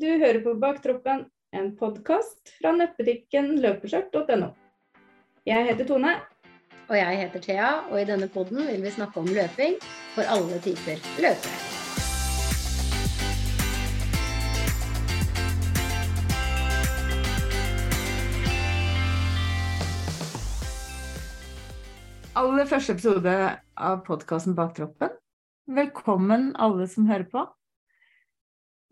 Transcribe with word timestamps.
Du 0.00 0.06
hører 0.08 0.38
på 0.40 0.54
Baktroppen, 0.56 1.26
en 1.52 1.66
podkast 1.76 2.48
fra 2.56 2.70
nettbutikken 2.72 3.50
løpeskjørt.no. 3.60 4.46
Jeg 5.44 5.66
heter 5.66 5.84
Tone. 5.84 6.14
Og 6.86 6.94
jeg 6.96 7.18
heter 7.20 7.44
Thea, 7.44 7.66
og 7.90 8.00
i 8.00 8.06
denne 8.08 8.30
podden 8.32 8.64
vil 8.70 8.80
vi 8.86 8.94
snakke 8.94 9.20
om 9.20 9.28
løping 9.28 9.76
for 10.14 10.24
alle 10.32 10.62
typer 10.64 10.96
løpere. 11.20 11.60
Aller 22.32 22.64
første 22.72 22.96
episode 22.96 23.40
av 23.76 24.06
podkasten 24.08 24.56
Baktroppen. 24.56 25.18
Velkommen 25.68 26.54
alle 26.56 26.88
som 26.88 27.12
hører 27.12 27.28
på. 27.28 27.50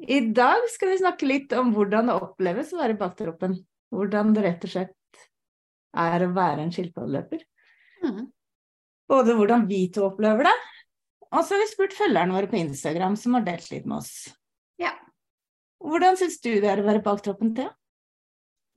I 0.00 0.20
dag 0.32 0.64
skal 0.72 0.92
vi 0.92 1.00
snakke 1.00 1.28
litt 1.28 1.52
om 1.52 1.74
hvordan 1.74 2.08
det 2.08 2.16
oppleves 2.16 2.72
å 2.72 2.80
være 2.80 2.98
baktroppen. 3.00 3.58
Hvordan 3.92 4.34
det 4.36 4.44
rett 4.46 4.64
og 4.64 4.72
slett 4.72 5.24
er 6.00 6.24
å 6.24 6.32
være 6.32 6.64
en 6.64 6.72
skilpaddeløper. 6.72 7.42
Mm. 8.04 8.28
Både 9.10 9.34
hvordan 9.36 9.66
vi 9.68 9.82
to 9.92 10.06
opplever 10.06 10.46
det, 10.46 10.56
og 11.30 11.42
så 11.42 11.54
har 11.54 11.62
vi 11.62 11.70
spurt 11.70 11.94
følgerne 11.94 12.34
våre 12.34 12.50
på 12.50 12.58
Instagram 12.58 13.16
som 13.18 13.36
har 13.36 13.44
delt 13.46 13.68
litt 13.72 13.86
med 13.86 14.00
oss. 14.00 14.14
Ja. 14.80 14.94
Hvordan 15.82 16.18
syns 16.18 16.38
du 16.42 16.52
det 16.62 16.70
er 16.70 16.82
å 16.82 16.86
være 16.86 17.02
baktroppen, 17.04 17.52
Thea? 17.58 17.74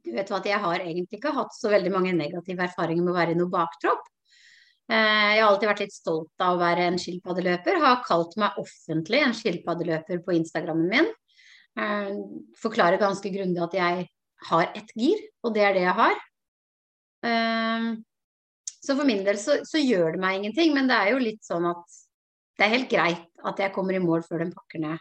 Du 0.03 0.12
vet 0.12 0.30
hva, 0.30 0.42
Jeg 0.44 0.59
har 0.59 0.81
egentlig 0.84 1.22
ikke 1.22 1.31
hatt 1.34 1.53
så 1.55 1.72
veldig 1.72 1.92
mange 1.94 2.12
negative 2.17 2.66
erfaringer 2.66 3.05
med 3.05 3.14
å 3.14 3.17
være 3.17 3.34
i 3.34 3.40
noe 3.40 3.52
baktropp. 3.53 4.03
Eh, 4.92 5.30
jeg 5.38 5.42
har 5.42 5.50
alltid 5.50 5.70
vært 5.70 5.84
litt 5.86 5.96
stolt 5.96 6.44
av 6.44 6.58
å 6.58 6.62
være 6.62 6.88
en 6.90 7.00
skilpaddeløper. 7.00 7.80
Har 7.84 8.02
kalt 8.05 8.36
meg 8.42 8.58
offentlig 8.62 9.22
en 9.23 9.36
skilpaddeløper 9.38 10.23
på 10.26 10.36
Instagrammen 10.36 10.90
min. 10.92 11.12
Eh, 11.80 12.09
forklarer 12.62 13.02
ganske 13.02 13.32
grundig 13.34 13.64
at 13.64 13.78
jeg 13.78 14.08
har 14.50 14.66
ett 14.76 14.92
gir, 15.00 15.22
og 15.44 15.56
det 15.56 15.64
er 15.64 15.78
det 15.78 15.86
jeg 15.86 15.98
har. 16.00 16.20
Eh, 17.30 17.88
så 18.84 18.98
for 18.98 19.08
min 19.08 19.23
del 19.23 19.39
så, 19.39 19.61
så, 19.64 19.80
gjør 19.80 20.17
det 20.17 20.23
meg 20.23 20.42
ingenting, 20.42 20.73
men 20.76 20.89
det 20.92 20.98
er 21.00 21.14
jo 21.14 21.23
litt 21.23 21.44
sånn 21.48 21.70
at 21.70 22.00
det 22.59 22.66
er 22.66 22.76
helt 22.76 22.92
greit 22.92 23.45
at 23.48 23.59
jeg 23.64 23.73
kommer 23.76 23.95
i 23.95 24.04
mål 24.04 24.26
før 24.28 24.44
den 24.44 24.52
pakker 24.54 24.84
ned 24.84 25.00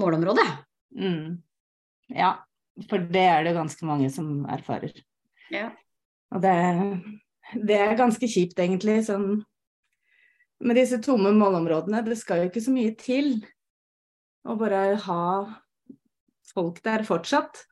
målområdet. 0.00 0.46
Mm. 0.94 1.42
Ja, 2.14 2.36
for 2.88 3.02
det 3.02 3.26
er 3.26 3.42
det 3.46 3.56
ganske 3.58 3.86
mange 3.86 4.08
som 4.14 4.46
erfarer. 4.50 4.94
Ja. 5.52 5.72
Og 6.34 6.42
det 6.42 6.54
det 7.54 7.76
er 7.78 7.98
ganske 7.98 8.28
kjipt, 8.30 8.58
egentlig. 8.58 9.00
Sånn 9.06 9.42
med 10.64 10.78
disse 10.78 11.00
tomme 11.02 11.32
målområdene. 11.36 12.02
Det 12.06 12.16
skal 12.18 12.42
jo 12.42 12.50
ikke 12.50 12.64
så 12.64 12.74
mye 12.74 12.94
til 12.98 13.36
å 14.44 14.56
bare 14.60 14.96
ha 15.04 15.26
folk 16.54 16.80
der 16.84 17.06
fortsatt. 17.06 17.64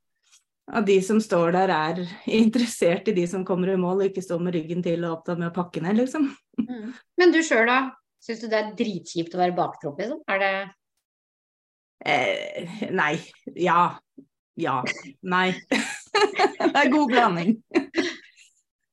At 0.72 0.86
de 0.86 0.98
som 1.05 1.19
står 1.20 1.53
der, 1.56 1.72
er 1.75 2.05
interessert 2.42 3.08
i 3.10 3.16
de 3.16 3.27
som 3.28 3.47
kommer 3.47 3.72
i 3.72 3.80
mål, 3.80 4.03
og 4.03 4.12
ikke 4.12 4.25
står 4.25 4.44
med 4.44 4.56
ryggen 4.56 4.84
til 4.84 5.03
og 5.06 5.19
opptatt 5.19 5.41
med 5.41 5.50
å 5.50 5.56
pakke 5.56 5.83
ned, 5.84 5.98
liksom. 6.00 6.30
Mm. 6.60 6.92
Men 7.20 7.34
du 7.34 7.42
sjøl, 7.44 7.66
da? 7.69 7.80
Syns 8.22 8.44
du 8.44 8.47
det 8.47 8.60
er 8.60 8.75
dritkjipt 8.78 9.34
å 9.34 9.41
være 9.41 9.56
baktropp, 9.56 9.98
liksom? 9.98 10.22
Er 10.30 10.42
det 10.42 10.53
eh, 12.06 12.91
Nei. 12.94 13.16
Ja. 13.58 13.97
Ja. 14.60 14.78
Nei. 15.27 15.48
det 15.72 16.77
er 16.77 16.92
god 16.92 17.10
blanding. 17.10 17.56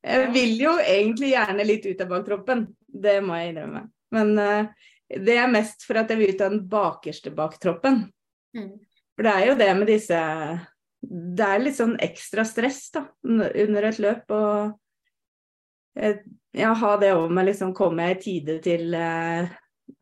Jeg 0.05 0.29
vil 0.31 0.53
jo 0.61 0.77
egentlig 0.79 1.33
gjerne 1.33 1.65
litt 1.67 1.85
ut 1.89 2.01
av 2.05 2.11
baktroppen, 2.13 2.67
det 2.87 3.17
må 3.25 3.35
jeg 3.39 3.51
innrømme. 3.51 3.83
Men 4.15 4.31
uh, 4.39 4.89
det 5.09 5.37
er 5.41 5.51
mest 5.51 5.83
for 5.87 5.99
at 5.99 6.11
jeg 6.11 6.21
vil 6.21 6.35
ut 6.35 6.43
av 6.45 6.53
den 6.53 6.65
bakerste 6.71 7.33
baktroppen. 7.35 8.03
Mm. 8.55 8.75
For 9.17 9.27
det 9.27 9.33
er 9.35 9.47
jo 9.49 9.55
det 9.59 9.69
med 9.77 9.89
disse 9.91 10.19
Det 10.99 11.45
er 11.45 11.61
litt 11.61 11.77
sånn 11.77 11.97
ekstra 12.01 12.45
stress 12.47 12.85
da, 12.95 13.03
under 13.23 13.87
et 13.89 13.99
løp. 14.01 14.31
Og 14.31 15.99
jeg, 15.99 16.21
ja, 16.55 16.71
ha 16.73 16.93
det 17.01 17.11
over 17.15 17.33
meg, 17.33 17.49
liksom 17.51 17.75
komme 17.77 18.11
i 18.13 18.19
tide 18.21 18.59
til 18.63 18.95
uh, 18.95 19.49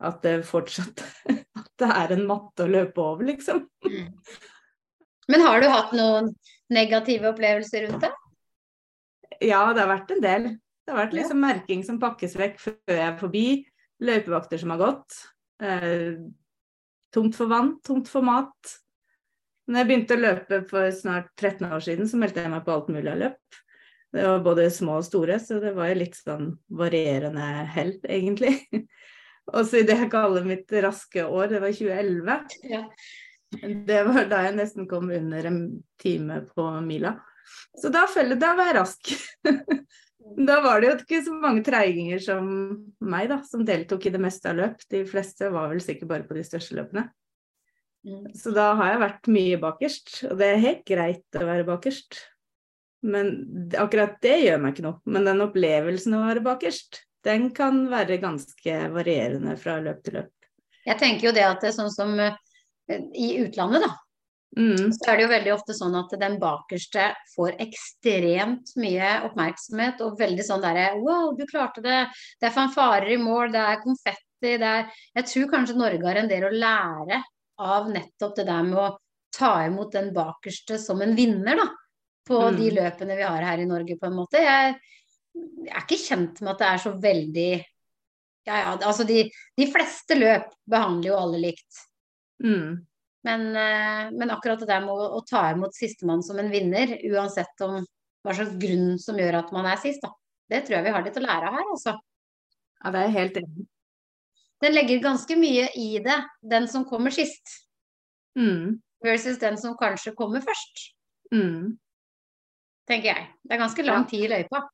at 0.04 0.22
det 0.22 0.42
fortsatt 0.46 1.02
At 1.58 1.72
det 1.80 1.90
er 1.94 2.14
en 2.14 2.26
matte 2.28 2.66
å 2.66 2.70
løpe 2.70 3.02
over, 3.02 3.26
liksom. 3.32 3.64
Mm. 3.86 4.14
Men 5.28 5.44
har 5.44 5.60
du 5.60 5.68
hatt 5.70 5.92
noen 5.96 6.32
negative 6.72 7.32
opplevelser 7.32 7.86
rundt 7.86 8.04
det? 8.06 8.10
Ja, 9.44 9.62
det 9.74 9.84
har 9.84 9.90
vært 9.90 10.12
en 10.14 10.24
del. 10.24 10.48
Det 10.88 10.94
har 10.94 11.02
vært 11.02 11.16
liksom 11.18 11.40
merking 11.42 11.82
som 11.84 12.00
pakkes 12.00 12.34
vekk 12.38 12.60
før 12.62 12.94
jeg 12.94 13.04
er 13.04 13.16
forbi. 13.20 13.46
Løypevakter 14.02 14.60
som 14.60 14.72
har 14.72 14.80
gått. 14.80 15.16
Eh, 15.62 16.18
tomt 17.14 17.36
for 17.36 17.50
vann, 17.50 17.74
tomt 17.84 18.10
for 18.10 18.24
mat. 18.24 18.76
Når 19.68 19.82
jeg 19.82 19.88
begynte 19.90 20.16
å 20.16 20.22
løpe 20.22 20.60
for 20.70 20.88
snart 20.96 21.28
13 21.36 21.68
år 21.68 21.84
siden, 21.84 22.08
så 22.08 22.20
meldte 22.20 22.40
jeg 22.40 22.52
meg 22.52 22.64
på 22.64 22.72
alt 22.72 22.88
mulig 22.92 23.10
av 23.12 23.20
løp. 23.20 23.58
Det 24.16 24.24
var 24.24 24.44
både 24.46 24.70
små 24.72 24.96
og 25.02 25.04
store, 25.04 25.36
så 25.44 25.58
det 25.60 25.74
var 25.76 25.90
jo 25.90 25.98
litt 26.00 26.16
sånn 26.16 26.54
varierende 26.72 27.48
hell, 27.74 27.92
egentlig. 28.08 28.54
og 29.52 29.60
så 29.68 29.82
i 29.82 29.86
det 29.88 29.98
jeg 30.00 30.12
kaller 30.14 30.46
mitt 30.48 30.72
raske 30.72 31.26
år, 31.26 31.50
det 31.52 31.60
var 31.64 31.74
2011. 31.76 32.54
Ja. 32.72 32.84
Det 33.88 34.00
var 34.08 34.26
da 34.28 34.42
jeg 34.46 34.56
nesten 34.56 34.88
kom 34.88 35.12
under 35.12 35.46
en 35.48 35.60
time 36.00 36.42
på 36.54 36.70
mila. 36.84 37.18
Så 37.78 37.90
da, 37.94 38.06
følte, 38.10 38.38
da 38.40 38.54
var 38.58 38.70
jeg 38.70 38.78
rask. 38.78 39.12
da 40.48 40.58
var 40.64 40.80
det 40.80 40.88
jo 40.88 40.96
ikke 40.98 41.20
så 41.26 41.36
mange 41.36 41.64
treiginger 41.66 42.22
som 42.22 42.48
meg, 43.00 43.28
da, 43.30 43.40
som 43.46 43.64
deltok 43.66 44.08
i 44.08 44.14
det 44.14 44.22
meste 44.22 44.50
av 44.50 44.58
løp. 44.60 44.82
De 44.90 45.04
fleste 45.08 45.50
var 45.54 45.70
vel 45.72 45.82
sikkert 45.84 46.12
bare 46.12 46.28
på 46.28 46.36
de 46.38 46.44
største 46.46 46.78
løpene. 46.78 47.08
Mm. 48.06 48.30
Så 48.36 48.54
da 48.56 48.72
har 48.78 48.94
jeg 48.94 49.04
vært 49.04 49.30
mye 49.34 49.60
bakerst, 49.62 50.16
og 50.30 50.38
det 50.40 50.50
er 50.52 50.64
helt 50.64 50.84
greit 50.88 51.38
å 51.38 51.46
være 51.48 51.66
bakerst. 51.68 52.22
Men 53.06 53.30
akkurat 53.78 54.16
det 54.24 54.40
gjør 54.42 54.62
meg 54.62 54.74
ikke 54.74 54.86
noe. 54.88 54.98
Men 55.06 55.28
den 55.28 55.44
opplevelsen 55.44 56.16
av 56.16 56.24
å 56.24 56.30
være 56.32 56.44
bakerst, 56.46 57.04
den 57.26 57.50
kan 57.54 57.84
være 57.90 58.20
ganske 58.22 58.76
varierende 58.94 59.54
fra 59.60 59.78
løp 59.82 60.02
til 60.06 60.20
løp. 60.20 60.34
Jeg 60.88 61.00
tenker 61.00 61.28
jo 61.28 61.34
det 61.36 61.44
at 61.44 61.62
det 61.62 61.70
er 61.70 61.76
sånn 61.76 61.92
som 61.92 62.14
eh, 62.22 62.36
i 63.12 63.34
utlandet, 63.42 63.84
da, 63.84 63.90
Mm. 64.56 64.92
Så 64.96 65.10
er 65.10 65.18
det 65.18 65.24
jo 65.26 65.30
veldig 65.30 65.50
ofte 65.52 65.74
sånn 65.76 65.96
at 65.98 66.14
den 66.20 66.38
bakerste 66.40 67.10
får 67.34 67.58
ekstremt 67.62 68.72
mye 68.80 69.10
oppmerksomhet 69.28 70.00
og 70.06 70.16
veldig 70.20 70.46
sånn 70.46 70.64
derre 70.64 70.86
Wow, 71.02 71.34
du 71.36 71.44
klarte 71.50 71.84
det. 71.84 71.98
Det 72.40 72.48
er 72.48 72.54
fanfarer 72.54 73.12
i 73.12 73.20
mål, 73.20 73.52
det 73.54 73.60
er 73.60 73.82
konfetti, 73.82 74.54
det 74.56 74.70
er 74.70 74.88
Jeg 75.18 75.28
tror 75.32 75.52
kanskje 75.52 75.76
Norge 75.78 76.08
har 76.08 76.22
en 76.22 76.30
del 76.30 76.48
å 76.48 76.54
lære 76.54 77.20
av 77.58 77.90
nettopp 77.92 78.36
det 78.38 78.48
der 78.48 78.64
med 78.64 78.80
å 78.80 78.88
ta 79.34 79.52
imot 79.66 79.92
den 79.92 80.12
bakerste 80.16 80.78
som 80.80 81.02
en 81.04 81.14
vinner, 81.18 81.58
da. 81.58 81.68
På 82.28 82.40
mm. 82.48 82.56
de 82.56 82.70
løpene 82.76 83.16
vi 83.18 83.26
har 83.26 83.44
her 83.44 83.60
i 83.60 83.68
Norge, 83.68 83.96
på 84.00 84.08
en 84.08 84.16
måte. 84.16 84.40
Jeg, 84.42 84.78
jeg 85.34 85.74
er 85.74 85.84
ikke 85.84 86.00
kjent 86.00 86.42
med 86.42 86.54
at 86.54 86.62
det 86.62 86.70
er 86.70 86.82
så 86.86 86.94
veldig 87.02 87.50
Ja, 88.48 88.58
ja, 88.62 88.74
altså 88.80 89.04
de, 89.04 89.26
de 89.60 89.66
fleste 89.68 90.16
løp 90.16 90.48
behandler 90.64 91.10
jo 91.12 91.18
alle 91.20 91.40
likt. 91.42 91.82
Mm. 92.40 92.87
Men, 93.28 93.48
eh, 93.56 94.10
men, 94.10 94.30
akkurat 94.32 94.60
det 94.62 94.70
der 94.70 94.80
med 94.80 94.94
å, 94.94 95.08
å 95.18 95.24
ta 95.28 95.50
imot 95.52 95.76
sistemann 95.76 96.22
som 96.24 96.38
en 96.40 96.48
vinner, 96.52 96.94
uansett 97.10 97.64
om 97.66 97.82
hva 98.24 98.34
slags 98.34 98.54
grunn 98.60 98.94
som 99.00 99.18
gjør 99.20 99.42
at 99.42 99.50
man 99.52 99.68
er 99.68 99.80
sist, 99.82 100.00
da. 100.04 100.14
Det 100.48 100.62
tror 100.64 100.78
jeg 100.78 100.86
vi 100.86 100.94
har 100.94 101.04
litt 101.04 101.18
å 101.20 101.24
lære 101.24 101.50
av 101.50 101.58
her, 101.58 101.66
altså. 101.74 101.94
Ja, 102.78 102.92
det 102.94 103.02
er 103.02 103.16
helt 103.18 103.36
enig. 103.42 103.66
Den 104.64 104.74
legger 104.74 105.04
ganske 105.04 105.36
mye 105.38 105.68
i 105.76 105.88
det, 106.02 106.16
den 106.54 106.66
som 106.70 106.86
kommer 106.88 107.14
sist. 107.14 107.52
Mm. 108.38 108.78
Versus 109.04 109.38
den 109.42 109.58
som 109.60 109.76
kanskje 109.78 110.14
kommer 110.18 110.42
først. 110.42 110.88
Mm. 111.34 111.76
Tenker 112.88 113.12
jeg. 113.12 113.28
Det 113.44 113.54
er 113.54 113.60
ganske 113.60 113.84
lang 113.84 114.08
tid 114.08 114.24
i 114.24 114.32
løypa. 114.32 114.64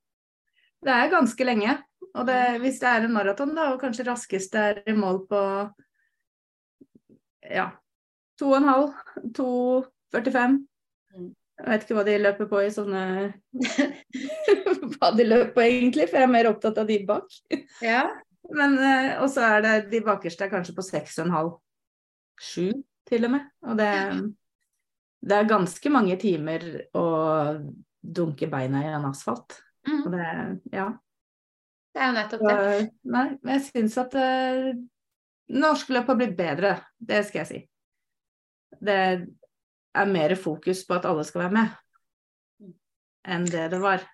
Det 0.84 0.94
er 0.94 1.12
ganske 1.12 1.48
lenge. 1.48 1.78
Og 2.14 2.28
det, 2.28 2.40
hvis 2.62 2.78
det 2.80 2.90
er 2.92 3.06
en 3.08 3.16
maraton, 3.16 3.56
da, 3.56 3.72
og 3.74 3.82
kanskje 3.82 4.06
raskest 4.06 4.54
er 4.60 4.84
i 4.86 4.94
mål 4.96 5.24
på 5.28 5.40
ja, 7.50 7.72
To 8.40 8.50
og 8.50 8.58
en 8.58 8.68
halv. 8.68 8.92
2,45. 9.38 10.60
Mm. 11.14 11.32
Jeg 11.54 11.70
vet 11.70 11.84
ikke 11.84 11.96
hva 11.96 12.04
de 12.06 12.14
løper 12.18 12.48
på 12.50 12.60
i 12.64 12.70
sånne 12.74 13.02
Hva 14.94 15.10
de 15.14 15.26
løper 15.26 15.52
på 15.54 15.62
egentlig, 15.62 16.08
for 16.10 16.18
jeg 16.18 16.26
er 16.26 16.32
mer 16.32 16.48
opptatt 16.50 16.80
av 16.82 16.88
de 16.88 16.96
bak. 17.06 17.36
Ja. 17.84 18.08
Men, 18.50 18.74
eh, 18.78 19.12
Og 19.22 19.28
så 19.32 19.44
er 19.46 19.62
det 19.64 19.74
de 19.92 20.02
bakerste 20.04 20.48
er 20.48 20.52
kanskje 20.52 20.74
på 20.76 20.84
6,5. 20.86 21.52
7 22.42 22.72
til 23.06 23.28
og 23.28 23.34
med. 23.36 23.46
Og 23.68 23.78
det, 23.78 23.90
det, 25.22 25.36
er 25.36 25.52
ganske 25.52 25.92
mange 25.94 26.16
timer 26.20 26.66
å 26.98 27.06
dunke 28.02 28.48
beina 28.50 28.82
i 28.82 28.90
en 28.90 29.06
asfalt. 29.12 29.60
Mm. 29.86 30.00
Og 30.00 30.08
det, 30.16 30.32
ja. 30.74 30.88
Det 31.94 32.02
er 32.02 32.10
jo 32.10 32.16
nettopp 32.16 32.42
det. 32.48 32.56
Og, 32.58 32.90
nei, 33.14 33.28
jeg 33.52 33.64
syns 33.68 34.00
at 34.02 34.18
uh, 34.18 34.72
norske 35.54 35.94
løp 35.94 36.10
har 36.10 36.18
blitt 36.18 36.34
bedre, 36.34 36.74
det 36.98 37.22
skal 37.28 37.44
jeg 37.44 37.50
si 37.52 37.62
det 38.80 38.98
er 39.94 40.10
mer 40.10 40.34
fokus 40.40 40.82
på 40.86 40.96
at 40.96 41.06
alle 41.08 41.24
skal 41.26 41.46
være 41.46 41.56
med, 41.58 42.74
enn 43.28 43.46
det 43.50 43.68
det 43.74 43.80
var. 43.82 44.04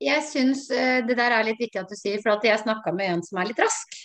Jeg 0.00 0.24
syns 0.24 0.66
uh, 0.72 1.00
det 1.04 1.16
der 1.18 1.36
er 1.36 1.44
litt 1.48 1.60
viktig 1.60 1.80
at 1.82 1.90
du 1.90 1.96
sier, 1.98 2.20
for 2.24 2.36
at 2.36 2.46
jeg 2.46 2.62
snakka 2.62 2.92
med 2.96 3.14
en 3.14 3.24
som 3.26 3.40
er 3.40 3.50
litt 3.50 3.60
rask. 3.60 4.00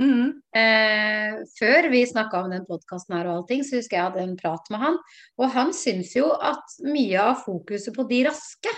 Mm. 0.00 0.40
Eh, 0.56 1.34
før 1.58 1.88
vi 1.92 2.06
snakka 2.06 2.40
om 2.40 2.52
den 2.54 2.64
podkasten 2.64 3.16
her 3.18 3.28
og 3.28 3.40
allting, 3.40 3.64
så 3.66 3.80
husker 3.80 3.98
jeg 3.98 4.06
hadde 4.06 4.22
en 4.24 4.36
prat 4.38 4.70
med 4.72 4.80
han. 4.80 4.98
Og 5.40 5.52
han 5.52 5.74
syns 5.76 6.14
jo 6.16 6.30
at 6.32 6.78
mye 6.86 7.20
av 7.20 7.42
fokuset 7.44 7.92
på 7.96 8.06
de 8.08 8.22
raske 8.30 8.72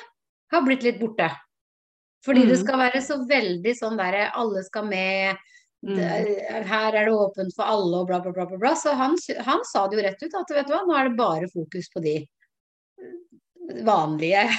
har 0.52 0.64
blitt 0.66 0.82
litt 0.86 0.98
borte. 1.00 1.28
Fordi 2.26 2.44
mm. 2.44 2.50
det 2.50 2.58
skal 2.62 2.80
være 2.80 3.02
så 3.04 3.20
veldig 3.28 3.75
sånn 3.78 3.98
derre 3.98 4.30
alle 4.38 4.62
skal 4.66 4.86
med, 4.88 5.38
mm. 5.87 5.99
her 6.69 6.96
er 6.99 7.08
det 7.08 7.14
åpent 7.14 7.55
for 7.56 7.69
alle 7.69 8.02
og 8.02 8.11
bla, 8.11 8.20
bla, 8.23 8.32
bla. 8.34 8.46
bla, 8.50 8.61
bla. 8.61 8.75
Så 8.79 8.94
han, 8.99 9.17
han, 9.46 9.64
sa 9.69 9.87
det 9.88 9.99
jo 9.99 10.06
rett 10.06 10.23
ut 10.23 10.38
at 10.40 10.55
vet 10.55 10.69
du 10.69 10.75
hva, 10.75 10.84
nå 10.87 10.96
er 10.99 11.11
det 11.11 11.19
bare 11.19 11.50
fokus 11.52 11.90
på 11.93 12.05
de 12.05 12.20
vanlige. 13.87 14.46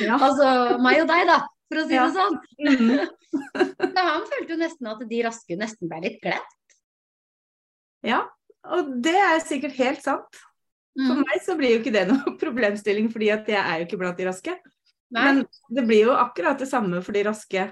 Ja. 0.00 0.14
altså 0.16 0.78
meg 0.80 1.02
og 1.02 1.08
deg, 1.10 1.26
da, 1.28 1.34
for 1.68 1.80
å 1.82 1.82
si 1.84 1.96
ja. 1.96 2.04
det 2.06 2.14
sånn. 2.14 2.36
Mm. 2.62 3.00
så 3.92 4.04
han 4.06 4.22
følte 4.30 4.54
jo 4.54 4.58
nesten 4.62 4.88
at 4.88 5.02
de 5.10 5.18
raske 5.26 5.56
nesten 5.60 5.90
ble 5.90 5.98
litt 6.06 6.20
glemt. 6.22 6.76
Ja, 8.06 8.22
og 8.70 8.94
det 9.04 9.16
er 9.18 9.42
sikkert 9.44 9.76
helt 9.76 10.00
sant. 10.04 10.40
For 10.96 11.18
mm. 11.18 11.24
meg 11.26 11.42
så 11.44 11.56
blir 11.58 11.74
jo 11.74 11.82
ikke 11.82 11.94
det 11.94 12.06
noe 12.08 12.34
problemstilling, 12.42 13.10
fordi 13.12 13.30
at 13.34 13.50
jeg 13.50 13.60
er 13.60 13.82
jo 13.82 13.88
ikke 13.88 14.00
blant 14.00 14.18
de 14.22 14.28
raske. 14.30 14.56
Nei. 15.10 15.26
Men 15.26 15.42
det 15.74 15.84
blir 15.90 16.06
jo 16.08 16.16
akkurat 16.16 16.58
det 16.60 16.70
samme 16.70 17.02
for 17.04 17.16
de 17.16 17.26
raske. 17.26 17.66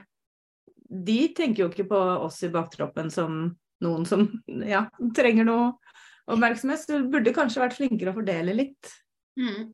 De 0.89 1.21
tenker 1.37 1.65
jo 1.65 1.71
ikke 1.73 1.89
på 1.91 1.99
oss 2.25 2.41
i 2.47 2.53
baktroppen 2.53 3.11
som 3.13 3.43
noen 3.85 4.07
som 4.09 4.25
ja, 4.67 4.87
trenger 5.17 5.47
noe 5.49 5.67
oppmerksomhet. 6.29 6.83
Så 6.83 6.99
du 6.99 7.11
burde 7.13 7.35
kanskje 7.37 7.63
vært 7.63 7.77
flinkere 7.79 8.13
å 8.13 8.19
fordele 8.19 8.57
litt. 8.57 8.95
Mm. 9.39 9.71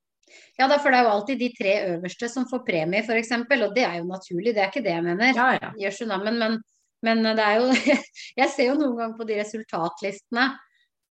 Ja, 0.58 0.68
for 0.78 0.90
det 0.90 0.98
er 0.98 1.06
jo 1.06 1.14
alltid 1.14 1.40
de 1.40 1.48
tre 1.54 1.74
øverste 1.94 2.28
som 2.30 2.46
får 2.50 2.62
premie, 2.66 3.02
f.eks. 3.04 3.32
Og 3.36 3.74
det 3.76 3.86
er 3.86 3.98
jo 4.00 4.06
naturlig, 4.08 4.54
det 4.54 4.64
er 4.64 4.70
ikke 4.70 4.84
det 4.84 4.94
jeg 4.94 5.06
mener. 5.06 5.32
Ja, 5.36 5.48
ja. 5.58 6.18
Men, 6.22 6.38
men, 6.42 6.60
men, 7.04 7.24
det 7.30 7.44
er 7.44 7.60
jo 7.60 7.96
Jeg 8.40 8.52
ser 8.52 8.70
jo 8.70 8.78
noen 8.80 8.96
ganger 8.98 9.18
på 9.18 9.28
de 9.28 9.40
resultatlistene, 9.40 10.46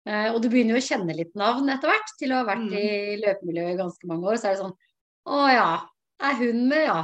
eh, 0.08 0.28
og 0.32 0.40
du 0.42 0.50
begynner 0.50 0.76
jo 0.76 0.82
å 0.82 0.88
kjenne 0.88 1.16
litt 1.16 1.34
navn 1.38 1.70
etter 1.74 1.92
hvert. 1.92 2.16
Til 2.20 2.34
å 2.34 2.42
ha 2.42 2.48
vært 2.48 2.66
mm. 2.66 2.74
i 2.78 3.20
løpemiljøet 3.24 3.74
i 3.74 3.80
ganske 3.82 4.10
mange 4.10 4.32
år, 4.32 4.40
så 4.40 4.50
er 4.50 4.56
det 4.56 4.64
sånn 4.64 4.76
Å 5.28 5.46
ja, 5.52 5.70
er 6.28 6.42
hun 6.42 6.66
med, 6.70 6.84
ja? 6.88 7.02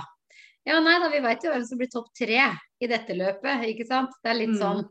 Ja, 0.65 0.79
nei 0.81 0.97
da, 0.97 1.11
vi 1.13 1.21
veit 1.21 1.43
jo 1.45 1.51
hvem 1.53 1.65
som 1.69 1.81
blir 1.81 1.91
topp 1.93 2.07
tre 2.17 2.39
i 2.85 2.91
dette 2.91 3.17
løpet, 3.17 3.67
ikke 3.71 3.87
sant. 3.89 4.15
Det 4.23 4.33
er 4.33 4.41
litt 4.43 4.55
mm. 4.55 4.61
sånn 4.61 4.85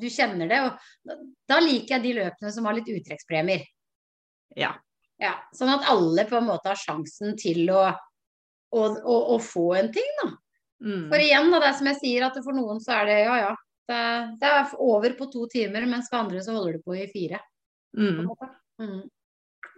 Du 0.00 0.08
kjenner 0.10 0.50
det. 0.50 0.60
Og 0.66 1.18
da 1.50 1.60
liker 1.62 1.96
jeg 1.96 2.04
de 2.04 2.14
løpene 2.20 2.52
som 2.54 2.66
har 2.68 2.76
litt 2.78 2.90
uttrekkspremier. 2.90 3.66
Ja. 4.58 4.72
ja. 5.22 5.34
Sånn 5.54 5.72
at 5.74 5.86
alle 5.90 6.26
på 6.30 6.38
en 6.38 6.48
måte 6.48 6.72
har 6.72 6.80
sjansen 6.80 7.36
til 7.38 7.68
å, 7.74 7.84
å, 8.74 8.82
å, 8.82 9.18
å 9.34 9.38
få 9.42 9.68
en 9.78 9.92
ting, 9.94 10.10
da. 10.22 10.32
Mm. 10.84 11.04
For 11.08 11.22
igjen, 11.22 11.50
da, 11.52 11.60
det 11.62 11.68
er 11.70 11.76
som 11.78 11.88
jeg 11.88 12.00
sier, 12.00 12.26
at 12.26 12.40
for 12.44 12.56
noen 12.56 12.82
så 12.82 12.98
er 12.98 13.08
det 13.08 13.20
ja 13.22 13.36
ja. 13.40 13.52
Det, 13.84 13.96
det 14.40 14.48
er 14.48 14.70
over 14.80 15.12
på 15.18 15.26
to 15.32 15.44
timer, 15.52 15.84
mens 15.88 16.06
for 16.08 16.22
andre 16.22 16.40
så 16.40 16.54
holder 16.56 16.78
det 16.78 16.84
på 16.86 16.94
i 16.96 17.04
fire. 17.10 17.40
Mm. 17.96 18.30
Mm. 18.80 19.02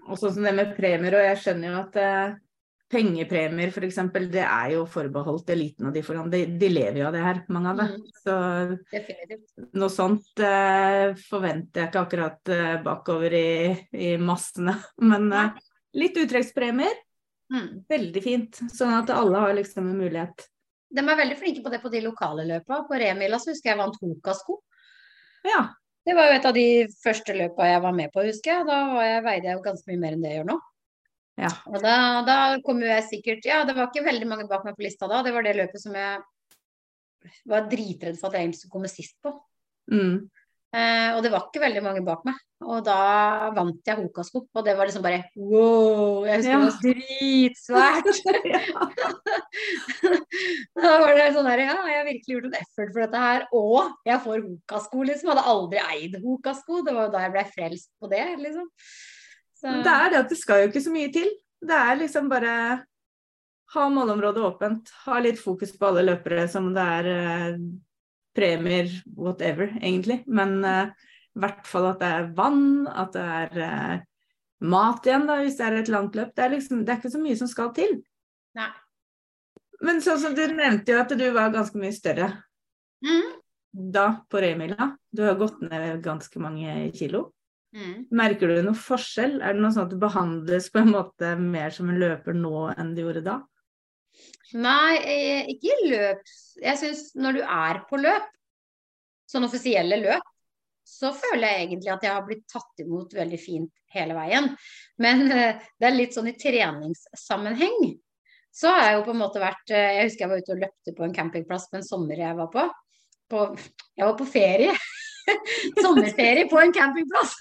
Og 0.06 0.20
sånn 0.20 0.37
som 0.37 0.47
det 0.47 0.52
med 0.55 0.76
premier, 0.76 1.17
og 1.19 1.25
jeg 1.26 1.41
skjønner 1.43 1.73
jo 1.73 1.81
at 1.81 1.99
eh, 1.99 2.37
pengepremier 2.93 3.73
f.eks., 3.73 3.99
det 4.31 4.43
er 4.44 4.73
jo 4.77 4.85
forbeholdt 4.91 5.50
eliten 5.50 5.88
og 5.88 5.94
de 5.94 6.03
foran. 6.06 6.31
De, 6.31 6.44
de, 6.59 6.69
lever 6.71 7.00
jo 7.00 7.06
av 7.09 7.17
det 7.17 7.23
her, 7.25 7.41
mange 7.53 7.73
av 7.73 7.81
det. 7.81 7.87
Mm. 7.93 8.05
Så 8.23 8.37
Definitivt. 8.93 9.47
noe 9.81 9.93
sånt 9.93 10.43
eh, 10.47 11.15
forventer 11.27 11.83
jeg 11.83 11.91
ikke 11.91 12.05
akkurat 12.05 12.53
eh, 12.55 12.77
bakover 12.85 13.38
i, 13.38 13.49
i, 13.91 14.12
massene. 14.23 14.77
Men 15.12 15.27
eh, 15.35 15.65
litt 15.99 16.21
uttrekkspremier, 16.23 17.00
mm. 17.55 17.73
veldig 17.91 18.23
fint. 18.23 18.62
Sånn 18.75 18.94
at 19.00 19.11
alle 19.15 19.43
har 19.47 19.56
liksom 19.59 19.91
en 19.91 20.05
mulighet. 20.05 20.47
De 20.97 21.03
er 21.03 21.19
veldig 21.19 21.41
flinke 21.41 21.65
på 21.65 21.73
det 21.73 21.83
på 21.83 21.91
de 21.91 22.05
lokale 22.05 22.47
løpa. 22.47 22.85
På 22.87 23.00
Remila 23.00 23.41
så 23.43 23.50
husker 23.50 23.73
jeg 23.73 23.81
vant 23.81 23.99
Hoka-sko. 23.99 24.61
Ja. 25.47 25.67
Det 26.06 26.15
var 26.15 26.29
jo 26.31 26.37
et 26.37 26.44
av 26.47 26.55
de 26.55 26.69
første 27.03 27.35
løpa 27.35 27.67
jeg 27.67 27.83
var 27.83 27.94
med 27.97 28.12
på, 28.15 28.23
husker 28.23 28.53
jeg. 28.53 28.67
Da 28.69 28.79
jeg, 29.03 29.23
veide 29.27 29.49
jeg 29.50 29.59
jo 29.59 29.65
ganske 29.65 29.91
mye 29.91 30.03
mer 30.05 30.15
enn 30.15 30.23
det 30.23 30.31
jeg 30.31 30.38
gjør 30.38 30.50
nå. 30.53 30.59
Ja. 31.37 31.50
Og 31.69 31.83
da, 31.85 31.97
da 32.25 32.37
kom 32.65 32.81
jo 32.81 32.88
jeg 32.88 33.05
sikkert 33.11 33.44
Ja, 33.44 33.61
det 33.69 33.75
var 33.77 33.91
ikke 33.91 34.06
veldig 34.06 34.29
mange 34.31 34.49
bak 34.49 34.65
meg 34.65 34.77
på 34.79 34.87
lista 34.87 35.09
da. 35.11 35.21
Det 35.25 35.35
var 35.35 35.44
det 35.44 35.59
løpet 35.59 35.83
som 35.83 35.97
jeg 35.97 36.23
var 37.49 37.69
dritredd 37.71 38.19
for 38.21 38.31
at 38.31 38.38
jeg 38.38 38.47
egentlig 38.47 38.62
skulle 38.62 38.77
komme 38.79 38.91
sist 38.91 39.17
på. 39.25 39.35
Mm. 39.93 40.27
Eh, 40.77 41.11
og 41.15 41.23
det 41.25 41.31
var 41.33 41.47
ikke 41.47 41.62
veldig 41.62 41.83
mange 41.85 42.03
bak 42.06 42.25
meg. 42.27 42.38
Og 42.67 42.81
da 42.85 43.50
vant 43.55 43.85
jeg 43.85 43.99
Hokasko, 43.99 44.43
og 44.49 44.62
det 44.65 44.75
var 44.79 44.88
liksom 44.88 45.05
bare 45.05 45.27
wow! 45.37 46.25
Jeg 46.25 46.41
husker 46.41 46.53
ja. 46.53 46.59
det 46.59 46.67
var 46.67 46.79
dritsvært. 46.87 48.06
da 50.81 50.94
var 51.03 51.12
det 51.19 51.27
sånn 51.37 51.49
der 51.50 51.65
Ja, 51.67 51.77
jeg 51.91 51.99
har 52.00 52.09
virkelig 52.09 52.37
gjort 52.37 52.49
en 52.49 52.59
effort 52.61 52.94
for 52.94 53.03
dette 53.05 53.25
her. 53.27 53.44
Og 53.56 54.09
jeg 54.09 54.23
får 54.25 54.47
Hokasko, 54.47 55.05
liksom. 55.11 55.29
Jeg 55.29 55.35
hadde 55.35 55.53
aldri 55.53 55.83
eid 55.85 56.17
Hokasko. 56.25 56.81
Det 56.87 56.97
var 56.97 57.09
jo 57.09 57.15
da 57.15 57.27
jeg 57.27 57.37
ble 57.37 57.44
frelst 57.53 57.93
på 58.00 58.11
det, 58.12 58.25
liksom. 58.43 58.73
Så... 59.56 59.73
Det 59.85 59.93
er 59.93 60.12
det 60.12 60.20
at 60.20 60.32
det 60.32 60.38
skal 60.41 60.62
jo 60.62 60.70
ikke 60.70 60.85
så 60.85 60.93
mye 60.93 61.11
til. 61.14 61.31
Det 61.67 61.76
er 61.76 61.99
liksom 62.03 62.29
bare 62.31 62.53
ha 63.75 63.88
målområdet 63.91 64.44
åpent. 64.44 64.93
Ha 65.06 65.19
litt 65.25 65.41
fokus 65.41 65.73
på 65.79 65.88
alle 65.88 66.05
løpere 66.06 66.47
som 66.50 66.69
det 66.76 66.85
er 66.99 67.11
eh, 67.12 67.61
premier, 68.37 68.91
whatever, 69.17 69.73
egentlig. 69.81 70.20
Men 70.26 70.58
eh, 70.64 70.93
i 71.37 71.43
hvert 71.43 71.67
fall 71.69 71.91
at 71.91 72.03
det 72.03 72.11
er 72.19 72.29
vann, 72.37 72.67
at 72.88 73.17
det 73.17 73.25
er 73.38 73.62
eh, 73.67 74.05
mat 74.67 75.08
igjen, 75.08 75.26
da, 75.29 75.41
hvis 75.43 75.59
det 75.59 75.67
er 75.67 75.79
et 75.81 75.93
langt 75.93 76.19
løp. 76.19 76.35
Det 76.37 76.44
er, 76.44 76.52
liksom, 76.56 76.85
det 76.85 76.93
er 76.93 77.00
ikke 77.00 77.14
så 77.17 77.23
mye 77.23 77.41
som 77.41 77.50
skal 77.50 77.73
til. 77.76 77.99
Nei. 78.56 78.70
Men 79.85 80.00
sånn 80.05 80.20
som 80.23 80.37
du 80.37 80.44
nevnte 80.49 80.94
jo 80.94 81.00
at 81.02 81.11
du 81.12 81.26
var 81.35 81.52
ganske 81.52 81.76
mye 81.76 81.93
større 81.93 82.31
mm. 83.05 83.35
da 83.93 84.06
på 84.32 84.41
Remila. 84.41 84.94
Du 85.12 85.20
har 85.26 85.37
gått 85.41 85.59
ned 85.64 86.00
ganske 86.05 86.41
mange 86.41 86.79
kilo. 86.97 87.26
Mm. 87.76 88.06
Merker 88.17 88.49
du 88.49 88.62
noe 88.64 88.78
forskjell? 88.78 89.37
Er 89.44 89.56
det 89.56 89.61
noe 89.61 89.75
sånn 89.75 89.84
at 89.88 89.93
du 89.93 90.00
behandles 90.00 90.70
på 90.73 90.81
en 90.81 90.94
måte 90.94 91.34
mer 91.40 91.75
som 91.75 91.90
en 91.93 92.00
løper 92.00 92.37
nå 92.37 92.70
enn 92.73 92.94
du 92.96 93.02
gjorde 93.02 93.25
da? 93.26 93.40
Nei, 94.56 94.94
eh, 95.02 95.50
ikke 95.52 95.75
i 95.75 95.90
løp. 95.90 96.23
Jeg 96.62 96.81
syns 96.81 97.11
når 97.19 97.40
du 97.40 97.43
er 97.43 97.82
på 97.90 98.00
løp, 98.00 98.31
sånn 99.28 99.44
offisielle 99.44 99.99
løp, 100.00 100.32
så 100.87 101.11
føler 101.19 101.50
jeg 101.50 101.62
egentlig 101.64 101.93
at 101.93 102.05
jeg 102.06 102.14
har 102.14 102.26
blitt 102.28 102.44
tatt 102.49 102.82
imot 102.84 103.14
veldig 103.17 103.38
fint 103.43 103.73
hele 103.93 104.17
veien. 104.17 104.52
Men 105.02 105.26
eh, 105.34 105.62
det 105.76 105.88
er 105.88 105.96
litt 105.96 106.17
sånn 106.17 106.31
i 106.31 106.37
treningssammenheng. 106.38 107.96
Så 108.56 108.70
har 108.73 108.87
jeg 108.87 108.94
jo 108.96 109.06
på 109.08 109.12
en 109.12 109.20
måte 109.20 109.43
vært 109.43 109.73
eh, 109.75 109.99
Jeg 109.99 110.08
husker 110.08 110.25
jeg 110.25 110.32
var 110.32 110.44
ute 110.44 110.55
og 110.55 110.62
løpte 110.62 110.94
på 110.96 111.05
en 111.05 111.17
campingplass 111.17 111.67
på 111.73 111.81
en 111.81 111.87
sommer 111.87 112.23
jeg 112.23 112.38
var 112.38 112.52
på. 112.55 112.69
på 113.32 113.43
jeg 113.58 114.06
var 114.06 114.17
på 114.17 114.28
ferie. 114.31 114.76
sommerferie 115.84 116.49
på 116.50 116.58
en 116.61 116.75
campingplass. 116.75 117.34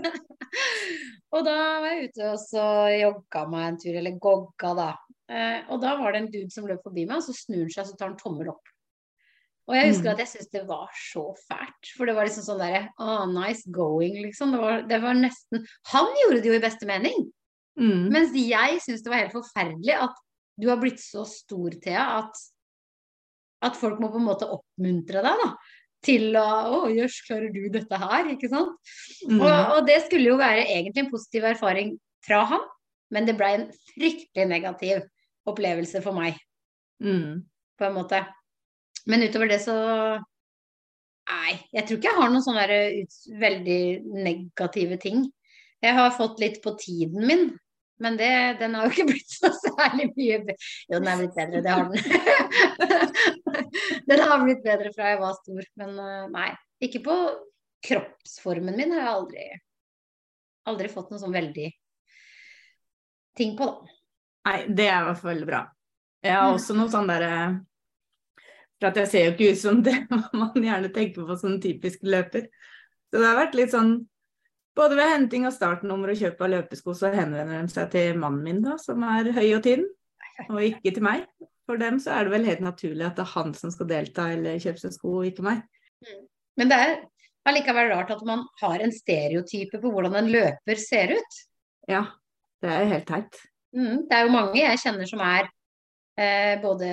og 1.34 1.46
da 1.46 1.56
var 1.82 1.88
jeg 1.92 2.10
ute 2.10 2.32
og 2.32 2.42
så 2.42 2.66
jogga 2.94 3.46
meg 3.50 3.68
en 3.68 3.80
tur, 3.84 3.94
eller 4.02 4.18
gogga, 4.22 4.74
da. 4.78 4.90
Eh, 5.30 5.58
og 5.70 5.80
da 5.82 5.94
var 6.00 6.14
det 6.14 6.24
en 6.24 6.30
dude 6.32 6.52
som 6.52 6.66
løp 6.68 6.82
forbi 6.86 7.06
meg, 7.06 7.20
og 7.20 7.26
så 7.26 7.36
snur 7.36 7.64
han 7.64 7.74
seg 7.74 7.94
og 7.94 7.98
tar 8.00 8.12
en 8.12 8.20
tommel 8.20 8.52
opp. 8.52 8.72
Og 9.70 9.76
jeg 9.76 9.90
husker 9.92 10.08
mm. 10.08 10.12
at 10.12 10.22
jeg 10.24 10.30
syntes 10.32 10.50
det 10.50 10.62
var 10.66 10.88
så 10.98 11.24
fælt. 11.46 11.92
For 11.94 12.08
det 12.08 12.16
var 12.16 12.26
liksom 12.26 12.46
sånn 12.46 12.62
derre 12.62 12.86
oh, 12.98 13.26
nice 13.30 13.70
going, 13.70 14.16
liksom. 14.24 14.56
Det 14.56 14.62
var, 14.62 14.80
det 14.90 14.98
var, 15.04 15.18
nesten 15.18 15.68
Han 15.92 16.10
gjorde 16.24 16.40
det 16.40 16.50
jo 16.50 16.56
i 16.56 16.64
beste 16.64 16.88
mening. 16.90 17.28
Mm. 17.78 18.08
Mens 18.10 18.34
jeg 18.34 18.80
syns 18.82 19.04
det 19.04 19.12
var 19.12 19.22
helt 19.22 19.36
forferdelig 19.36 19.94
at 20.08 20.24
du 20.60 20.66
har 20.68 20.80
blitt 20.80 20.98
så 21.00 21.22
stor, 21.28 21.76
Thea, 21.80 22.02
at, 22.18 22.40
at 23.70 23.78
folk 23.78 24.02
må 24.02 24.10
på 24.10 24.18
en 24.18 24.26
måte 24.26 24.48
oppmuntre 24.50 25.22
deg, 25.24 25.44
da 25.44 25.52
til 26.04 26.36
å 26.38 26.46
Å, 26.70 26.80
jøss, 26.94 27.20
klarer 27.26 27.52
du 27.52 27.62
dette 27.72 28.00
her? 28.00 28.32
Ikke 28.34 28.50
sant? 28.52 28.76
Mm. 29.28 29.40
Og, 29.40 29.50
og, 29.50 29.80
det 29.88 30.00
skulle 30.06 30.32
jo 30.32 30.40
være 30.40 30.66
egentlig 30.66 31.04
en 31.04 31.12
positiv 31.12 31.46
erfaring 31.52 31.94
fra 32.24 32.42
han, 32.52 32.66
men 33.14 33.26
det 33.28 33.36
ble 33.38 33.50
en 33.56 33.66
fryktelig 33.92 34.46
negativ 34.48 35.02
opplevelse 35.50 36.02
for 36.04 36.16
meg. 36.16 36.38
Mm. 37.02 37.42
På 37.80 37.88
en 37.88 37.96
måte. 37.96 38.22
Men 39.08 39.24
utover 39.24 39.50
det 39.50 39.62
så 39.64 39.76
Nei, 41.30 41.52
jeg 41.70 41.86
tror 41.86 41.98
ikke 42.00 42.08
jeg 42.08 42.18
har 42.18 42.30
noen 42.32 42.42
sånne 42.42 42.78
ut, 42.96 43.16
veldig 43.38 43.82
negative 44.24 44.96
ting. 44.98 45.20
Jeg 45.78 45.94
har 45.94 46.16
fått 46.16 46.40
litt 46.42 46.56
på 46.64 46.72
tiden 46.80 47.22
min, 47.28 47.44
men 48.02 48.16
det, 48.18 48.32
den 48.58 48.74
har 48.74 48.88
jo 48.88 48.94
ikke 48.94 49.12
blitt 49.12 49.36
så 49.36 49.52
særlig 49.66 50.08
mye 50.16 50.40
bedre. 50.48 50.56
Jo, 50.88 50.98
den 50.98 51.10
er 51.12 51.20
blitt 51.20 51.36
bedre, 51.36 51.62
det 51.62 51.76
har 51.76 51.86
den. 51.86 51.98
den 54.10 54.22
har 54.26 54.42
blitt 54.42 54.64
bedre 54.64 54.92
fra 54.94 55.12
jeg 55.12 55.20
var 55.20 55.38
stor, 55.38 55.70
men 55.80 55.96
eh, 56.02 56.26
nei. 56.32 56.50
Ikke 56.80 57.02
på 57.04 57.16
kroppsformen 57.84 58.76
min 58.76 58.94
har 58.94 59.04
jeg 59.04 59.14
aldri, 59.14 59.46
aldri 60.70 60.90
fått 60.92 61.12
noe 61.12 61.20
sånn 61.20 61.36
veldig 61.36 61.68
ting 63.36 63.56
på, 63.58 63.68
da. 63.68 63.96
Nei, 64.50 64.60
det 64.72 64.86
er 64.88 65.02
i 65.02 65.08
hvert 65.10 65.20
fall 65.20 65.42
bra. 65.46 65.64
Jeg 66.24 66.36
har 66.36 66.54
også 66.54 66.76
noe 66.76 66.92
sånn 66.92 67.08
derre 67.08 67.34
For 68.80 68.90
at 68.90 68.98
jeg 69.00 69.08
ser 69.08 69.22
jo 69.26 69.32
ikke 69.34 69.52
ut 69.52 69.60
som 69.60 69.82
det 69.84 69.94
man 70.40 70.64
gjerne 70.64 70.90
tenker 70.92 71.28
på 71.28 71.36
som 71.40 71.58
typisk 71.60 72.04
løper. 72.08 72.48
Så 73.10 73.20
det 73.20 73.28
har 73.28 73.38
vært 73.38 73.56
litt 73.58 73.74
sånn 73.74 73.94
både 74.78 74.96
ved 74.96 75.10
henting 75.12 75.46
av 75.48 75.52
startnummer 75.52 76.12
og 76.12 76.20
kjøp 76.20 76.40
av 76.40 76.52
løpesko, 76.54 76.94
så 76.96 77.10
henvender 77.12 77.60
de 77.60 77.72
seg 77.72 77.90
til 77.92 78.20
mannen 78.20 78.44
min, 78.46 78.60
da, 78.64 78.76
som 78.80 79.02
er 79.04 79.32
høy 79.36 79.48
og 79.58 79.64
tynn, 79.66 79.84
og 80.46 80.60
ikke 80.64 80.94
til 80.96 81.04
meg. 81.04 81.26
For 81.70 81.78
dem 81.78 82.00
så 82.02 82.16
er 82.16 82.26
det 82.26 82.34
vel 82.34 82.48
helt 82.48 82.62
naturlig 82.66 83.04
at 83.06 83.14
det 83.14 83.22
er 83.22 83.34
han 83.36 83.52
som 83.54 83.70
skal 83.70 83.86
delta 83.86 84.24
eller 84.34 84.58
kjøpe 84.58 84.82
seg 84.82 84.94
sko, 84.96 85.20
ikke 85.28 85.44
meg. 85.46 85.60
Mm. 86.02 86.22
Men 86.58 86.70
det 86.72 86.78
er 86.82 86.94
allikevel 87.46 87.92
rart 87.92 88.08
at 88.10 88.24
man 88.26 88.42
har 88.58 88.82
en 88.82 88.90
stereotype 88.90 89.78
på 89.78 89.92
hvordan 89.94 90.16
en 90.18 90.30
løper 90.32 90.80
ser 90.82 91.12
ut. 91.14 91.36
Ja, 91.86 92.02
det 92.64 92.72
er 92.74 92.90
helt 92.90 93.06
teit. 93.06 93.38
Mm, 93.70 94.08
det 94.10 94.16
er 94.16 94.26
jo 94.26 94.32
mange 94.34 94.58
jeg 94.58 94.80
kjenner 94.82 95.06
som 95.06 95.22
er 95.22 95.46
eh, 96.18 96.56
både 96.58 96.88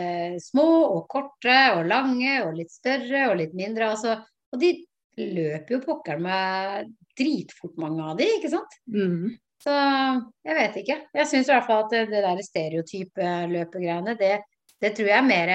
små 0.46 0.68
og 0.92 1.08
korte 1.10 1.56
og 1.74 1.90
lange 1.90 2.36
og 2.44 2.54
litt 2.60 2.76
større 2.76 3.24
og 3.32 3.40
litt 3.42 3.56
mindre. 3.58 3.90
Altså, 3.96 4.14
og 4.54 4.62
de 4.62 4.76
løper 5.18 5.74
jo 5.74 5.80
pokker 5.88 6.22
meg 6.22 6.92
dritfort, 7.18 7.74
mange 7.82 8.06
av 8.06 8.22
de, 8.22 8.30
ikke 8.38 8.54
sant? 8.54 8.78
Mm. 8.94 9.34
Så 9.66 9.74
jeg 9.74 10.60
vet 10.60 10.78
ikke. 10.84 11.00
Jeg 11.18 11.30
syns 11.32 11.50
i 11.50 11.56
hvert 11.56 11.66
fall 11.66 11.88
at 11.88 11.96
det, 11.96 12.04
det 12.14 12.22
der 12.28 12.46
stereotype 12.46 13.34
løpegreiene, 13.56 14.14
det, 14.22 14.36
det 14.84 14.94
tror 14.98 15.10
jeg 15.10 15.18
er 15.18 15.28
mer 15.28 15.54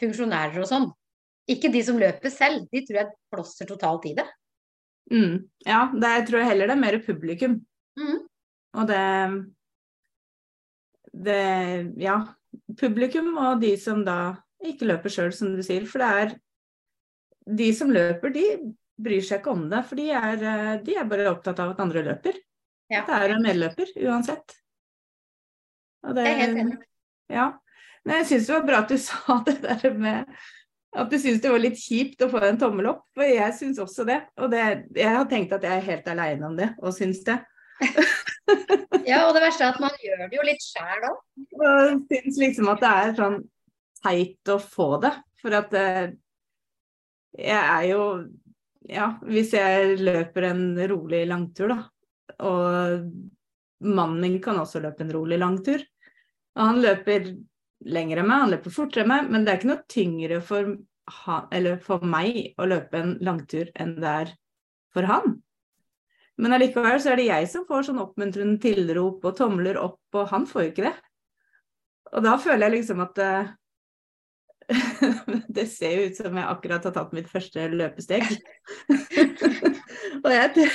funksjonærer 0.00 0.62
og 0.62 0.68
sånn. 0.70 0.88
Ikke 1.48 1.70
de 1.72 1.80
som 1.84 1.98
løper 2.00 2.32
selv, 2.32 2.66
de 2.72 2.82
tror 2.84 3.00
jeg 3.00 3.12
blåser 3.32 3.68
totalt 3.68 4.08
i 4.10 4.16
det. 4.18 4.26
Mm. 5.08 5.46
Ja, 5.64 5.86
det, 5.94 6.10
jeg 6.18 6.26
tror 6.28 6.44
heller 6.44 6.68
det 6.68 6.74
er 6.76 6.82
mer 6.82 6.98
publikum. 7.04 7.54
Mm. 7.98 8.18
Og 8.76 8.90
det 8.90 9.04
Det 11.12 11.94
Ja. 12.02 12.18
Publikum 12.80 13.36
og 13.36 13.60
de 13.60 13.76
som 13.76 14.04
da 14.04 14.36
ikke 14.64 14.86
løper 14.88 15.12
sjøl, 15.12 15.32
som 15.32 15.54
du 15.56 15.62
sier. 15.62 15.86
For 15.86 15.98
det 15.98 16.08
er 16.08 16.36
De 17.48 17.72
som 17.72 17.88
løper, 17.88 18.28
de 18.28 18.74
bryr 19.00 19.22
seg 19.24 19.40
ikke 19.40 19.50
om 19.50 19.68
det. 19.70 19.84
For 19.88 19.96
de 19.96 20.10
er, 20.10 20.82
de 20.84 20.94
er 20.94 21.08
bare 21.08 21.30
opptatt 21.30 21.58
av 21.64 21.70
at 21.72 21.80
andre 21.80 22.02
løper. 22.04 22.36
Ja. 22.92 23.06
Det 23.06 23.14
er 23.14 23.32
en 23.32 23.42
medløper 23.42 23.92
uansett. 24.04 24.52
Og 26.04 26.14
det, 26.14 26.24
det 26.24 26.32
er 26.32 26.40
helt 26.42 26.60
enig. 26.62 26.76
Ja. 27.32 27.46
Men 28.04 28.20
jeg 28.20 28.30
syns 28.30 28.48
det 28.48 28.56
var 28.56 28.68
bra 28.68 28.80
at 28.84 28.94
du 28.94 28.98
sa 29.08 29.42
det 29.46 29.58
der 29.64 29.98
med 29.98 30.38
at 30.96 31.10
du 31.12 31.18
syns 31.20 31.42
det 31.44 31.50
var 31.52 31.60
litt 31.60 31.78
kjipt 31.78 32.22
å 32.24 32.30
få 32.32 32.40
en 32.46 32.58
tommel 32.60 32.88
opp. 32.94 33.04
For 33.16 33.28
jeg 33.28 33.54
syns 33.58 33.80
også 33.82 34.06
det. 34.08 34.22
Og 34.40 34.50
det, 34.52 34.64
jeg 34.96 35.14
har 35.14 35.28
tenkt 35.30 35.52
at 35.56 35.66
jeg 35.66 35.80
er 35.80 35.88
helt 35.90 36.08
aleine 36.10 36.48
om 36.48 36.56
det, 36.58 36.70
og 36.80 36.94
syns 36.96 37.20
det. 37.26 37.36
ja, 39.10 39.26
og 39.26 39.34
det 39.36 39.44
verste 39.44 39.66
er 39.66 39.74
at 39.74 39.82
man 39.82 39.94
gjør 40.02 40.24
det 40.24 40.38
jo 40.38 40.46
litt 40.48 40.64
sjæl 40.64 41.06
òg. 41.10 41.20
Og 41.58 42.00
syns 42.08 42.40
liksom 42.40 42.72
at 42.72 42.82
det 42.82 42.94
er 43.02 43.14
sånn 43.20 43.38
teit 44.02 44.52
å 44.54 44.58
få 44.62 44.88
det. 45.04 45.12
For 45.42 45.54
at 45.58 45.76
eh, 45.78 46.04
jeg 47.38 47.62
er 47.62 47.88
jo 47.92 48.02
Ja, 48.88 49.18
hvis 49.20 49.50
jeg 49.52 49.98
løper 50.00 50.46
en 50.48 50.62
rolig 50.88 51.26
langtur, 51.28 51.68
da, 51.68 51.82
og 52.48 53.02
mannen 53.84 54.22
min 54.22 54.38
kan 54.40 54.56
også 54.62 54.80
løpe 54.80 55.04
en 55.04 55.12
rolig 55.12 55.36
langtur. 55.42 55.82
Og 56.56 56.62
han 56.62 56.80
løper 56.80 57.28
lenger 57.86 58.20
enn 58.20 58.28
meg, 58.28 58.42
han 58.42 58.54
løper 58.54 58.74
fortere 58.74 59.08
meg, 59.08 59.28
men 59.30 59.44
det 59.44 59.52
er 59.52 59.60
ikke 59.60 59.70
noe 59.70 59.84
tyngre 59.90 60.40
for, 60.44 60.72
han, 61.24 61.68
for 61.84 62.06
meg 62.06 62.40
å 62.58 62.66
løpe 62.68 63.02
en 63.02 63.14
langtur 63.24 63.70
enn 63.78 63.98
det 64.02 64.14
er 64.24 64.32
for 64.94 65.08
han. 65.08 65.38
Men 66.38 66.54
allikevel 66.54 67.00
så 67.02 67.12
er 67.12 67.20
det 67.20 67.28
jeg 67.28 67.46
som 67.50 67.66
får 67.66 67.88
sånn 67.88 68.02
oppmuntrende 68.02 68.60
tilrop 68.62 69.24
og 69.26 69.38
tomler 69.38 69.78
opp, 69.80 70.02
og 70.14 70.28
han 70.30 70.46
får 70.46 70.64
jo 70.64 70.72
ikke 70.72 70.86
det. 70.86 70.94
Og 72.14 72.24
da 72.24 72.36
føler 72.40 72.68
jeg 72.68 72.76
liksom 72.78 73.02
at 73.04 73.18
uh, 73.20 73.50
det 75.58 75.66
ser 75.72 75.96
jo 75.96 76.06
ut 76.08 76.20
som 76.20 76.38
jeg 76.38 76.50
akkurat 76.54 76.86
har 76.86 76.94
tatt 76.94 77.14
mitt 77.16 77.28
første 77.30 77.66
løpesteg. 77.72 78.24
og 80.24 80.30
jeg, 80.32 80.68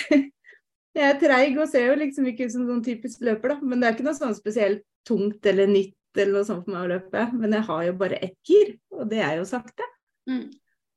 jeg 0.93 1.07
er 1.07 1.19
treig 1.22 1.57
og 1.57 1.72
ser 1.72 1.88
jo 1.91 2.00
liksom 2.03 2.27
ikke 2.29 2.50
ut 2.50 2.55
som 2.57 2.67
sånn 2.67 2.83
typisk 2.86 3.24
løper, 3.25 3.55
da. 3.55 3.60
Men 3.63 3.79
det 3.79 3.89
er 3.89 3.98
ikke 3.98 4.07
noe 4.10 4.19
sånn 4.19 4.36
spesielt 4.38 4.83
tungt 5.07 5.48
eller 5.48 5.72
nytt 5.72 5.95
eller 6.17 6.38
noe 6.38 6.48
sånt 6.48 6.65
for 6.65 6.75
meg 6.75 6.86
å 6.86 6.91
løpe. 6.93 7.25
Men 7.38 7.55
jeg 7.58 7.67
har 7.70 7.88
jo 7.88 7.96
bare 8.00 8.20
ett 8.25 8.38
gir, 8.48 8.75
og 8.93 9.10
det 9.12 9.24
er 9.25 9.39
jo 9.39 9.48
sakte. 9.50 9.88
Mm. 10.29 10.46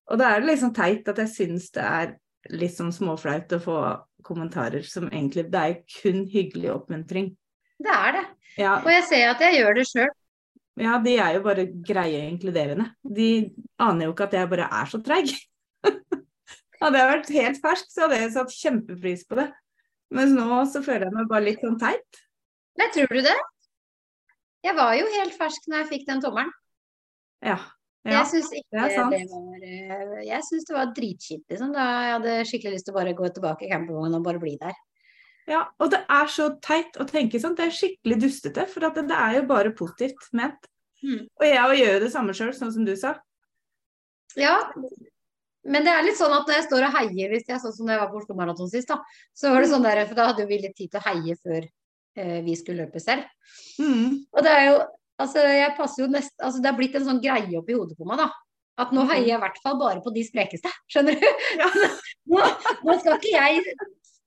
Og 0.07 0.21
da 0.21 0.31
er 0.31 0.43
det 0.43 0.53
liksom 0.53 0.75
teit 0.77 1.09
at 1.11 1.23
jeg 1.25 1.33
syns 1.33 1.71
det 1.75 1.87
er 1.87 2.15
litt 2.55 2.77
sånn 2.77 2.93
småflaut 2.95 3.57
å 3.57 3.63
få 3.63 3.79
kommentarer 4.27 4.85
som 4.87 5.09
egentlig 5.09 5.49
Det 5.51 5.63
er 5.63 5.81
kun 5.97 6.25
hyggelig 6.31 6.71
oppmuntring. 6.75 7.33
Det 7.83 7.93
er 7.93 8.17
det. 8.17 8.25
Ja. 8.57 8.79
Og 8.81 8.91
jeg 8.91 9.05
ser 9.09 9.33
at 9.33 9.43
jeg 9.43 9.61
gjør 9.61 9.79
det 9.79 9.87
sjøl. 9.91 10.15
Ja, 10.77 10.99
de 11.01 11.15
er 11.17 11.37
jo 11.39 11.43
bare 11.45 11.67
greie 11.89 12.27
inkluderende. 12.29 12.91
De 13.01 13.53
aner 13.81 14.09
jo 14.09 14.13
ikke 14.13 14.27
at 14.29 14.37
jeg 14.37 14.51
bare 14.51 14.69
er 14.79 14.91
så 14.91 15.01
treig. 15.05 15.33
hadde 16.83 17.01
jeg 17.01 17.11
vært 17.13 17.33
helt 17.37 17.61
fersk, 17.63 17.89
så 17.93 18.05
hadde 18.05 18.21
jeg 18.21 18.35
satt 18.35 18.57
kjempepris 18.57 19.25
på 19.29 19.39
det. 19.41 19.47
Mens 20.15 20.35
nå 20.37 20.61
så 20.71 20.83
føler 20.85 21.09
jeg 21.09 21.17
meg 21.17 21.31
bare 21.31 21.47
litt 21.49 21.63
sånn 21.65 21.79
teit. 21.81 22.21
Nei, 22.77 22.91
tror 22.95 23.11
du 23.11 23.23
det? 23.25 23.37
Jeg 24.67 24.75
var 24.75 24.95
jo 24.99 25.07
helt 25.15 25.37
fersk 25.39 25.69
når 25.71 25.85
jeg 25.85 25.91
fikk 25.93 26.07
den 26.09 26.23
tommelen. 26.25 26.51
Ja. 27.45 27.59
ja 28.07 28.19
jeg 28.19 28.31
syns 28.33 28.51
ikke 28.57 28.81
det, 28.81 29.05
det, 29.13 29.23
var 29.31 29.67
eh, 29.69 30.25
Jeg 30.27 30.47
syns 30.49 30.67
det 30.67 30.75
var 30.75 30.93
dritkjipt, 30.97 31.47
liksom. 31.53 31.73
Da 31.77 31.87
jeg 31.87 32.15
hadde 32.17 32.37
skikkelig 32.51 32.75
lyst 32.79 32.89
til 32.89 32.97
å 32.97 32.99
bare 32.99 33.17
gå 33.19 33.31
tilbake 33.37 33.67
i 33.67 33.71
campingvognen 33.71 34.19
og 34.19 34.27
bare 34.27 34.43
bli 34.43 34.57
der. 34.63 34.79
Ja, 35.47 35.63
og 35.79 35.93
det 35.93 36.01
er 36.11 36.31
så 36.33 36.49
teit 36.65 36.97
å 36.99 37.07
tenke 37.07 37.39
sånn. 37.39 37.55
Det 37.59 37.69
er 37.69 37.77
skikkelig 37.77 38.19
dustete. 38.25 38.67
For 38.71 38.83
det, 38.83 39.07
det, 39.13 39.19
er 39.19 39.39
jo 39.39 39.45
bare 39.53 39.75
positivt 39.79 40.27
ment. 40.35 40.67
Mm. 41.05 41.29
Og 41.29 41.47
jeg 41.47 41.83
gjør 41.83 41.93
jo 41.95 42.03
det 42.03 42.15
samme 42.15 42.35
sjøl, 42.35 42.55
sånn 42.57 42.75
som 42.75 42.89
du 42.89 42.97
sa. 42.99 43.15
Ja, 44.37 44.57
men 45.67 45.87
det 45.87 45.93
er 45.93 46.05
litt 46.07 46.19
sånn 46.19 46.35
at 46.35 46.47
når 46.47 46.61
jeg 46.61 46.67
står 46.69 46.87
og 46.87 46.95
heier, 46.95 47.33
hvis 47.33 47.49
jeg 47.49 47.63
sånn 47.63 47.75
som 47.75 47.89
da 47.89 47.97
jeg 47.97 48.03
var 48.03 48.11
på 48.13 48.21
Oslo 48.21 48.37
Maraton 48.39 48.71
sist, 48.71 48.91
da, 48.91 49.01
så 49.35 49.51
var 49.53 49.63
det 49.63 49.71
sånn 49.73 49.87
der, 49.87 50.03
for 50.07 50.19
da 50.19 50.29
hadde 50.31 50.47
vi 50.51 50.61
litt 50.63 50.77
tid 50.79 50.93
til 50.93 51.01
å 51.01 51.07
heie 51.09 51.37
før 51.41 51.59
eh, 51.63 51.73
vi 52.17 52.55
skulle 52.57 52.87
løpe 52.87 53.03
selv. 53.03 53.27
Mm. 53.81 54.25
Og 54.33 54.47
det 54.47 54.53
er 54.53 54.71
jo 54.71 54.79
Altså, 55.17 55.41
jeg 55.49 55.73
passer 55.79 56.03
jo 56.03 56.11
nest, 56.13 56.35
altså 56.45 56.61
det 56.61 56.69
har 56.69 56.77
blitt 56.77 56.97
en 56.99 57.07
sånn 57.07 57.23
greie 57.25 57.57
oppi 57.57 57.73
hodet 57.73 57.97
på 57.97 58.05
meg, 58.09 58.21
da. 58.21 58.29
At 58.85 58.91
nå 58.93 59.07
heier 59.09 59.31
jeg 59.31 59.39
i 59.39 59.43
hvert 59.47 59.61
fall 59.65 59.79
bare 59.81 60.03
på 60.05 60.13
de 60.13 60.25
sprekeste, 60.27 60.73
skjønner 60.93 61.17
du? 61.17 61.29
Ja. 61.57 61.71
nå, 62.33 62.43
nå, 62.85 62.97
skal 63.01 63.17
ikke 63.17 63.33
jeg 63.33 63.77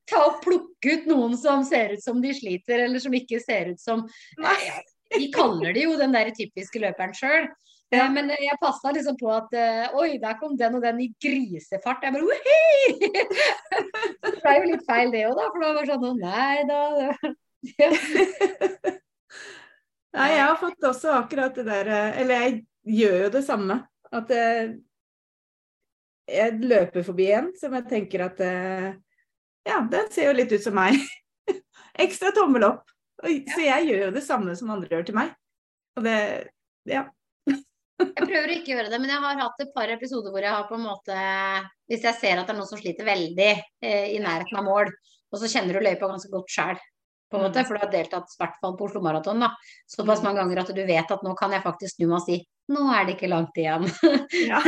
ta 0.09 0.23
og 0.25 0.39
plukke 0.41 0.95
ut 0.95 1.09
noen 1.11 1.35
som 1.37 1.61
ser 1.67 1.93
ut 1.93 2.01
som 2.01 2.21
de 2.23 2.33
sliter, 2.33 2.87
eller 2.87 3.03
som 3.03 3.13
ikke 3.13 3.41
ser 3.43 3.75
ut 3.75 3.81
som 3.81 4.07
Nei. 4.41 4.57
Vi 5.09 5.31
kaller 5.33 5.73
det 5.73 5.87
jo 5.87 5.95
den 5.97 6.13
der 6.13 6.29
typiske 6.37 6.81
løperen 6.81 7.15
sjøl. 7.17 7.47
Ja. 7.89 8.03
Men 8.13 8.27
jeg 8.29 8.57
passa 8.61 8.91
liksom 8.93 9.15
på 9.17 9.31
at 9.33 9.53
oi, 9.97 10.19
der 10.21 10.35
kom 10.37 10.53
den 10.57 10.77
og 10.77 10.83
den 10.85 10.99
i 11.01 11.07
grisefart. 11.17 12.05
Jeg 12.05 12.13
bare 12.13 12.27
Wihii! 12.29 13.09
det 14.21 14.35
ble 14.43 14.53
jo 14.53 14.67
litt 14.69 14.85
feil 14.85 15.13
det 15.13 15.23
òg, 15.31 15.33
da. 15.39 15.47
For 15.49 15.65
det 15.65 15.71
var 15.79 15.89
sånn 15.89 16.21
nei 16.21 16.59
da. 16.69 16.83
nei, 20.15 20.29
jeg 20.31 20.43
har 20.45 20.59
fått 20.61 20.85
også 20.87 21.11
akkurat 21.17 21.57
det 21.59 21.65
der 21.67 21.89
eh, 21.91 22.21
Eller 22.21 22.43
jeg 22.43 22.53
gjør 22.99 23.17
jo 23.25 23.31
det 23.33 23.43
samme. 23.47 23.75
At 24.15 24.31
jeg, 24.33 24.69
eh, 24.69 24.77
jeg 26.29 26.61
løper 26.61 27.03
forbi 27.03 27.27
en 27.35 27.49
som 27.57 27.73
jeg 27.77 27.89
tenker 27.89 28.19
at 28.27 28.41
Ja, 29.67 29.81
den 29.91 30.07
ser 30.13 30.29
jo 30.29 30.37
litt 30.37 30.53
ut 30.53 30.63
som 30.63 30.75
meg. 30.77 30.93
Ekstra 32.05 32.31
tommel 32.35 32.63
opp. 32.69 32.85
Så 33.19 33.63
jeg 33.65 33.87
gjør 33.89 34.05
jo 34.05 34.11
det 34.15 34.23
samme 34.23 34.53
som 34.55 34.69
andre 34.71 34.93
gjør 34.93 35.07
til 35.09 35.17
meg. 35.19 35.33
Og 35.97 36.05
det 36.05 36.19
Ja. 36.89 37.07
Jeg 37.99 38.23
prøver 38.23 38.47
å 38.47 38.55
ikke 38.55 38.71
gjøre 38.71 38.91
det, 38.93 38.99
men 39.01 39.11
jeg 39.11 39.19
har 39.19 39.41
hatt 39.41 39.59
et 39.59 39.73
par 39.75 39.91
episoder 39.91 40.31
hvor 40.31 40.39
jeg 40.39 40.55
har 40.55 40.69
på 40.69 40.77
en 40.77 40.85
måte 40.85 41.15
Hvis 41.91 42.05
jeg 42.07 42.15
ser 42.15 42.39
at 42.39 42.47
det 42.47 42.53
er 42.53 42.57
noen 42.61 42.69
som 42.69 42.79
sliter 42.79 43.03
veldig 43.03 43.49
eh, 43.83 44.05
i 44.13 44.21
nærheten 44.23 44.55
av 44.55 44.63
mål, 44.63 44.91
og 45.29 45.41
så 45.41 45.49
kjenner 45.51 45.75
du 45.75 45.83
løypa 45.83 46.07
ganske 46.07 46.31
godt 46.31 46.53
sjæl, 46.53 46.79
på 47.29 47.37
en 47.37 47.45
måte, 47.45 47.61
mm. 47.61 47.67
for 47.67 47.77
du 47.77 47.83
har 47.83 47.91
deltatt 47.93 48.31
i 48.33 48.39
hvert 48.41 48.55
fall 48.61 48.77
på 48.77 48.87
Oslo 48.87 49.01
Maraton 49.05 49.43
da, 49.43 49.51
såpass 49.89 50.21
mm. 50.21 50.27
mange 50.27 50.41
ganger 50.41 50.63
at 50.63 50.71
du 50.75 50.81
vet 50.87 51.13
at 51.15 51.25
nå 51.25 51.35
kan 51.37 51.53
jeg 51.53 51.65
faktisk 51.65 51.97
snu 51.97 52.07
meg 52.07 52.17
og 52.21 52.25
si 52.27 52.39
nå 52.69 52.83
er 52.93 53.07
det 53.07 53.15
ikke 53.15 53.31
langt 53.31 53.55
igjen. 53.57 53.87
Ja. 54.45 54.59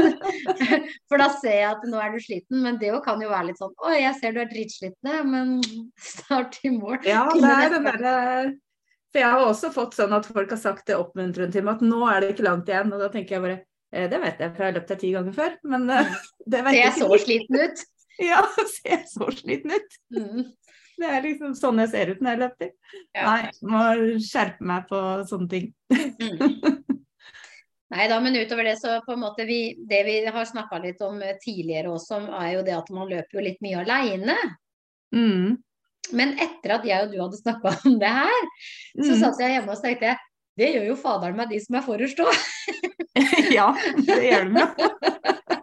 for 1.10 1.20
da 1.20 1.26
ser 1.34 1.56
jeg 1.58 1.66
at 1.68 1.82
nå 1.84 2.00
er 2.00 2.14
du 2.14 2.22
sliten, 2.24 2.62
men 2.64 2.78
det 2.80 2.94
kan 3.04 3.20
jo 3.20 3.28
være 3.28 3.50
litt 3.50 3.60
sånn 3.60 3.74
Å, 3.76 3.92
jeg 3.92 4.14
ser 4.16 4.32
du 4.32 4.40
er 4.40 4.48
dritsliten, 4.48 5.10
men 5.28 5.58
snart 6.00 6.56
i 6.64 6.72
mål. 6.72 6.96
Ja, 7.04 7.26
det 7.36 7.52
er 7.52 7.74
den 7.76 7.88
derre 7.90 8.16
for 9.10 9.22
jeg 9.24 9.30
har 9.34 9.44
også 9.44 9.72
fått 9.74 9.96
sånn 9.98 10.12
at 10.14 10.28
folk 10.30 10.52
har 10.54 10.60
sagt 10.60 10.86
det 10.86 10.98
oppmuntrende 10.98 11.50
til 11.54 11.64
meg 11.66 11.80
at 11.80 11.86
nå 11.86 12.04
er 12.06 12.22
det 12.22 12.34
ikke 12.34 12.46
langt 12.46 12.68
igjen. 12.70 12.92
Og 12.94 13.00
da 13.02 13.08
tenker 13.10 13.36
jeg 13.36 13.44
bare 13.44 13.56
eh, 13.58 14.06
det 14.10 14.20
vet 14.22 14.42
jeg, 14.42 14.52
for 14.52 14.62
jeg 14.62 14.70
har 14.70 14.76
løpt 14.76 14.92
det 14.92 14.98
ti 15.00 15.14
ganger 15.16 15.34
før. 15.38 15.56
Men 15.72 15.88
eh, 15.94 16.12
det 16.54 16.60
vet 16.66 16.76
jeg 16.78 16.92
ikke. 16.92 16.92
Ser 16.94 17.02
jeg 17.02 17.16
så 17.16 17.24
sliten 17.24 17.64
ut? 17.64 17.88
Ja, 18.20 18.42
ser 18.68 18.90
jeg 18.90 19.04
så 19.08 19.26
sliten 19.32 19.70
ut? 19.72 19.94
Mm. 20.12 20.40
Det 21.00 21.08
er 21.08 21.24
liksom 21.24 21.54
sånn 21.56 21.80
jeg 21.80 21.92
ser 21.94 22.12
ut 22.12 22.20
når 22.20 22.34
jeg 22.34 22.40
løper. 22.42 22.72
Ja. 23.16 23.24
Nei, 23.24 23.52
må 23.64 23.84
skjerpe 24.20 24.66
meg 24.68 24.88
på 24.90 25.00
sånne 25.30 25.48
ting. 25.48 25.70
Mm. 25.90 26.82
Nei 27.90 28.06
da, 28.06 28.20
men 28.22 28.36
utover 28.38 28.68
det 28.68 28.76
så 28.78 29.00
på 29.02 29.16
en 29.16 29.22
måte 29.24 29.42
vi, 29.48 29.74
Det 29.88 30.04
vi 30.06 30.20
har 30.26 30.44
snakka 30.46 30.78
litt 30.84 31.00
om 31.02 31.16
tidligere 31.42 31.90
også, 31.90 32.20
er 32.38 32.52
jo 32.54 32.64
det 32.66 32.76
at 32.76 32.92
man 32.94 33.10
løper 33.10 33.38
jo 33.38 33.46
litt 33.48 33.62
mye 33.64 33.80
aleine. 33.82 34.36
Mm. 35.16 35.56
Men 36.16 36.34
etter 36.42 36.76
at 36.76 36.86
jeg 36.86 37.06
og 37.06 37.14
du 37.14 37.18
hadde 37.22 37.40
snakka 37.40 37.74
om 37.88 37.96
det 38.00 38.12
her, 38.14 38.50
så 38.98 39.14
mm. 39.14 39.18
satt 39.24 39.42
jeg 39.42 39.56
hjemme 39.56 39.74
og 39.74 39.82
tenkte 39.82 40.16
det 40.60 40.68
gjør 40.74 40.90
jo 40.90 40.96
faderen 40.98 41.38
meg 41.38 41.52
de 41.52 41.60
som 41.62 41.78
er 41.78 41.84
forrest 41.86 42.20
òg. 42.20 42.40
ja, 43.56 43.70
det 44.04 44.20
gjør 44.26 44.50
de 44.50 44.64
jo. 44.64 44.68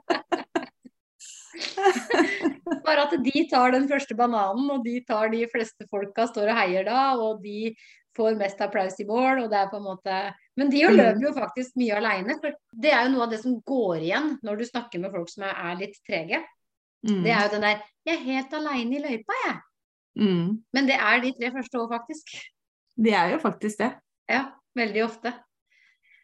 Bare 2.87 3.05
at 3.05 3.13
de 3.23 3.43
tar 3.51 3.73
den 3.75 3.87
første 3.89 4.15
bananen, 4.17 4.67
og 4.73 4.83
de 4.85 4.99
tar 5.07 5.31
de 5.33 5.45
fleste 5.51 5.87
folka 5.91 6.27
står 6.29 6.51
og 6.51 6.59
heier 6.59 6.87
da, 6.87 7.01
og 7.19 7.41
de 7.43 7.73
får 8.17 8.37
mest 8.39 8.61
applaus 8.65 8.97
i 9.01 9.05
mål, 9.07 9.43
og 9.43 9.51
det 9.51 9.59
er 9.59 9.71
på 9.71 9.79
en 9.79 9.85
måte 9.85 10.19
Men 10.57 10.71
de 10.73 10.81
jo 10.81 10.89
mm. 10.89 10.97
løper 10.97 11.25
jo 11.27 11.33
faktisk 11.35 11.77
mye 11.77 11.97
aleine. 11.99 12.37
For 12.41 12.55
det 12.73 12.93
er 12.93 13.05
jo 13.05 13.13
noe 13.13 13.27
av 13.27 13.33
det 13.33 13.41
som 13.43 13.59
går 13.61 14.05
igjen 14.07 14.31
når 14.45 14.61
du 14.61 14.65
snakker 14.69 15.03
med 15.03 15.13
folk 15.13 15.29
som 15.29 15.45
er, 15.45 15.53
er 15.69 15.81
litt 15.83 15.99
trege. 16.01 16.41
Mm. 17.05 17.21
Det 17.25 17.33
er 17.33 17.43
jo 17.45 17.53
den 17.53 17.65
der 17.67 17.83
'Jeg 18.07 18.15
er 18.15 18.25
helt 18.25 18.53
aleine 18.57 18.97
i 18.97 19.03
løypa, 19.03 19.37
jeg'. 19.45 19.59
Mm. 20.17 20.63
Men 20.73 20.87
det 20.89 20.97
er 20.97 21.21
de 21.21 21.33
tre 21.37 21.51
første 21.53 21.77
òg, 21.77 21.89
faktisk. 21.93 22.33
De 22.97 23.13
er 23.13 23.35
jo 23.35 23.37
faktisk 23.37 23.77
det. 23.83 23.91
Ja, 24.29 24.43
veldig 24.75 25.03
ofte. 25.05 25.33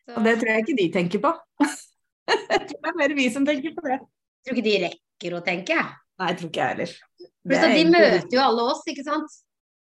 Så... 0.07 0.17
Og 0.17 0.23
det 0.25 0.39
tror 0.39 0.49
jeg 0.49 0.65
ikke 0.65 0.79
de 0.81 0.91
tenker 0.97 1.19
på. 1.21 1.31
jeg 2.49 2.65
tror 2.69 2.79
det 2.81 2.89
er 2.89 2.97
mer 2.97 3.15
vi 3.15 3.29
som 3.29 3.45
tenker 3.45 3.75
på 3.77 3.85
det. 3.85 3.99
Jeg 4.01 4.49
tror 4.49 4.57
ikke 4.57 4.69
de 4.69 4.77
rekker 4.87 5.02
å 5.33 5.43
tenke. 5.45 5.77
Nei, 6.19 6.29
jeg 6.31 6.39
tror 6.39 6.49
ikke 6.49 6.61
jeg 6.61 6.73
heller. 6.73 6.95
De 7.43 7.85
møter 7.91 8.35
jo 8.35 8.41
alle 8.43 8.65
oss, 8.71 8.83
ikke 8.87 9.05
sant. 9.05 9.39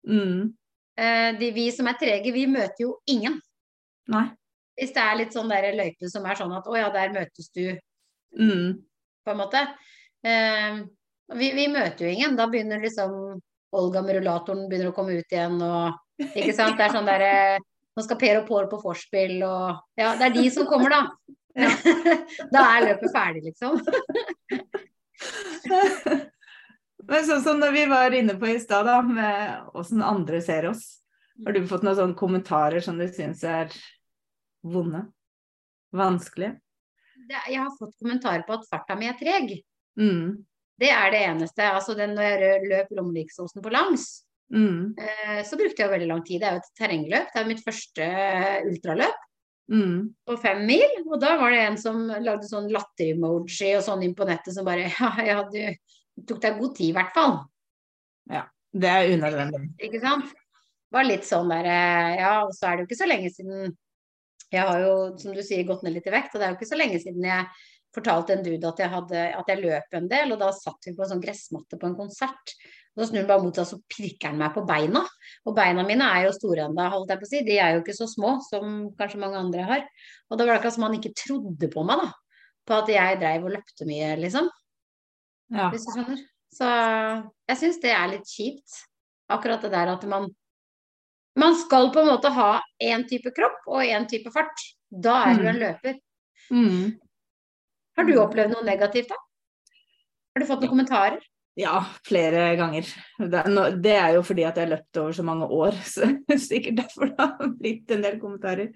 Mm. 0.07 0.51
Eh, 0.99 1.29
de, 1.39 1.51
vi 1.55 1.65
som 1.73 1.87
er 1.89 1.97
trege, 1.99 2.33
vi 2.35 2.45
møter 2.49 2.85
jo 2.85 2.95
ingen. 3.09 3.39
Nei. 4.11 4.27
Hvis 4.77 4.93
det 4.95 5.03
er 5.03 5.17
litt 5.19 5.35
sånn 5.35 5.51
der 5.51 5.71
løype 5.75 6.09
som 6.09 6.25
er 6.25 6.39
sånn 6.39 6.53
at 6.55 6.67
å 6.67 6.77
ja, 6.77 6.89
der 6.93 7.13
møtes 7.13 7.51
du, 7.55 7.65
mm. 8.37 8.67
på 9.25 9.33
en 9.33 9.39
måte. 9.39 9.63
Eh, 10.25 10.81
vi, 11.37 11.51
vi, 11.57 11.67
møter 11.71 12.07
jo 12.07 12.13
ingen. 12.13 12.37
Da 12.39 12.47
begynner 12.51 12.81
liksom 12.83 13.41
Olga 13.71 14.01
med 14.03 14.17
rullatoren 14.17 14.65
begynner 14.67 14.91
å 14.91 14.95
komme 14.95 15.15
ut 15.15 15.31
igjen 15.31 15.59
og 15.63 16.25
Ikke 16.35 16.53
sant. 16.53 16.75
Det 16.77 16.87
er 16.87 16.95
sånn 16.95 17.07
derre 17.07 17.35
Nå 17.95 18.03
skal 18.03 18.17
Per 18.19 18.41
og 18.41 18.49
Pål 18.49 18.67
på 18.71 18.79
vorspiel 18.83 19.37
og 19.47 19.79
Ja, 19.99 20.13
det 20.19 20.27
er 20.27 20.35
de 20.35 20.49
som 20.53 20.67
kommer, 20.69 20.91
da. 20.91 21.05
Ja. 21.51 21.67
da 22.53 22.61
er 22.77 22.85
løpet 22.85 23.11
ferdig, 23.11 23.41
liksom. 23.49 23.73
Men 27.09 27.25
sånn 27.25 27.43
som 27.43 27.59
når 27.61 27.71
vi 27.75 27.85
var 27.89 28.13
inne 28.15 28.35
på 28.39 28.49
i 28.51 28.59
stad, 28.61 28.85
da, 28.85 29.01
med 29.05 29.71
åssen 29.77 30.03
andre 30.05 30.41
ser 30.43 30.69
oss. 30.69 30.83
Har 31.45 31.55
du 31.55 31.63
fått 31.67 31.85
noen 31.85 31.97
sånne 31.97 32.17
kommentarer 32.19 32.83
som 32.85 32.99
du 32.99 33.07
syns 33.09 33.41
er 33.47 33.73
vonde? 34.61 35.07
Vanskelige? 35.97 36.59
Jeg 37.31 37.57
har 37.57 37.71
fått 37.77 37.95
kommentarer 37.99 38.43
på 38.45 38.57
at 38.57 38.67
farta 38.69 38.97
mi 38.99 39.09
er 39.09 39.17
treg. 39.19 39.55
Mm. 39.99 40.43
Det 40.81 40.89
er 40.93 41.13
det 41.13 41.23
eneste. 41.29 41.65
Altså 41.69 41.95
den, 41.97 42.15
når 42.17 42.45
jeg 42.45 42.69
løp 42.69 42.93
Lommeviksåsen 42.97 43.63
på 43.63 43.73
langs, 43.73 44.07
mm. 44.53 44.93
eh, 44.97 45.41
så 45.47 45.59
brukte 45.59 45.83
jeg 45.83 45.93
veldig 45.93 46.09
lang 46.09 46.23
tid. 46.27 46.41
Det 46.41 46.49
er 46.49 46.57
jo 46.57 46.63
et 46.63 46.71
terrengløp. 46.79 47.33
Det 47.33 47.41
er 47.41 47.49
mitt 47.49 47.65
første 47.65 48.07
ultraløp. 48.69 49.27
Mm. 49.71 50.13
På 50.27 50.37
fem 50.41 50.65
mil. 50.67 50.97
Og 51.05 51.19
da 51.21 51.35
var 51.39 51.53
det 51.53 51.61
en 51.65 51.77
som 51.79 52.03
lagde 52.09 52.47
sånn 52.49 52.69
latter-emoji 52.73 53.75
og 53.77 53.85
sånn 53.85 54.05
inn 54.07 54.15
på 54.17 54.27
nettet 54.27 54.55
som 54.55 54.67
bare 54.67 54.89
Ja, 54.99 55.11
jeg 55.21 55.37
hadde, 55.39 55.75
tok 56.27 56.41
deg 56.43 56.59
god 56.59 56.75
tid, 56.77 56.91
i 56.91 56.97
hvert 56.97 57.13
fall. 57.15 57.37
Ja. 58.31 58.45
Det 58.71 58.87
er 58.87 59.09
unødvendig. 59.11 59.65
Ikke 59.83 59.99
sant. 60.03 60.31
Var 60.91 61.07
litt 61.07 61.27
sånn 61.27 61.51
der 61.51 61.67
eh, 61.67 62.13
Ja, 62.19 62.31
og 62.45 62.53
så 62.55 62.67
er 62.67 62.77
det 62.77 62.83
jo 62.83 62.89
ikke 62.89 62.99
så 62.99 63.07
lenge 63.07 63.31
siden 63.31 63.75
Jeg 64.51 64.63
har 64.67 64.81
jo, 64.83 64.95
som 65.19 65.35
du 65.35 65.41
sier, 65.43 65.67
gått 65.67 65.83
ned 65.85 65.95
litt 65.95 66.07
i 66.07 66.13
vekt, 66.13 66.33
og 66.33 66.41
det 66.41 66.47
er 66.47 66.53
jo 66.53 66.59
ikke 66.59 66.71
så 66.71 66.79
lenge 66.79 66.99
siden 67.03 67.27
jeg 67.27 67.47
fortalte 67.95 68.35
en 68.35 68.43
dude 68.43 68.67
at 68.67 68.79
jeg, 68.79 68.91
hadde, 68.91 69.21
at 69.35 69.49
jeg 69.51 69.61
løp 69.63 69.95
en 69.97 70.07
del, 70.11 70.31
og 70.31 70.39
da 70.39 70.51
satt 70.55 70.87
vi 70.87 70.93
på 70.95 71.03
en 71.03 71.11
sånn 71.13 71.23
gressmatte 71.23 71.79
på 71.79 71.89
en 71.89 71.97
konsert. 71.97 72.53
Og 72.91 73.01
så 73.01 73.07
snur 73.07 73.21
han 73.21 73.29
bare 73.29 73.43
mot 73.45 73.55
seg, 73.55 73.67
så 73.69 73.77
pirker 73.91 74.33
han 74.33 74.39
meg 74.41 74.51
på 74.55 74.65
beina. 74.67 75.03
Og 75.47 75.55
beina 75.55 75.85
mine 75.87 76.07
er 76.11 76.25
jo 76.25 76.33
store 76.35 76.65
ennå, 76.67 76.87
holdt 76.91 77.13
jeg 77.13 77.21
på 77.21 77.27
å 77.27 77.29
si. 77.29 77.43
De 77.47 77.55
er 77.55 77.75
jo 77.75 77.83
ikke 77.85 77.95
så 77.95 78.07
små 78.11 78.33
som 78.43 78.89
kanskje 78.99 79.21
mange 79.21 79.39
andre 79.39 79.67
har. 79.69 79.85
Og 80.27 80.35
da 80.35 80.43
var 80.43 80.51
det 80.51 80.57
akkurat 80.59 80.75
som 80.75 80.85
han 80.87 80.97
ikke 80.97 81.13
trodde 81.15 81.69
på 81.71 81.85
meg, 81.87 82.03
da. 82.03 82.09
På 82.67 82.81
at 82.81 82.91
jeg 82.91 83.21
dreiv 83.21 83.47
og 83.47 83.55
løpte 83.55 83.87
mye, 83.87 84.11
liksom. 84.19 84.51
Ja. 85.55 85.69
Hvis 85.71 85.87
du 85.87 85.93
skjønner. 85.95 86.19
Så 86.51 86.67
jeg 87.47 87.59
syns 87.61 87.79
det 87.79 87.95
er 87.95 88.11
litt 88.11 88.27
kjipt. 88.27 88.81
Akkurat 89.31 89.63
det 89.63 89.71
der 89.71 89.93
at 89.95 90.07
man 90.11 90.29
Man 91.39 91.53
skal 91.55 91.93
på 91.95 92.01
en 92.01 92.09
måte 92.11 92.27
ha 92.35 92.59
én 92.83 93.05
type 93.07 93.31
kropp 93.31 93.69
og 93.71 93.87
én 93.87 94.03
type 94.03 94.27
fart. 94.35 94.65
Da 94.91 95.13
er 95.29 95.37
du 95.39 95.45
en 95.45 95.55
mm. 95.55 95.61
løper. 95.61 95.93
Mm. 96.51 96.89
Har 97.95 98.07
du 98.09 98.17
opplevd 98.19 98.51
noe 98.51 98.65
negativt, 98.67 99.07
da? 99.07 99.15
Har 100.35 100.43
du 100.43 100.47
fått 100.49 100.65
noen 100.65 100.73
kommentarer? 100.73 101.23
Ja, 101.61 101.77
flere 102.07 102.55
ganger. 102.57 102.87
Det 103.81 103.93
er 103.93 104.15
jo 104.15 104.23
fordi 104.25 104.45
at 104.47 104.57
jeg 104.57 104.65
har 104.65 104.73
løpt 104.73 104.99
over 105.01 105.15
så 105.15 105.25
mange 105.27 105.47
år, 105.51 105.77
så 105.93 106.09
sikkert 106.39 106.81
derfor 106.83 107.11
det 107.11 107.29
har 107.29 107.55
blitt 107.59 107.93
en 107.93 108.05
del 108.05 108.19
kommentarer. 108.21 108.71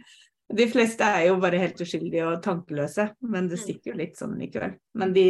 De 0.55 0.67
fleste 0.69 1.05
er 1.07 1.29
jo 1.31 1.39
bare 1.41 1.57
helt 1.57 1.79
uskyldige 1.81 2.27
og 2.29 2.43
tankeløse, 2.45 3.07
men 3.25 3.47
det 3.49 3.57
mm. 3.57 3.63
stikker 3.63 3.91
jo 3.91 3.99
litt 4.03 4.19
sånn 4.19 4.35
likevel. 4.37 4.75
Men 5.01 5.15
de, 5.15 5.29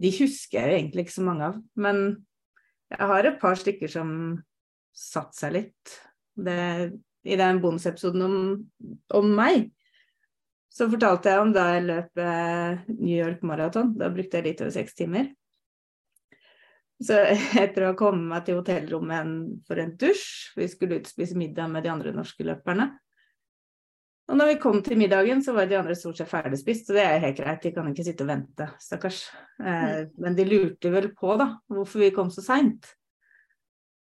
de 0.00 0.12
husker 0.16 0.62
jeg 0.62 0.70
jo 0.70 0.78
egentlig 0.78 1.06
ikke 1.06 1.18
så 1.18 1.26
mange 1.26 1.50
av. 1.50 1.58
Men 1.76 2.00
jeg 2.92 3.10
har 3.12 3.28
et 3.28 3.38
par 3.42 3.60
stykker 3.60 3.92
som 3.92 4.14
satte 4.96 5.36
seg 5.36 5.54
litt. 5.58 5.94
Det, 6.32 6.56
I 7.28 7.38
den 7.40 7.60
bonusepisoden 7.60 8.24
om, 8.24 8.36
om 9.20 9.30
meg, 9.36 9.68
så 10.72 10.88
fortalte 10.88 11.28
jeg 11.28 11.44
om 11.44 11.52
da 11.52 11.66
jeg 11.74 11.84
løp 11.84 12.20
eh, 12.24 12.82
New 12.94 13.12
York 13.12 13.44
Marathon. 13.44 13.92
Da 14.00 14.08
brukte 14.12 14.40
jeg 14.40 14.48
litt 14.48 14.64
over 14.64 14.72
seks 14.72 14.96
timer. 14.96 15.28
Så 17.02 17.18
etter 17.62 17.84
å 17.86 17.92
ha 17.92 17.98
kommet 17.98 18.28
meg 18.30 18.46
til 18.46 18.60
hotellrommet 18.60 19.64
for 19.68 19.80
en 19.82 19.96
dusj, 19.98 20.52
vi 20.58 20.68
skulle 20.70 21.00
ut 21.00 21.08
og 21.08 21.14
spise 21.14 21.38
middag 21.38 21.70
med 21.72 21.86
de 21.86 21.92
andre 21.92 22.14
norske 22.14 22.46
løperne. 22.46 22.92
Og 24.30 24.38
når 24.38 24.52
vi 24.52 24.60
kom 24.62 24.78
til 24.84 24.96
middagen, 25.00 25.42
så 25.44 25.52
var 25.52 25.66
de 25.68 25.76
andre 25.76 25.96
stort 25.98 26.20
sett 26.20 26.30
ferdigspist, 26.30 26.86
så 26.86 26.94
det 26.96 27.02
er 27.04 27.22
helt 27.24 27.36
greit, 27.40 27.64
de 27.64 27.72
kan 27.74 27.88
ikke 27.90 28.04
sitte 28.06 28.24
og 28.24 28.30
vente, 28.30 28.68
stakkars. 28.80 29.24
Eh, 29.60 30.04
men 30.22 30.38
de 30.38 30.46
lurte 30.46 30.92
vel 30.94 31.10
på, 31.18 31.34
da, 31.40 31.48
hvorfor 31.72 32.04
vi 32.04 32.12
kom 32.14 32.30
så 32.32 32.44
seint. 32.44 32.86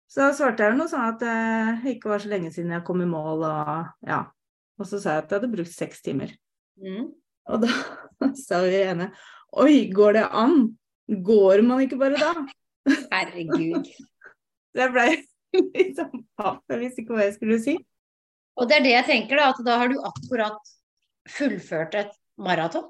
Så 0.08 0.24
da 0.24 0.32
svarte 0.34 0.64
jeg 0.64 0.74
jo 0.74 0.80
noe 0.80 0.90
sånn 0.90 1.04
at 1.04 1.20
det 1.22 1.36
eh, 1.36 1.88
ikke 1.94 2.14
var 2.14 2.24
så 2.24 2.32
lenge 2.32 2.54
siden 2.56 2.72
jeg 2.78 2.86
kom 2.88 3.04
i 3.04 3.10
mål, 3.10 3.44
og 3.50 4.08
ja. 4.08 4.24
Og 4.78 4.88
så 4.88 5.02
sa 5.02 5.18
jeg 5.18 5.26
at 5.26 5.34
jeg 5.34 5.42
hadde 5.42 5.54
brukt 5.58 5.74
seks 5.74 6.04
timer. 6.06 6.32
Mm. 6.80 7.10
Og 7.52 7.66
da 7.66 7.72
sa 8.48 8.62
vi 8.64 8.80
ene 8.86 9.12
Oi, 9.58 9.88
går 9.96 10.18
det 10.18 10.26
an? 10.36 10.58
Går 11.08 11.64
man 11.66 11.84
ikke 11.84 12.00
bare 12.00 12.20
da? 12.20 12.34
Herregud. 13.12 13.88
det 14.78 14.90
ble 14.94 15.06
litt 15.58 15.98
sånn 15.98 16.26
papp, 16.38 16.64
jeg 16.72 16.82
visste 16.84 17.04
ikke 17.04 17.16
hva 17.16 17.28
jeg 17.28 17.38
skulle 17.38 17.62
si. 17.64 17.78
Og 18.58 18.70
det 18.70 18.80
er 18.80 18.86
det 18.86 18.94
jeg 18.94 19.08
tenker, 19.12 19.40
da, 19.40 19.52
at 19.54 19.66
da 19.66 19.78
har 19.82 19.92
du 19.92 19.98
akkurat 20.02 20.72
fullført 21.30 21.98
et 22.00 22.14
maraton. 22.42 22.88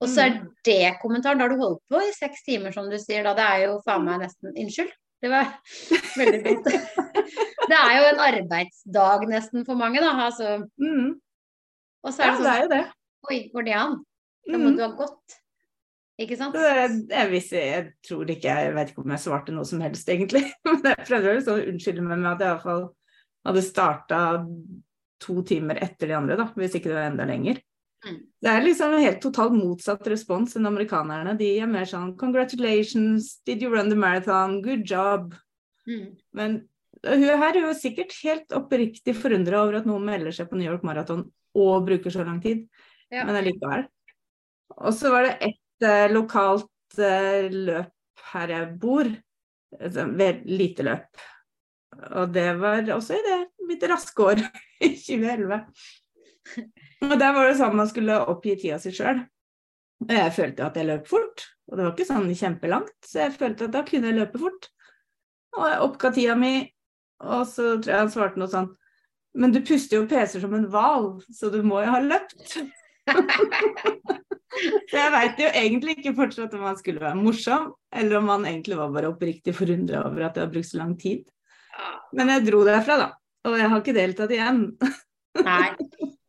Og 0.00 0.08
så 0.08 0.24
er 0.24 0.36
mm. 0.38 0.44
det 0.64 0.92
kommentaren. 1.02 1.40
Da 1.40 1.44
har 1.44 1.52
du 1.52 1.60
holdt 1.60 1.82
på 1.92 2.00
i 2.00 2.12
seks 2.16 2.44
timer, 2.46 2.72
som 2.72 2.88
du 2.88 2.96
sier. 3.00 3.24
Da 3.26 3.34
det 3.36 3.46
er 3.46 3.64
jo 3.66 3.80
faen 3.84 4.06
meg 4.06 4.22
nesten 4.22 4.54
Unnskyld. 4.54 4.92
Det 5.20 5.28
var 5.28 5.50
veldig 6.20 6.40
fint. 6.46 6.70
det 7.70 7.80
er 7.80 7.92
jo 7.98 8.06
en 8.08 8.22
arbeidsdag 8.24 9.26
nesten 9.28 9.66
for 9.66 9.76
mange, 9.80 10.00
da. 10.00 10.14
Altså. 10.28 10.62
Mm. 10.80 11.18
Og 12.00 12.16
så 12.16 12.24
er 12.24 12.32
det, 12.32 12.38
sånn, 12.38 12.46
det 12.46 12.54
er 12.54 12.62
jo 12.62 12.70
det. 12.72 12.82
Oi, 13.28 13.38
går 13.52 13.68
det 13.68 13.76
an? 13.76 13.98
Da 14.48 14.56
må 14.56 14.70
mm. 14.70 14.78
du 14.78 14.84
ha 14.86 14.90
gått. 15.02 15.39
Ikke 16.20 16.36
sant? 16.36 16.56
Jeg, 16.56 16.92
jeg, 17.08 17.42
jeg, 17.54 17.84
tror 18.04 18.28
ikke 18.28 18.56
Jeg 18.60 18.74
vet 18.76 18.92
ikke 18.92 19.04
om 19.04 19.14
jeg 19.14 19.22
svarte 19.22 19.54
noe 19.56 19.68
som 19.68 19.80
helst, 19.84 20.08
egentlig. 20.12 20.44
Men 20.68 20.92
jeg 20.92 21.08
prøvde 21.08 21.36
å 21.48 21.58
unnskylde 21.72 22.04
meg 22.04 22.20
med 22.20 22.32
at 22.34 22.44
jeg 22.44 22.52
iallfall 22.52 22.86
hadde 23.48 23.64
starta 23.64 24.20
to 25.20 25.40
timer 25.48 25.80
etter 25.84 26.10
de 26.10 26.16
andre, 26.16 26.36
da, 26.40 26.46
hvis 26.56 26.76
ikke 26.76 26.90
det 26.90 26.96
var 26.96 27.08
enda 27.10 27.26
lenger. 27.28 27.60
Mm. 28.04 28.16
Det 28.40 28.48
er 28.48 28.64
liksom 28.64 28.94
en 28.96 29.04
helt 29.04 29.20
totalt 29.20 29.52
motsatt 29.52 30.06
respons 30.08 30.56
enn 30.56 30.68
amerikanerne. 30.68 31.36
De 31.40 31.50
er 31.60 31.68
mer 31.68 31.88
sånn 31.88 32.14
'Congratulations, 32.16 33.40
did 33.44 33.64
you 33.64 33.72
run 33.72 33.92
the 33.92 33.96
marathon? 33.96 34.60
Good 34.64 34.86
job'. 34.88 35.34
Mm. 35.88 36.16
Men 36.36 36.60
hun 37.04 37.24
her 37.24 37.56
er 37.56 37.62
jo 37.64 37.72
sikkert 37.76 38.12
helt 38.24 38.52
oppriktig 38.56 39.16
forundra 39.16 39.64
over 39.64 39.80
at 39.80 39.88
noen 39.88 40.04
melder 40.04 40.34
seg 40.36 40.50
på 40.50 40.58
New 40.58 40.68
York 40.68 40.84
Marathon 40.84 41.24
og 41.56 41.86
bruker 41.86 42.12
så 42.12 42.24
lang 42.26 42.42
tid 42.44 42.66
ja. 43.10 43.24
men 43.24 43.38
allikevel. 43.38 43.86
Og 44.76 44.92
så 44.94 45.10
var 45.12 45.26
det 45.26 45.32
et 45.48 45.56
uh, 45.56 45.69
lokalt 46.12 46.98
uh, 46.98 47.48
løp 47.50 47.96
her 48.30 48.52
jeg 48.54 48.70
bor, 48.80 49.08
et 49.80 50.42
lite 50.46 50.86
løp. 50.86 51.24
Og 52.16 52.32
det 52.34 52.46
var 52.60 52.86
også 52.94 53.16
i 53.16 53.24
det 53.26 53.38
mitt 53.68 53.84
raske 53.90 54.22
år, 54.22 54.42
i 54.86 54.94
2011. 54.94 55.60
Og 57.06 57.14
der 57.20 57.34
var 57.36 57.48
det 57.48 57.58
sånn 57.60 57.78
man 57.78 57.90
skulle 57.90 58.18
oppgi 58.30 58.56
tida 58.60 58.80
si 58.82 58.92
sjøl. 58.94 59.22
Og 60.06 60.12
jeg 60.16 60.34
følte 60.34 60.66
at 60.66 60.76
jeg 60.78 60.88
løp 60.88 61.08
fort, 61.10 61.46
og 61.68 61.76
det 61.76 61.84
var 61.84 61.94
ikke 61.94 62.08
sånn 62.08 62.28
kjempelangt, 62.32 62.94
så 63.04 63.26
jeg 63.26 63.36
følte 63.36 63.68
at 63.68 63.74
da 63.74 63.82
kunne 63.86 64.10
jeg 64.10 64.18
løpe 64.18 64.40
fort. 64.40 64.70
Og 65.58 65.66
jeg 65.66 65.80
oppga 65.84 66.12
tida 66.14 66.36
mi, 66.38 66.54
og 67.26 67.42
så 67.50 67.74
tror 67.76 67.92
jeg 67.92 68.04
han 68.04 68.12
svarte 68.12 68.40
noe 68.40 68.48
sånn 68.48 68.70
Men 69.36 69.52
du 69.52 69.60
puster 69.62 70.00
jo 70.00 70.08
peser 70.10 70.42
som 70.42 70.54
en 70.56 70.66
hval, 70.72 71.12
så 71.30 71.52
du 71.52 71.60
må 71.62 71.82
jo 71.84 71.92
ha 71.92 72.00
løpt. 72.02 72.56
Så 74.90 74.96
jeg 74.96 75.12
veit 75.14 75.38
jo 75.38 75.50
egentlig 75.50 75.96
ikke 75.98 76.16
fortsatt 76.16 76.54
om 76.58 76.64
han 76.66 76.78
skulle 76.78 77.02
være 77.02 77.18
morsom, 77.18 77.68
eller 77.94 78.18
om 78.18 78.32
han 78.32 78.48
egentlig 78.50 78.78
var 78.80 78.90
bare 78.94 79.12
oppriktig 79.12 79.54
forundra 79.54 80.02
over 80.08 80.26
at 80.26 80.36
det 80.36 80.44
har 80.44 80.50
brukt 80.52 80.70
så 80.70 80.80
lang 80.80 80.96
tid. 80.98 81.22
Men 82.16 82.32
jeg 82.34 82.48
dro 82.48 82.64
derfra, 82.66 82.98
da. 83.00 83.08
Og 83.48 83.56
jeg 83.56 83.70
har 83.72 83.82
ikke 83.82 83.96
deltatt 83.96 84.34
igjen. 84.34 84.64
Nei. 85.46 85.66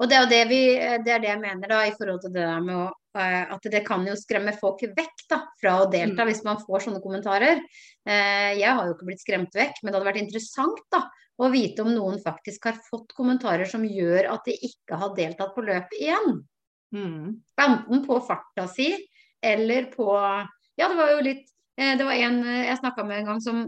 Og 0.02 0.10
det 0.10 0.18
er, 0.18 0.24
det, 0.32 0.42
vi, 0.50 0.62
det 1.06 1.12
er 1.14 1.20
det 1.22 1.30
jeg 1.30 1.40
mener 1.44 1.70
da, 1.70 1.84
i 1.86 1.94
forhold 1.94 2.24
til 2.24 2.32
det 2.34 2.42
der 2.42 2.62
med 2.66 2.74
å, 2.74 2.88
uh, 2.90 3.42
at 3.54 3.66
det 3.70 3.84
kan 3.86 4.02
jo 4.08 4.16
skremme 4.18 4.50
folk 4.58 4.82
vekk 4.98 5.26
da, 5.30 5.38
fra 5.62 5.76
å 5.78 5.90
delta 5.94 6.24
mm. 6.24 6.32
hvis 6.32 6.42
man 6.48 6.58
får 6.64 6.88
sånne 6.88 7.02
kommentarer. 7.04 7.62
Uh, 8.10 8.50
jeg 8.58 8.66
har 8.66 8.88
jo 8.88 8.96
ikke 8.96 9.10
blitt 9.12 9.22
skremt 9.22 9.54
vekk, 9.54 9.78
men 9.84 9.92
det 9.92 10.00
hadde 10.00 10.10
vært 10.10 10.24
interessant 10.24 10.82
da, 10.90 11.04
å 11.38 11.52
vite 11.54 11.86
om 11.86 11.92
noen 11.94 12.18
faktisk 12.24 12.66
har 12.72 12.82
fått 12.88 13.14
kommentarer 13.18 13.70
som 13.70 13.86
gjør 13.86 14.32
at 14.34 14.50
de 14.50 14.58
ikke 14.72 14.98
har 15.04 15.14
deltatt 15.20 15.54
på 15.54 15.68
løpet 15.70 16.02
igjen. 16.02 16.42
Mm. 16.92 17.40
Enten 17.62 18.04
på 18.06 18.20
farta 18.28 18.68
si 18.68 18.90
eller 19.42 19.88
på 19.94 20.12
Ja, 20.76 20.90
det 20.90 20.98
var 20.98 21.12
jo 21.14 21.22
litt 21.24 21.46
eh, 21.80 21.94
Det 21.98 22.04
var 22.04 22.20
en 22.20 22.42
jeg 22.44 22.80
snakka 22.82 23.06
med 23.08 23.22
en 23.22 23.30
gang 23.32 23.40
som 23.44 23.62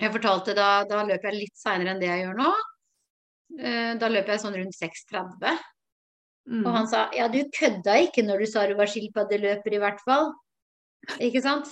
jeg 0.00 0.12
fortalte 0.14 0.54
da, 0.56 0.84
da 0.88 1.02
løp 1.04 1.24
jeg 1.28 1.36
litt 1.36 1.56
seinere 1.60 1.92
enn 1.92 2.00
det 2.00 2.08
jeg 2.08 2.22
gjør 2.22 2.38
nå. 2.38 2.50
Eh, 3.60 3.90
da 4.00 4.08
løp 4.08 4.30
jeg 4.32 4.40
sånn 4.40 4.56
rundt 4.56 4.76
6.30. 4.78 5.58
Mm. 6.50 6.62
Og 6.64 6.70
han 6.72 6.88
sa 6.88 7.02
ja, 7.12 7.26
du 7.28 7.42
kødda 7.52 7.98
ikke 8.06 8.24
når 8.24 8.40
du 8.40 8.48
sa 8.48 8.64
du 8.64 8.72
var 8.78 8.88
skilpaddeløper, 8.88 9.76
i 9.76 9.82
hvert 9.82 10.00
fall. 10.06 10.30
Ikke 11.20 11.42
sant? 11.44 11.68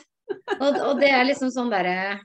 Og, 0.59 0.77
og 0.77 1.01
det 1.01 1.09
er 1.09 1.24
liksom 1.24 1.53
sånn 1.53 1.72
derre 1.72 2.18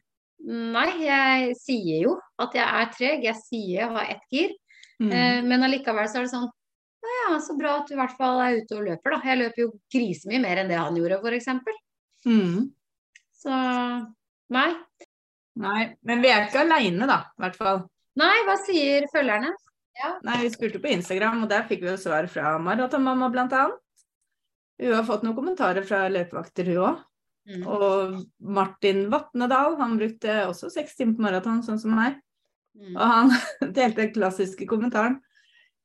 Nei, 0.43 0.89
jeg 1.05 1.53
sier 1.55 2.01
jo 2.03 2.17
at 2.41 2.55
jeg 2.57 2.65
er 2.67 2.89
treg. 2.91 3.21
Jeg 3.29 3.39
sier 3.45 3.77
jeg 3.77 3.91
har 3.93 4.09
ett 4.11 4.25
gir. 4.27 4.51
Mm. 4.99 5.11
Eh, 5.15 5.39
men 5.47 5.63
allikevel 5.63 6.09
så 6.11 6.19
er 6.19 6.25
det 6.25 6.33
sånn 6.33 6.49
ja, 7.03 7.15
ja, 7.33 7.39
så 7.43 7.55
bra 7.59 7.77
at 7.79 7.89
du 7.89 7.95
i 7.95 7.99
hvert 7.99 8.15
fall 8.19 8.41
er 8.43 8.61
ute 8.61 8.77
og 8.77 8.87
løper, 8.87 9.15
da. 9.15 9.19
Jeg 9.27 9.41
løper 9.41 9.63
jo 9.65 9.71
grisemye 9.91 10.41
mer 10.43 10.61
enn 10.61 10.71
det 10.71 10.79
han 10.79 10.97
gjorde, 10.97 11.19
f.eks. 11.19 11.49
Mm. 12.29 12.69
Så 13.43 13.59
nei. 14.55 14.69
Nei, 15.63 15.81
men 16.07 16.23
vi 16.23 16.31
er 16.33 16.47
ikke 16.47 16.63
aleine, 16.63 17.07
da, 17.09 17.19
i 17.35 17.43
hvert 17.43 17.59
fall. 17.59 17.83
Nei, 18.19 18.33
hva 18.47 18.57
sier 18.61 19.05
følgerne? 19.11 19.51
Ja. 19.99 20.15
Nei, 20.25 20.39
Vi 20.41 20.51
spurte 20.53 20.81
på 20.81 20.89
Instagram, 20.89 21.43
og 21.45 21.51
der 21.51 21.65
fikk 21.69 21.83
vi 21.83 21.91
jo 21.91 21.97
svar 22.01 22.27
fra 22.31 22.55
Maratonmamma 22.61 23.29
bl.a. 23.33 23.65
Hun 24.81 24.95
har 24.95 25.05
fått 25.05 25.25
noen 25.25 25.37
kommentarer 25.37 25.85
fra 25.85 26.07
løpevakter, 26.09 26.71
hun 26.71 26.85
òg. 26.87 27.03
Mm. 27.43 27.65
Og 27.67 28.15
Martin 28.55 29.05
Vatnedal, 29.11 29.75
han 29.81 29.97
brukte 29.99 30.39
også 30.47 30.71
seks 30.71 30.95
timer 30.97 31.17
på 31.17 31.25
maraton, 31.25 31.61
sånn 31.65 31.81
som 31.81 31.93
meg. 31.97 32.17
Mm. 32.79 32.95
Og 32.95 33.03
han 33.11 33.33
delte 33.75 34.01
den 34.01 34.13
klassiske 34.15 34.67
kommentaren. 34.69 35.19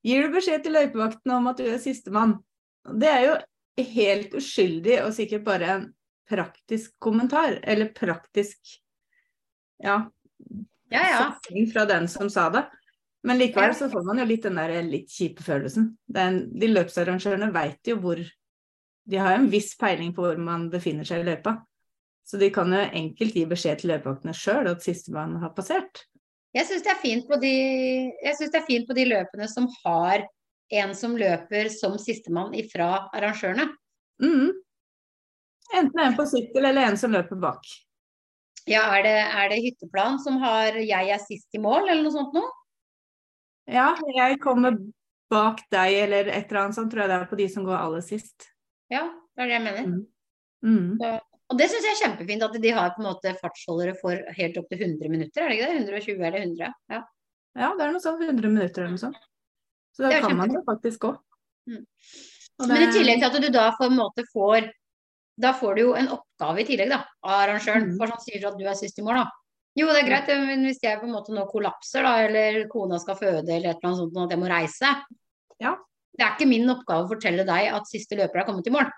Gir 0.07 0.27
du 0.27 0.35
beskjed 0.35 0.65
til 0.65 0.77
løypevakten 0.77 1.35
om 1.35 1.49
at 1.51 1.61
du 1.61 1.67
er 1.67 1.81
sistemann? 1.83 2.37
Det 2.89 3.09
er 3.11 3.23
jo 3.27 3.37
helt 3.95 4.35
uskyldig 4.39 5.01
og 5.05 5.15
sikkert 5.17 5.47
bare 5.47 5.71
en 5.75 5.87
praktisk 6.29 6.95
kommentar, 7.01 7.59
eller 7.63 7.91
praktisk 7.97 8.59
ja, 9.81 10.03
ja, 10.91 11.05
ja. 11.09 11.65
fra 11.73 11.85
den 11.89 12.09
som 12.11 12.31
sa 12.31 12.49
det. 12.53 12.65
Men 13.27 13.39
likevel 13.39 13.75
så 13.75 13.89
får 13.91 14.05
man 14.07 14.21
jo 14.21 14.27
litt 14.29 14.45
den 14.47 14.59
der 14.59 14.75
litt 14.87 15.11
kjipe 15.11 15.43
følelsen. 15.43 15.91
Den, 16.07 16.45
de 16.59 16.71
løpsarrangørene 16.71 17.51
veit 17.55 17.91
jo 17.91 17.99
hvor 18.03 18.21
De 19.09 19.17
har 19.17 19.33
jo 19.33 19.41
en 19.41 19.49
viss 19.49 19.73
peiling 19.81 20.13
på 20.13 20.21
hvor 20.21 20.37
man 20.37 20.67
befinner 20.69 21.07
seg 21.09 21.23
i 21.23 21.31
løypa. 21.31 21.55
Så 22.29 22.37
de 22.37 22.51
kan 22.53 22.69
jo 22.75 22.83
enkelt 23.01 23.39
gi 23.39 23.47
beskjed 23.49 23.81
til 23.81 23.95
løpevaktene 23.95 24.35
sjøl 24.37 24.69
at 24.69 24.85
sistemann 24.85 25.39
har 25.41 25.55
passert. 25.57 26.03
Jeg 26.57 26.65
syns 26.67 26.85
det, 26.85 26.95
det, 27.43 28.57
er 28.57 28.65
fint 28.67 28.87
på 28.89 28.97
de 28.97 29.05
løpene 29.11 29.49
som 29.51 29.69
har 29.83 30.25
en 30.69 30.95
som 30.97 31.17
løper 31.17 31.69
som 31.73 31.97
sistemann 32.01 32.55
ifra 32.57 33.09
arrangørene. 33.17 33.69
Mm. 34.23 34.53
Enten 35.77 36.01
en 36.01 36.17
på 36.17 36.27
sykkel 36.29 36.65
eller 36.65 36.89
en 36.89 36.99
som 37.01 37.13
løper 37.13 37.41
bak. 37.41 37.65
Ja, 38.69 38.85
er 38.97 39.05
det, 39.05 39.17
er 39.17 39.51
det, 39.53 39.63
hytteplan 39.65 40.19
som 40.21 40.37
har 40.43 40.77
'jeg 40.77 41.11
er 41.11 41.19
sist 41.19 41.49
i 41.57 41.59
mål', 41.59 41.89
eller 41.89 42.03
noe 42.03 42.13
sånt 42.13 42.35
noe? 42.37 42.51
Ja, 43.69 43.95
jeg 44.17 44.41
kommer 44.41 44.77
bak 45.31 45.63
deg, 45.71 45.93
eller 46.05 46.29
et 46.29 46.49
eller 46.49 46.63
annet 46.63 46.77
sånt, 46.77 46.93
tror 46.93 47.05
jeg 47.05 47.09
det 47.09 47.17
er 47.17 47.31
på 47.31 47.37
de 47.41 47.49
som 47.49 47.65
går 47.65 47.77
aller 47.77 48.05
sist. 48.05 48.49
Ja, 48.91 49.09
det 49.37 49.45
er 49.45 49.47
det 49.47 49.57
jeg 49.57 49.65
mener. 49.65 49.87
Mm. 49.87 50.07
Mm. 50.65 50.99
Så, 51.01 51.13
og 51.49 51.57
det 51.57 51.69
syns 51.71 51.87
jeg 51.87 51.95
er 51.95 52.01
kjempefint 52.03 52.45
at 52.45 52.57
de 52.61 52.73
har 52.77 52.91
på 52.95 53.03
en 53.03 53.09
måte 53.09 53.33
fartsholdere 53.41 53.95
for 53.97 54.21
helt 54.37 54.59
opp 54.61 54.69
til 54.73 54.83
100 54.85 55.13
minutter, 55.13 55.45
er 55.45 55.49
det 55.49 55.57
ikke 55.57 55.69
det? 55.71 55.79
120 55.85 56.27
eller 56.29 56.43
100? 56.45 56.75
Ja, 56.93 57.01
ja 57.63 57.71
det 57.79 57.87
er 57.87 57.95
noe 57.95 58.05
sånn 58.05 58.21
100 58.21 58.53
minutter 58.53 58.85
eller 58.85 58.97
noe 58.97 59.05
sånt. 59.07 59.23
Så 59.97 60.05
da 60.05 60.21
kan 60.23 60.37
man 60.39 60.53
jo 60.55 60.61
faktisk 60.67 61.07
gå. 61.07 61.15
Mm. 61.71 61.81
Det... 61.85 62.69
Men 62.69 62.85
i 62.85 62.93
tillegg 62.93 63.23
til 63.23 63.29
at 63.31 63.41
du 63.43 63.49
da 63.55 63.65
på 63.79 63.87
en 63.87 63.97
måte 63.99 64.25
får 64.33 64.69
Da 65.39 65.53
får 65.55 65.77
du 65.77 65.81
jo 65.85 65.91
en 65.95 66.09
oppgave 66.11 66.65
i 66.65 66.67
tillegg, 66.67 66.91
da, 66.91 67.05
av 67.23 67.35
arrangøren. 67.45 67.93
Mm. 67.93 67.99
For 68.01 68.11
sånn 68.11 68.25
sier 68.25 68.41
du 68.43 68.49
at 68.49 68.57
du 68.59 68.65
er 68.67 68.79
sist 68.79 68.99
i 68.99 69.05
mål, 69.07 69.21
da. 69.21 69.29
Jo, 69.79 69.87
det 69.95 70.01
er 70.01 70.09
greit, 70.09 70.31
men 70.43 70.65
hvis 70.67 70.81
jeg 70.83 70.99
på 70.99 71.07
en 71.07 71.15
måte 71.15 71.35
nå 71.35 71.45
kollapser, 71.53 72.03
da, 72.03 72.17
eller 72.27 72.65
kona 72.73 72.99
skal 72.99 73.19
føde 73.21 73.47
eller 73.47 73.71
et 73.71 73.79
eller 73.79 73.93
annet 73.93 74.01
sånt, 74.01 74.19
at 74.25 74.35
jeg 74.35 74.43
må 74.43 74.49
reise 74.51 74.91
ja. 75.63 75.77
Det 76.19 76.25
er 76.25 76.35
ikke 76.35 76.49
min 76.51 76.73
oppgave 76.73 77.07
å 77.07 77.11
fortelle 77.13 77.45
deg 77.47 77.69
at 77.77 77.87
siste 77.87 78.19
løper 78.19 78.43
er 78.43 78.49
kommet 78.49 78.67
i 78.67 78.75
mål. 78.75 78.89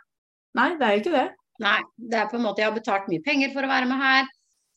Nei, 0.56 0.70
det 0.80 0.86
er 0.86 1.02
ikke 1.02 1.12
det. 1.12 1.26
Nei, 1.60 1.80
det 1.96 2.16
er 2.16 2.30
på 2.30 2.38
en 2.38 2.46
måte 2.46 2.62
Jeg 2.62 2.70
har 2.70 2.76
betalt 2.76 3.10
mye 3.12 3.22
penger 3.24 3.52
for 3.54 3.66
å 3.66 3.70
være 3.70 3.88
med 3.90 4.00
her. 4.00 4.30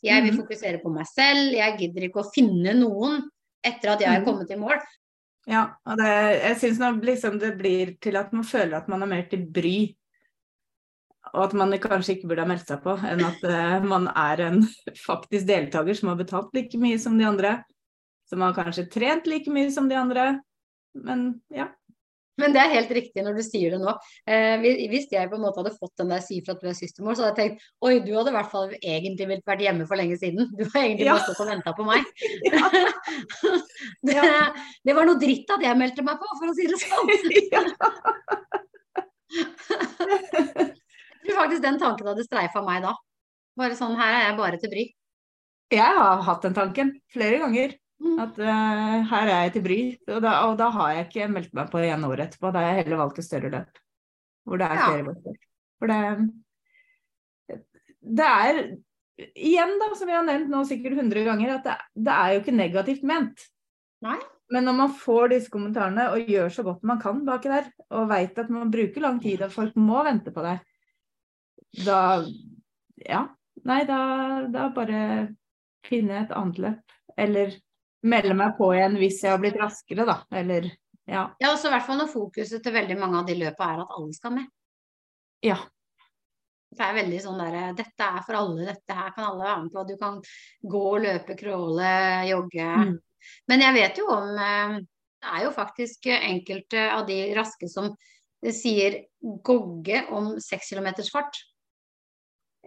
Jeg 0.03 0.25
vil 0.25 0.33
mhm. 0.33 0.41
fokusere 0.43 0.81
på 0.83 0.91
meg 0.91 1.07
selv. 1.07 1.55
Jeg 1.55 1.79
gidder 1.79 2.09
ikke 2.09 2.23
å 2.23 2.31
finne 2.33 2.75
noen 2.75 3.21
etter 3.63 3.93
at 3.93 4.03
jeg 4.03 4.11
er 4.11 4.21
mhm. 4.21 4.27
kommet 4.27 4.51
i 4.51 4.59
mål. 4.59 4.83
Ja, 5.49 5.65
og 5.87 5.99
det, 5.99 6.11
jeg 6.39 6.59
syns 6.61 6.79
liksom 7.03 7.35
det 7.41 7.51
blir 7.59 7.97
til 8.03 8.15
at 8.15 8.31
man 8.35 8.45
føler 8.47 8.77
at 8.77 8.87
man 8.91 9.03
er 9.03 9.11
mer 9.11 9.27
til 9.31 9.43
bry. 9.47 9.77
Og 11.33 11.41
at 11.47 11.55
man 11.57 11.71
kanskje 11.81 12.17
ikke 12.17 12.29
burde 12.29 12.43
ha 12.43 12.47
meldt 12.47 12.67
seg 12.69 12.81
på, 12.83 12.93
enn 13.07 13.23
at 13.25 13.45
uh, 13.47 13.83
man 13.87 14.09
er 14.11 14.43
en 14.43 14.59
faktisk 15.07 15.47
deltaker 15.47 15.95
som 15.97 16.11
har 16.11 16.19
betalt 16.19 16.51
like 16.55 16.79
mye 16.79 16.99
som 16.99 17.15
de 17.19 17.27
andre. 17.27 17.57
Som 18.29 18.43
har 18.43 18.55
kanskje 18.55 18.89
trent 18.91 19.27
like 19.27 19.51
mye 19.51 19.71
som 19.73 19.87
de 19.89 19.97
andre. 19.99 20.27
Men 20.93 21.25
ja, 21.51 21.71
men 22.41 22.53
det 22.55 22.61
er 22.61 22.71
helt 22.73 22.91
riktig 22.97 23.23
når 23.25 23.37
du 23.37 23.43
sier 23.45 23.75
det 23.75 23.79
nå. 23.81 23.91
Eh, 24.29 24.55
hvis 24.89 25.07
jeg 25.13 25.29
på 25.29 25.37
en 25.37 25.43
måte 25.45 25.61
hadde 25.61 25.77
fått 25.77 25.99
den 26.01 26.09
der 26.13 26.21
si 26.25 26.39
for 26.41 26.55
at 26.55 26.63
du 26.63 26.69
er 26.71 26.77
systermor, 26.77 27.13
så 27.17 27.27
hadde 27.27 27.33
jeg 27.33 27.53
tenkt 27.53 27.59
oi, 27.85 27.93
du 28.05 28.11
hadde 28.15 28.33
i 28.33 28.37
hvert 28.37 28.51
fall 28.53 28.73
egentlig 28.79 29.25
vært 29.45 29.63
hjemme 29.65 29.85
for 29.89 29.99
lenge 29.99 30.17
siden. 30.21 30.49
Du 30.57 30.63
har 30.65 30.81
egentlig 30.81 31.09
ja. 31.11 31.17
stått 31.21 31.43
og 31.45 31.51
venta 31.51 31.75
på 31.77 31.85
meg. 31.87 32.01
det, 34.07 34.17
det, 34.17 34.93
var 34.97 35.03
noe 35.09 35.21
dritt 35.21 35.53
at 35.53 35.65
jeg 35.67 35.79
meldte 35.79 36.05
meg 36.07 36.17
på, 36.21 36.27
for 36.39 36.47
å 36.49 36.57
si 36.57 36.65
det 36.71 36.79
sånn. 36.81 37.07
jeg 39.33 41.29
tror 41.29 41.39
faktisk 41.39 41.63
den 41.63 41.79
tanken 41.81 42.09
hadde 42.11 42.25
streifa 42.25 42.61
meg 42.65 42.83
da. 42.85 42.93
Bare 43.59 43.77
sånn, 43.77 43.95
her 43.99 44.11
er 44.17 44.23
jeg 44.27 44.37
bare 44.41 44.57
til 44.61 44.73
bry. 44.73 44.89
Jeg 45.73 45.97
har 45.97 46.21
hatt 46.25 46.45
den 46.45 46.57
tanken 46.57 46.91
flere 47.13 47.39
ganger. 47.41 47.77
Mm. 48.03 48.19
At 48.19 48.39
uh, 48.41 48.95
her 49.09 49.29
er 49.31 49.43
jeg 49.45 49.53
til 49.55 49.65
bry. 49.65 49.81
Og 50.11 50.21
da, 50.25 50.35
og 50.49 50.57
da, 50.59 50.69
har 50.75 50.93
jeg 50.97 51.07
ikke 51.07 51.29
meldt 51.31 51.53
meg 51.55 51.71
på 51.71 51.81
igjen 51.83 52.07
året 52.07 52.27
etterpå. 52.27 52.51
Da 52.51 52.63
har 52.63 52.73
jeg 52.73 52.83
heller 52.83 53.03
valgt 53.05 53.21
et 53.21 53.27
større 53.27 53.51
løp. 53.53 53.83
Hvor 54.43 54.59
det 54.59 54.67
er 54.67 54.79
ja. 54.79 54.87
flere 54.89 55.05
løp. 55.07 55.45
For 55.79 55.91
det, 55.91 57.59
det 58.19 58.27
er 58.27 58.61
igjen, 59.39 59.75
da, 59.79 59.89
som 59.95 60.09
vi 60.09 60.15
har 60.15 60.25
nevnt 60.27 60.51
nå 60.51 60.63
sikkert 60.67 60.97
100 60.99 61.25
ganger, 61.27 61.57
at 61.57 61.67
det, 61.67 61.75
det 62.07 62.15
er 62.15 62.33
jo 62.33 62.43
ikke 62.43 62.55
negativt 62.55 63.03
ment. 63.07 63.45
Nei. 64.03 64.17
Men 64.53 64.67
når 64.67 64.75
man 64.77 64.95
får 64.99 65.31
disse 65.31 65.51
kommentarene 65.53 66.09
og 66.13 66.29
gjør 66.29 66.51
så 66.53 66.65
godt 66.65 66.83
man 66.85 66.99
kan 67.01 67.23
baki 67.25 67.51
der, 67.51 67.69
og 67.95 68.09
veit 68.11 68.37
at 68.37 68.51
man 68.53 68.71
bruker 68.73 69.05
lang 69.05 69.21
tid 69.23 69.41
og 69.45 69.53
folk 69.53 69.77
må 69.79 70.03
vente 70.05 70.33
på 70.35 70.43
deg, 70.45 70.65
da 71.85 72.01
Ja. 73.07 73.27
Nei, 73.63 73.83
da, 73.87 73.97
da 74.51 74.65
bare 74.75 74.99
finne 75.87 76.17
et 76.23 76.31
annet 76.35 76.57
løp. 76.59 76.95
Eller 77.15 77.53
melde 78.03 78.35
meg 78.37 78.57
på 78.57 78.69
igjen 78.75 78.97
hvis 78.99 79.21
jeg 79.23 79.33
har 79.33 79.41
blitt 79.41 79.59
raskere, 79.59 80.05
da. 80.07 80.17
Eller 80.35 80.69
ja. 81.05 81.27
Ja, 81.39 81.51
også 81.51 81.67
i 81.67 81.73
hvert 81.73 81.85
fall 81.87 81.99
når 81.99 82.11
fokuset 82.11 82.63
til 82.63 82.75
veldig 82.75 82.97
mange 82.99 83.19
av 83.19 83.27
de 83.27 83.35
løpa 83.39 83.71
er 83.73 83.83
at 83.83 83.95
alle 83.97 84.15
skal 84.15 84.35
med. 84.37 84.51
Ja. 85.43 85.57
Det 86.73 86.81
er 86.81 86.95
veldig 86.97 87.19
sånn 87.21 87.37
derre 87.37 87.65
Dette 87.77 88.05
er 88.07 88.23
for 88.25 88.39
alle, 88.39 88.65
dette 88.71 88.95
her 88.97 89.11
kan 89.13 89.27
alle 89.27 89.45
være 89.45 89.65
med 89.65 89.73
på. 89.75 89.83
Du 89.89 89.93
kan 89.99 90.19
gå, 90.75 90.85
løpe, 91.03 91.35
crawle, 91.39 91.91
jogge. 92.29 92.69
Mm. 92.79 92.95
Men 93.51 93.65
jeg 93.67 93.77
vet 93.77 94.01
jo 94.01 94.07
om 94.11 94.31
eh, 94.35 94.79
Det 95.23 95.29
er 95.31 95.43
jo 95.45 95.53
faktisk 95.55 96.09
enkelte 96.11 96.87
av 96.91 97.05
de 97.07 97.19
raske 97.37 97.69
som 97.71 97.93
sier 98.43 99.03
gogge 99.21 100.01
om 100.11 100.33
seks 100.43 100.73
kilometers 100.73 101.11
fart. 101.13 101.37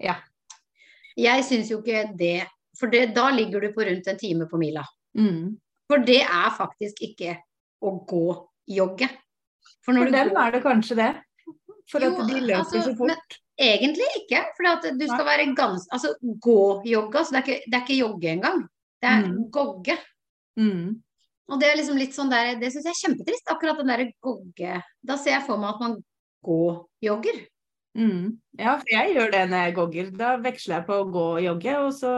Ja. 0.01 0.17
Jeg 1.17 1.45
syns 1.49 1.73
jo 1.73 1.83
ikke 1.83 2.13
det 2.17 2.47
For 2.77 2.93
det, 2.93 3.15
da 3.17 3.31
ligger 3.33 3.61
du 3.65 3.71
på 3.73 3.85
rundt 3.89 4.09
en 4.09 4.19
time 4.21 4.47
på 4.49 4.59
mila. 4.61 4.83
Mm. 5.17 5.57
For 5.87 6.03
det 6.07 6.23
er 6.25 6.51
faktisk 6.57 7.01
ikke 7.07 7.39
å 7.85 7.95
gå-jogge. 8.09 9.09
For, 9.85 9.95
for 9.95 10.13
dem 10.13 10.33
går... 10.33 10.41
er 10.43 10.55
det 10.57 10.63
kanskje 10.65 10.99
det. 10.99 11.11
For 11.91 12.03
jo, 12.03 12.13
at 12.13 12.31
de 12.31 12.41
løper 12.43 12.61
altså, 12.61 12.83
så 12.83 12.95
fort. 12.99 13.13
Men 13.13 13.69
egentlig 13.69 14.07
ikke. 14.21 14.43
For 14.57 14.93
du 14.99 15.07
skal 15.07 15.27
være 15.29 15.49
ganske 15.57 15.95
Altså 15.95 16.13
gå-jogge, 16.21 17.19
altså, 17.19 17.37
det, 17.37 17.41
er 17.41 17.45
ikke, 17.47 17.59
det 17.67 17.79
er 17.79 17.85
ikke 17.85 18.01
jogge 18.01 18.33
engang. 18.33 18.63
Det 19.03 19.11
er 19.13 19.27
mm. 19.27 19.37
gogge. 19.55 19.99
Mm. 20.59 20.87
Og 21.47 21.61
det 21.61 21.69
er 21.69 21.79
liksom 21.79 21.99
litt 22.01 22.15
sånn 22.17 22.31
der 22.33 22.57
Det 22.59 22.73
syns 22.73 22.89
jeg 22.89 22.95
er 22.95 23.03
kjempetrist, 23.05 23.51
akkurat 23.53 23.77
den 23.79 23.91
derre 23.93 24.07
gogge 24.25 24.79
Da 25.05 25.19
ser 25.21 25.37
jeg 25.37 25.45
for 25.47 25.61
meg 25.61 25.77
at 25.77 25.83
man 25.85 25.99
gå-jogger. 26.47 27.45
Mm. 27.97 28.37
Ja, 28.59 28.77
for 28.81 28.91
jeg 28.93 29.15
gjør 29.15 29.33
det 29.33 29.45
når 29.51 29.65
jeg 29.65 29.77
gogger. 29.79 30.11
Da 30.15 30.35
veksler 30.43 30.79
jeg 30.79 30.87
på 30.89 30.99
å 31.01 31.09
gå 31.11 31.25
og 31.39 31.43
jogge, 31.45 31.77
og 31.81 31.95
så 31.97 32.13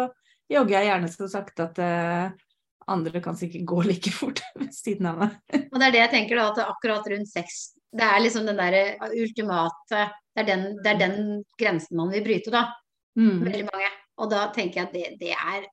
jogger 0.51 0.79
jeg 0.79 0.89
gjerne 0.89 1.11
så 1.13 1.29
sakte 1.31 1.69
at 1.69 1.81
uh, 1.81 2.48
andre 2.90 3.22
kan 3.24 3.37
sikkert 3.38 3.66
gå 3.68 3.83
like 3.87 4.12
fort 4.14 4.42
ved 4.59 4.72
siden 4.74 5.11
av 5.11 5.22
meg. 5.22 5.37
Og 5.68 5.77
det 5.79 5.88
er 5.88 5.94
det 5.94 6.05
jeg 6.05 6.14
tenker 6.14 6.40
da, 6.40 6.48
at 6.53 6.62
akkurat 6.66 7.09
rundt 7.12 7.31
sex, 7.31 7.59
det 7.94 8.05
er 8.05 8.20
liksom 8.20 8.48
den 8.48 8.59
derre 8.61 8.98
ultimate 9.16 10.09
det 10.38 10.44
er, 10.44 10.46
den, 10.46 10.66
det 10.85 10.90
er, 10.92 10.98
den, 11.01 11.16
grensen 11.59 11.98
man 11.98 12.12
vil 12.12 12.22
bryte, 12.22 12.53
da. 12.55 12.68
Mm. 13.18 13.40
Veldig 13.42 13.64
mange. 13.66 13.88
Og 14.22 14.29
da 14.31 14.44
tenker 14.55 14.81
jeg 14.81 14.87
at 14.87 14.92
det, 14.94 15.07
det, 15.18 15.33
er, 15.35 15.64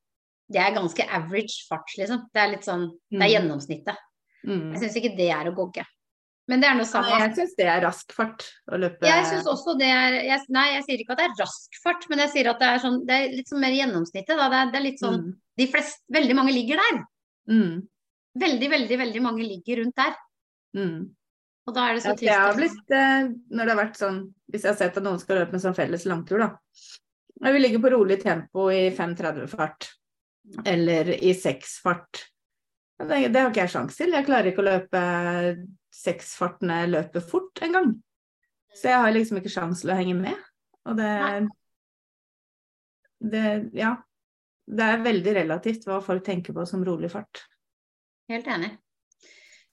det 0.50 0.62
er 0.62 0.74
ganske 0.74 1.06
average 1.06 1.68
fart, 1.70 1.92
liksom. 2.00 2.24
Det 2.34 2.42
er 2.42 2.50
litt 2.56 2.66
sånn 2.66 2.88
Det 2.90 3.20
er 3.20 3.28
mm. 3.28 3.34
gjennomsnittet. 3.36 4.00
Mm. 4.46 4.64
Jeg 4.74 4.82
syns 4.82 4.98
ikke 4.98 5.14
det 5.20 5.30
er 5.36 5.50
å 5.50 5.54
gogge. 5.58 5.86
Men 6.46 6.62
det 6.62 6.68
er 6.70 6.76
noe 6.78 6.86
samme. 6.86 7.10
jeg 7.24 7.34
syns 7.40 7.56
det 7.58 7.66
er 7.72 7.82
rask 7.82 8.12
fart 8.14 8.44
å 8.70 8.78
løpe. 8.78 9.08
Jeg 9.10 9.26
syns 9.32 9.48
også 9.50 9.74
det 9.80 9.88
er 9.90 10.20
jeg, 10.28 10.44
Nei, 10.54 10.66
jeg 10.76 10.86
sier 10.86 11.02
ikke 11.02 11.16
at 11.16 11.22
det 11.24 11.26
er 11.26 11.42
rask 11.42 11.80
fart, 11.82 12.06
men 12.12 12.22
jeg 12.22 12.34
sier 12.36 12.52
at 12.52 12.62
det 12.62 12.70
er, 12.70 12.82
sånn, 12.84 13.00
det 13.08 13.18
er 13.18 13.34
litt 13.34 13.50
sånn 13.50 13.64
mer 13.64 13.74
gjennomsnittet. 13.74 14.38
Det, 14.38 14.46
er, 14.46 14.70
det 14.70 14.80
er 14.80 14.86
litt 14.86 15.02
sånn 15.02 15.20
mm. 15.24 15.36
De 15.56 15.68
fleste 15.72 16.16
Veldig 16.16 16.36
mange 16.38 16.54
ligger 16.54 16.82
der. 16.84 17.02
Mm. 17.50 17.74
Veldig, 18.46 18.70
veldig, 18.76 19.00
veldig 19.02 19.24
mange 19.24 19.48
ligger 19.48 19.82
rundt 19.82 19.98
der. 19.98 20.14
Mm. 20.78 21.00
Og 21.66 21.74
da 21.74 21.88
er 21.88 21.98
det 21.98 22.04
så 22.04 22.14
trist. 22.14 22.30
Ja, 22.30 22.44
har 22.46 22.60
blitt, 22.60 22.94
eh, 22.94 23.32
når 23.50 23.64
det 23.64 23.74
har 23.74 23.80
vært 23.80 23.98
sånn 23.98 24.20
Hvis 24.52 24.66
jeg 24.68 24.74
har 24.74 24.80
sett 24.84 25.00
at 25.00 25.06
noen 25.06 25.22
skal 25.22 25.42
løpe 25.42 25.58
en 25.58 25.64
sånn 25.64 25.78
felles 25.78 26.06
langtur, 26.06 26.44
da. 26.44 26.52
Når 27.42 27.56
vi 27.56 27.62
ligger 27.64 27.82
på 27.84 27.94
rolig 27.96 28.20
tempo 28.22 28.70
i 28.72 28.86
5.30-fart. 28.96 29.90
Eller 30.70 31.10
i 31.18 31.34
6-fart. 31.34 32.22
Det, 32.96 33.28
det, 33.28 33.40
har 33.40 33.50
ikke 33.50 33.66
jeg 33.66 33.74
sjans 33.74 33.98
til. 33.98 34.14
Jeg 34.16 34.28
klarer 34.28 34.52
ikke 34.52 34.64
å 34.64 34.70
løpe 34.70 35.02
seksfartene 35.96 36.86
løpet 36.88 37.28
fort 37.28 37.64
engang. 37.66 37.92
Så 38.76 38.90
jeg 38.92 39.04
har 39.04 39.14
liksom 39.16 39.40
ikke 39.40 39.52
sjans 39.52 39.84
til 39.84 39.92
å 39.92 40.00
henge 40.00 40.16
med. 40.20 40.48
Og 40.88 41.00
det, 41.00 41.14
det 43.32 43.46
Ja. 43.76 43.98
Det 44.66 44.82
er 44.82 45.04
veldig 45.06 45.34
relativt 45.36 45.84
hva 45.86 46.00
folk 46.02 46.24
tenker 46.26 46.56
på 46.56 46.64
som 46.66 46.82
rolig 46.82 47.12
fart. 47.14 47.44
Helt 48.32 48.48
enig. 48.50 48.72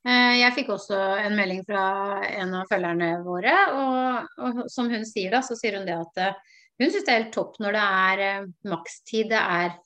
Eh, 0.04 0.34
jeg 0.40 0.54
fikk 0.56 0.72
også 0.74 0.98
en 1.22 1.36
melding 1.38 1.62
fra 1.64 1.84
en 2.26 2.56
av 2.58 2.66
følgerne 2.70 3.12
våre, 3.24 3.54
og, 3.72 4.34
og 4.42 4.60
som 4.72 4.90
hun 4.92 5.06
sier 5.08 5.32
da, 5.32 5.40
så 5.46 5.56
sier 5.56 5.78
hun 5.78 5.86
det 5.88 5.94
at 5.96 6.20
eh, 6.20 6.58
hun 6.82 6.90
syns 6.90 7.06
det 7.06 7.14
er 7.14 7.20
helt 7.22 7.32
topp 7.32 7.56
når 7.62 7.78
det 7.78 7.86
er 8.02 8.22
eh, 8.26 8.50
makstid 8.68 9.32
det 9.32 9.40
er 9.40 9.78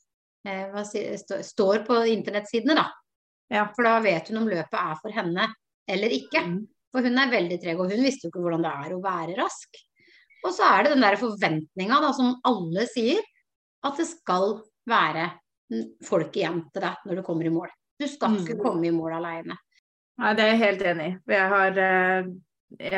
hva 0.46 0.84
står 0.86 1.80
på 1.88 1.96
internettsidene, 2.06 2.76
da. 2.78 2.84
Ja. 3.52 3.66
For 3.76 3.86
da 3.86 3.98
vet 4.04 4.30
hun 4.30 4.42
om 4.42 4.50
løpet 4.50 4.78
er 4.80 4.98
for 5.02 5.14
henne 5.14 5.50
eller 5.90 6.14
ikke. 6.14 6.42
Mm. 6.42 6.60
For 6.94 7.06
hun 7.06 7.20
er 7.20 7.32
veldig 7.32 7.58
treg, 7.62 7.80
og 7.80 7.92
hun 7.92 8.04
visste 8.06 8.26
jo 8.26 8.32
ikke 8.32 8.42
hvordan 8.44 8.64
det 8.64 8.72
er 8.72 8.94
å 8.96 9.02
være 9.04 9.36
rask. 9.38 9.80
Og 10.46 10.54
så 10.54 10.68
er 10.68 10.84
det 10.84 10.94
den 10.94 11.04
der 11.04 11.18
forventninga 11.20 12.12
som 12.16 12.36
alle 12.46 12.86
sier, 12.90 13.20
at 13.86 13.98
det 13.98 14.06
skal 14.08 14.60
være 14.86 15.28
folk 16.06 16.36
igjen 16.38 16.62
til 16.70 16.84
deg 16.84 17.06
når 17.06 17.18
du 17.18 17.26
kommer 17.26 17.46
i 17.46 17.52
mål. 17.52 17.70
Du 17.98 18.06
skal 18.10 18.38
ikke 18.38 18.58
mm. 18.58 18.62
komme 18.62 18.86
i 18.88 18.94
mål 18.94 19.16
aleine. 19.18 19.56
Nei, 20.16 20.32
det 20.36 20.44
er 20.44 20.52
jeg 20.52 20.62
helt 20.62 20.84
enig 20.92 21.06
i. 21.10 21.16
Jeg 21.34 21.48
har 21.52 21.78
eh, 21.82 22.28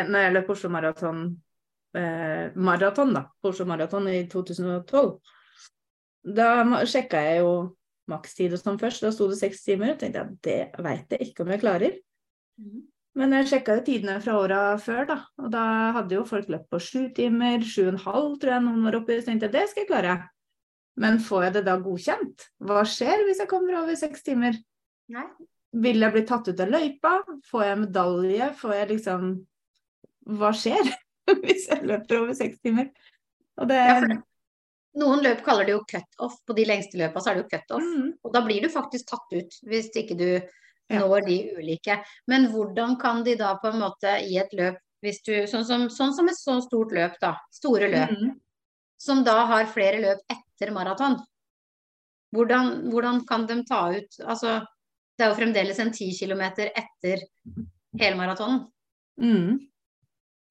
Når 0.08 0.24
jeg 0.24 0.34
løp 0.34 0.50
Oslo 0.54 0.70
Maraton 0.70 1.22
eh, 1.96 2.54
maraton 2.54 3.14
da, 3.16 3.24
Oslo 3.46 3.66
Maraton 3.66 4.08
i 4.12 4.20
2012, 4.30 5.10
da 6.38 6.48
sjekka 6.88 7.20
jeg 7.24 7.42
jo 7.42 7.52
makstid 8.10 8.54
og 8.56 8.62
sånn 8.62 8.78
først. 8.80 9.04
Da 9.04 9.10
sto 9.14 9.28
det 9.30 9.40
seks 9.40 9.64
timer. 9.66 9.94
Og 9.94 10.00
tenkte 10.00 10.22
jeg 10.22 10.38
det 10.46 10.84
veit 10.84 11.12
jeg 11.14 11.28
ikke 11.28 11.44
om 11.44 11.52
jeg 11.54 11.62
klarer. 11.64 11.98
Mm. 12.60 12.86
Men 13.18 13.34
jeg 13.34 13.48
sjekka 13.50 13.78
jo 13.78 13.84
tidene 13.86 14.18
fra 14.22 14.36
åra 14.38 14.62
før, 14.82 15.04
da. 15.08 15.18
Og 15.42 15.50
da 15.50 15.64
hadde 15.96 16.14
jo 16.14 16.26
folk 16.28 16.50
løpt 16.52 16.68
på 16.70 16.80
sju 16.82 17.08
timer, 17.16 17.64
sju 17.66 17.88
og 17.88 17.92
en 17.96 18.02
halv 18.04 18.36
tror 18.38 18.54
jeg 18.54 18.66
noen 18.66 18.84
var 18.86 18.98
oppi. 19.00 19.18
Så 19.18 19.30
tenkte 19.30 19.48
jeg 19.48 19.56
det 19.56 19.64
skal 19.70 19.84
jeg 19.84 19.90
klare. 19.90 20.16
Men 20.98 21.20
får 21.22 21.48
jeg 21.48 21.56
det 21.58 21.64
da 21.66 21.76
godkjent? 21.82 22.48
Hva 22.68 22.82
skjer 22.86 23.24
hvis 23.26 23.42
jeg 23.42 23.50
kommer 23.50 23.80
over 23.80 23.98
seks 23.98 24.24
timer? 24.26 24.58
Nei. 25.14 25.26
Vil 25.78 26.00
jeg 26.02 26.14
bli 26.14 26.24
tatt 26.26 26.48
ut 26.48 26.62
av 26.64 26.72
løypa? 26.72 27.12
Får 27.50 27.64
jeg 27.66 27.82
medalje? 27.82 28.48
Får 28.58 28.74
jeg 28.74 28.90
liksom 28.94 29.28
Hva 30.38 30.50
skjer 30.56 30.90
hvis 31.44 31.68
jeg 31.70 31.86
løper 31.88 32.22
over 32.22 32.38
seks 32.38 32.58
timer? 32.64 32.90
Og 33.58 33.70
det 33.70 33.78
ja, 33.78 34.00
noen 34.98 35.22
løp 35.24 35.42
kaller 35.46 35.68
det 35.68 35.74
jo 35.76 35.84
cutoff. 35.88 36.38
På 36.46 36.56
de 36.56 36.66
lengste 36.68 36.98
løpa 37.00 37.22
så 37.22 37.30
er 37.30 37.38
det 37.38 37.44
jo 37.44 37.50
cutoff. 37.52 37.84
Mm. 37.84 38.08
Og 38.24 38.34
da 38.34 38.42
blir 38.44 38.64
du 38.64 38.72
faktisk 38.72 39.10
tatt 39.10 39.34
ut 39.34 39.60
hvis 39.68 39.90
ikke 39.96 40.16
du 40.18 40.28
når 40.88 41.26
de 41.26 41.38
ulike. 41.58 41.98
Men 42.26 42.48
hvordan 42.52 42.96
kan 43.00 43.24
de 43.24 43.36
da 43.38 43.54
på 43.60 43.72
en 43.72 43.82
måte 43.82 44.18
i 44.24 44.38
et 44.40 44.52
løp, 44.56 44.78
hvis 45.04 45.20
du, 45.26 45.34
sånn, 45.46 45.66
som, 45.66 45.86
sånn 45.92 46.14
som 46.16 46.28
et 46.30 46.38
så 46.38 46.58
stort 46.64 46.94
løp, 46.96 47.18
da, 47.22 47.36
store 47.54 47.90
løp, 47.92 48.14
mm. 48.14 48.32
som 48.98 49.22
da 49.26 49.36
har 49.52 49.68
flere 49.70 50.00
løp 50.02 50.24
etter 50.32 50.72
maraton, 50.74 51.18
hvordan, 52.34 52.90
hvordan, 52.92 53.22
kan 53.28 53.46
de 53.48 53.62
ta 53.64 53.86
ut 53.94 54.18
Altså, 54.20 54.58
det 55.16 55.24
er 55.24 55.30
jo 55.30 55.38
fremdeles 55.38 55.78
en 55.80 55.92
10 55.94 56.10
km 56.18 56.42
etter 56.66 57.22
helmaratonen. 57.98 58.66
Mm. 59.22 59.54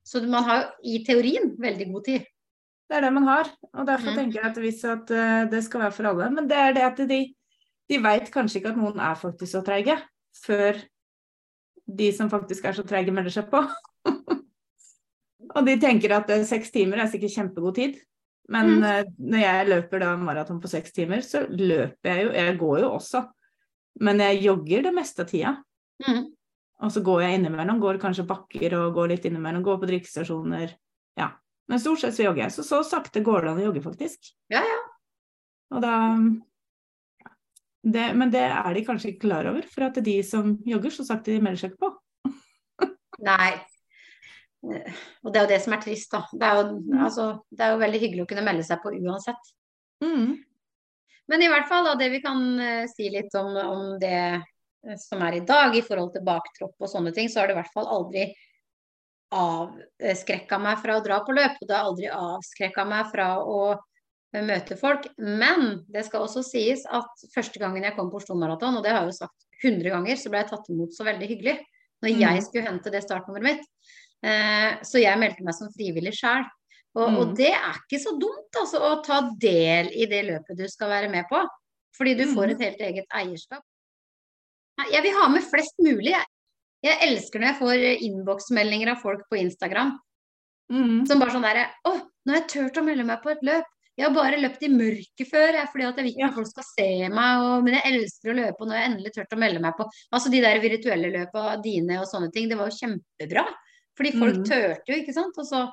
Så 0.08 0.24
man 0.26 0.48
har 0.48 0.62
jo 0.62 0.96
i 0.96 1.04
teorien 1.06 1.54
veldig 1.60 1.92
god 1.92 2.08
tid. 2.08 2.26
Det 2.88 2.98
er 2.98 3.04
det 3.04 3.14
man 3.16 3.28
har. 3.28 3.50
Og 3.74 3.88
derfor 3.88 4.14
mm. 4.14 4.18
tenker 4.18 4.40
jeg 4.40 4.50
at 4.50 4.60
hvis 4.64 4.84
at 4.88 5.12
uh, 5.12 5.44
det 5.52 5.64
skal 5.66 5.86
være 5.86 5.96
for 5.96 6.10
alle. 6.12 6.30
Men 6.34 6.50
det 6.50 6.60
er 6.60 6.76
det 6.78 6.86
at 6.88 7.02
de, 7.10 7.22
de 7.92 8.04
veit 8.04 8.30
kanskje 8.34 8.62
ikke 8.62 8.74
at 8.74 8.80
noen 8.80 9.02
er 9.04 9.20
faktisk 9.20 9.52
så 9.52 9.64
treige, 9.66 9.98
før 10.46 10.80
de 11.88 12.12
som 12.16 12.32
faktisk 12.32 12.68
er 12.68 12.76
så 12.76 12.86
treige, 12.88 13.14
melder 13.16 13.34
seg 13.34 13.50
på. 13.52 13.64
og 15.56 15.68
de 15.68 15.76
tenker 15.82 16.16
at 16.16 16.32
uh, 16.32 16.46
seks 16.48 16.72
timer 16.76 17.04
er 17.04 17.12
sikkert 17.12 17.36
kjempegod 17.36 17.80
tid. 17.80 18.00
Men 18.48 18.78
mm. 18.80 19.16
når 19.28 19.42
jeg 19.42 19.68
løper 19.68 20.00
da 20.00 20.14
maraton 20.16 20.62
på 20.64 20.70
seks 20.72 20.94
timer, 20.96 21.20
så 21.20 21.42
løper 21.52 22.14
jeg 22.14 22.24
jo 22.24 22.30
Jeg 22.32 22.54
går 22.62 22.78
jo 22.80 22.92
også. 22.96 23.26
Men 24.00 24.22
jeg 24.24 24.44
jogger 24.46 24.86
det 24.86 24.94
meste 24.96 25.26
av 25.26 25.28
tida. 25.28 25.52
Mm. 26.06 26.22
Og 26.86 26.94
så 26.94 27.02
går 27.04 27.26
jeg 27.26 27.40
innimellom. 27.40 27.82
Går 27.82 28.00
kanskje 28.02 28.28
bakker 28.30 28.78
og 28.80 28.94
går 28.96 29.12
litt 29.12 29.28
innimellom. 29.28 29.66
Går 29.66 29.82
på 29.82 29.90
drikkestasjoner. 29.90 30.72
Ja. 31.20 31.32
Men 31.68 31.82
stort 31.84 32.02
sett 32.02 32.16
så 32.16 32.28
jogger 32.28 32.46
jeg. 32.46 32.56
Så 32.56 32.66
så 32.68 32.82
sakte 32.88 33.24
går 33.24 33.44
det 33.44 33.52
an 33.52 33.62
å 33.62 33.66
jogge, 33.68 33.84
faktisk. 33.84 34.32
Ja, 34.54 34.64
ja. 34.64 34.78
Og 35.76 35.84
da 35.84 35.96
det, 37.88 38.06
Men 38.16 38.32
det 38.32 38.44
er 38.44 38.76
de 38.76 38.84
kanskje 38.88 39.14
ikke 39.14 39.28
klar 39.28 39.48
over, 39.52 39.66
for 39.72 39.88
at 39.88 40.00
de 40.04 40.18
som 40.26 40.58
jogger, 40.68 40.94
så 40.94 41.06
sakte 41.08 41.34
de 41.34 41.44
melder 41.44 41.62
seg 41.62 41.74
ikke 41.74 41.88
på. 41.88 42.88
Nei. 43.30 43.54
Og 44.68 45.32
det 45.32 45.40
er 45.40 45.46
jo 45.46 45.52
det 45.54 45.62
som 45.64 45.76
er 45.76 45.84
trist, 45.84 46.12
da. 46.12 46.24
Det 46.34 46.48
er, 46.48 46.60
jo, 46.60 46.82
mm. 46.82 47.00
altså, 47.06 47.28
det 47.54 47.64
er 47.64 47.74
jo 47.74 47.82
veldig 47.84 48.02
hyggelig 48.04 48.26
å 48.26 48.30
kunne 48.32 48.44
melde 48.48 48.66
seg 48.68 48.82
på 48.84 48.92
uansett. 48.98 49.54
Mm. 50.04 50.36
Men 51.32 51.44
i 51.44 51.50
hvert 51.52 51.68
fall, 51.70 51.88
da, 51.88 51.96
det 52.00 52.10
vi 52.12 52.22
kan 52.24 52.44
uh, 52.60 52.84
si 52.92 53.10
litt 53.14 53.36
om, 53.40 53.56
om, 53.62 53.86
det 54.02 54.18
eh, 54.18 55.00
som 55.02 55.22
er 55.28 55.40
i 55.40 55.46
dag 55.48 55.76
i 55.76 55.84
forhold 55.84 56.14
til 56.16 56.24
baktropp 56.28 56.76
og 56.80 56.92
sånne 56.92 57.14
ting, 57.16 57.32
så 57.32 57.42
har 57.42 57.50
det 57.50 57.58
i 57.58 57.60
hvert 57.60 57.74
fall 57.76 57.90
aldri 57.92 58.30
avskrekka 59.34 60.60
meg 60.62 60.80
fra 60.84 60.98
å 60.98 61.04
dra 61.04 61.20
på 61.26 61.36
løp. 61.36 61.60
Og 61.62 61.68
det 61.68 61.76
har 61.76 61.90
aldri 61.90 62.10
avskrekka 62.12 62.86
meg 62.88 63.12
fra 63.12 63.30
å 63.44 63.62
møte 64.36 64.78
folk. 64.80 65.08
Men 65.18 65.84
det 65.92 66.06
skal 66.08 66.26
også 66.26 66.44
sies 66.46 66.86
at 66.90 67.28
første 67.34 67.62
gangen 67.62 67.86
jeg 67.86 67.96
kom 67.98 68.12
på 68.12 68.22
Oslo 68.22 68.38
Maraton, 68.40 68.78
og 68.78 68.86
det 68.86 68.94
har 68.94 69.06
jeg 69.06 69.14
jo 69.14 69.20
sagt 69.24 69.48
100 69.64 69.90
ganger, 69.90 70.20
så 70.20 70.30
ble 70.30 70.44
jeg 70.44 70.52
tatt 70.52 70.70
imot 70.70 70.94
så 70.94 71.08
veldig 71.08 71.28
hyggelig 71.32 71.56
når 72.04 72.12
mm. 72.14 72.20
jeg 72.22 72.44
skulle 72.46 72.68
hente 72.68 72.94
det 72.94 73.02
startnummeret 73.02 73.48
mitt. 73.48 73.96
Eh, 74.26 74.76
så 74.86 75.02
jeg 75.02 75.18
meldte 75.22 75.46
meg 75.46 75.58
som 75.58 75.72
frivillig 75.74 76.14
sjæl. 76.18 76.46
Og, 76.98 77.08
mm. 77.10 77.18
og, 77.18 77.32
det 77.38 77.54
er 77.54 77.80
ikke 77.80 78.02
så 78.02 78.14
dumt 78.18 78.60
altså, 78.60 78.82
å 78.82 79.00
ta 79.06 79.22
del 79.42 79.90
i 79.94 80.06
det 80.10 80.24
løpet 80.30 80.58
du 80.58 80.66
skal 80.70 80.94
være 80.94 81.10
med 81.14 81.26
på. 81.30 81.42
Fordi 81.98 82.14
du 82.20 82.28
får 82.30 82.52
mm. 82.52 82.54
et 82.54 82.64
helt 82.68 82.86
eget 82.90 83.18
eierskap. 83.20 83.66
Jeg 84.94 85.02
vil 85.02 85.16
ha 85.18 85.26
med 85.34 85.46
flest 85.46 85.80
mulig. 85.82 86.14
Jeg 86.86 87.00
elsker 87.08 87.42
når 87.42 87.50
jeg 87.50 87.60
får 87.62 87.86
innboksmeldinger 88.06 88.92
av 88.94 89.02
folk 89.02 89.24
på 89.32 89.40
Instagram 89.42 89.96
mm. 90.72 91.08
som 91.10 91.22
bare 91.22 91.34
sånn 91.34 91.48
derre 91.48 91.66
Å, 91.88 91.96
nå 91.98 92.34
har 92.36 92.44
jeg 92.44 92.52
turt 92.54 92.78
å 92.80 92.86
melde 92.86 93.08
meg 93.08 93.24
på 93.24 93.32
et 93.34 93.44
løp. 93.48 93.74
Jeg 93.98 94.06
har 94.06 94.14
bare 94.14 94.38
løpt 94.38 94.62
i 94.62 94.70
mørket 94.70 95.26
før 95.26 95.56
jeg, 95.58 95.70
fordi 95.72 95.86
at 95.88 95.98
jeg 95.98 96.06
vil 96.06 96.12
ikke 96.12 96.28
at 96.28 96.36
folk 96.36 96.50
skal 96.52 96.66
se 96.68 96.90
meg. 97.10 97.46
Og, 97.48 97.64
men 97.66 97.78
jeg 97.80 97.94
elsker 97.96 98.30
å 98.30 98.36
løpe, 98.38 98.60
og 98.62 98.70
nå 98.70 98.76
har 98.76 98.84
jeg 98.84 98.92
endelig 98.92 99.14
turt 99.16 99.34
å 99.34 99.40
melde 99.42 99.62
meg 99.64 99.74
på. 99.80 99.88
Altså 100.14 100.32
de 100.34 100.42
der 100.44 100.62
virtuelle 100.62 101.10
løpa 101.16 101.46
dine 101.64 101.98
og 102.04 102.06
sånne 102.10 102.30
ting, 102.36 102.46
det 102.52 102.60
var 102.60 102.70
jo 102.70 102.78
kjempebra. 102.78 103.48
Fordi 103.98 104.14
folk 104.14 104.38
mm. 104.44 104.46
turte 104.52 104.94
jo, 104.94 105.00
ikke 105.02 105.18
sant. 105.18 105.42
Og 105.42 105.50
så 105.50 105.66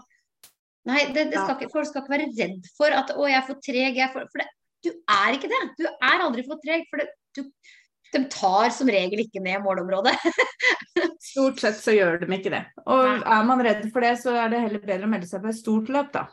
Nei, 0.85 1.01
det, 1.17 1.31
det 1.33 1.41
skal 1.41 1.55
ikke, 1.57 1.71
folk 1.73 1.89
skal 1.89 2.03
ikke 2.03 2.13
være 2.13 2.27
redd 2.37 2.67
for 2.77 2.93
at 2.93 3.13
å, 3.17 3.25
jeg 3.25 3.39
er 3.39 3.45
for 3.47 3.61
treg. 3.65 3.97
Jeg 3.97 4.05
er 4.05 4.11
for, 4.13 4.29
for 4.33 4.43
det, 4.43 4.49
du 4.85 4.91
er 4.93 5.37
ikke 5.37 5.49
det. 5.49 5.61
Du 5.79 5.87
er 5.89 6.25
aldri 6.25 6.45
for 6.45 6.61
treg. 6.61 6.85
For 6.91 7.01
det, 7.01 7.07
du, 7.37 7.47
de 8.15 8.23
tar 8.33 8.71
som 8.75 8.91
regel 8.91 9.25
ikke 9.25 9.43
ned 9.45 9.63
målområdet. 9.65 10.15
Stort 11.31 11.61
sett 11.63 11.81
så 11.81 11.95
gjør 11.95 12.21
de 12.23 12.31
ikke 12.37 12.53
det. 12.55 12.63
Og 12.87 13.03
Nei. 13.05 13.19
er 13.37 13.45
man 13.49 13.63
redd 13.67 13.85
for 13.93 14.05
det, 14.05 14.15
så 14.23 14.37
er 14.39 14.53
det 14.53 14.63
heller 14.65 14.83
bedre 14.85 15.09
å 15.09 15.13
melde 15.13 15.29
seg 15.31 15.43
på 15.45 15.51
et 15.51 15.59
stort 15.59 15.91
løp, 15.93 16.13
da. 16.15 16.27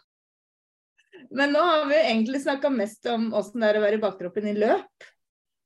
Men 1.31 1.53
nå 1.55 1.61
har 1.63 1.85
vi 1.87 1.99
egentlig 1.99 2.41
snakka 2.43 2.71
mest 2.73 3.07
om 3.07 3.29
åssen 3.37 3.63
det 3.63 3.69
er 3.71 3.79
å 3.79 3.83
være 3.85 3.99
i 3.99 4.03
baktroppen 4.03 4.49
i 4.51 4.55
løp. 4.57 5.05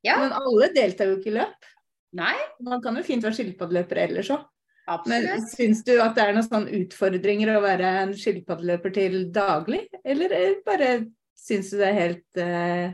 Ja. 0.05 0.19
Men 0.21 0.35
alle 0.37 0.69
deltar 0.75 1.09
jo 1.09 1.17
ikke 1.17 1.31
i 1.31 1.37
løp. 1.39 1.71
Nei. 2.15 2.35
Man 2.63 2.83
kan 2.83 2.97
jo 2.99 3.05
fint 3.05 3.25
være 3.25 3.39
skilpaddeløper 3.39 4.03
ellers 4.05 4.29
òg. 4.35 4.43
Men 5.09 5.41
syns 5.49 5.81
du 5.85 5.95
at 5.97 6.13
det 6.13 6.27
er 6.27 6.35
noen 6.35 6.45
sånne 6.45 6.81
utfordringer 6.83 7.55
å 7.55 7.63
være 7.63 7.93
en 8.03 8.11
skilpaddeløper 8.17 8.93
til 8.93 9.15
daglig, 9.33 9.81
eller 10.05 10.59
bare 10.65 10.89
syns 11.33 11.71
du 11.73 11.79
det 11.79 11.87
er 11.87 11.97
helt 11.97 12.41
uh, 12.41 12.93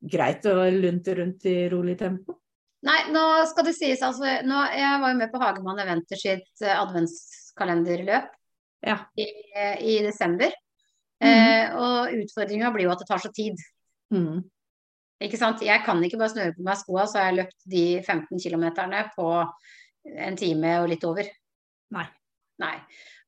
greit 0.00 0.46
å 0.48 0.58
lunte 0.72 1.14
rundt 1.18 1.46
i 1.48 1.68
rolig 1.72 1.96
tempo. 2.00 2.38
Nei, 2.86 2.98
nå 3.10 3.22
skal 3.50 3.66
det 3.66 3.74
sies, 3.74 4.02
altså 4.04 4.42
nå, 4.46 4.58
Jeg 4.76 4.98
var 5.02 5.10
jo 5.10 5.18
med 5.18 5.30
på 5.32 5.40
Hagemann 5.42 5.80
Eventer 5.82 6.20
sitt 6.20 6.50
uh, 6.62 6.74
adventskalenderløp 6.84 8.28
ja. 8.86 8.98
i, 9.18 9.26
i, 9.80 9.96
desember. 10.04 10.52
Mm. 11.22 11.30
Eh, 11.30 11.72
og 11.80 12.12
utfordringa 12.20 12.70
blir 12.74 12.86
jo 12.86 12.92
at 12.92 13.00
det 13.02 13.08
tar 13.08 13.22
så 13.22 13.32
tid. 13.34 13.58
Mm. 14.12 14.44
Ikke 15.24 15.40
sant? 15.40 15.64
Jeg 15.64 15.80
kan 15.86 16.02
ikke 16.04 16.20
bare 16.20 16.34
snøre 16.34 16.54
på 16.54 16.64
meg 16.66 16.78
skoa, 16.78 17.06
så 17.08 17.18
har 17.18 17.30
jeg 17.30 17.38
løpt 17.40 17.58
de 17.72 17.84
15 18.02 18.42
km 18.42 18.66
på 19.16 19.28
en 20.28 20.38
time 20.38 20.76
og 20.82 20.90
litt 20.92 21.06
over. 21.08 21.30
Nei. 21.96 22.06
Nei. 22.62 22.76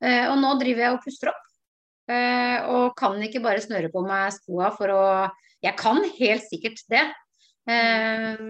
Eh, 0.04 0.24
og 0.28 0.37
nå 0.40 0.54
driver 0.61 0.85
jeg 0.85 0.96
og 0.96 1.04
puster 1.04 1.33
opp. 1.33 1.44
Eh, 2.09 2.68
og 2.72 2.94
kan 2.96 3.16
ikke 3.24 3.42
bare 3.44 3.64
snøre 3.64 3.90
på 3.92 4.04
meg 4.04 4.31
skoa 4.37 4.70
for 4.76 4.92
å 4.94 5.04
Jeg 5.64 5.75
kan 5.79 6.03
helt 6.18 6.44
sikkert 6.47 6.83
det. 6.92 7.05
Eh, 7.68 8.42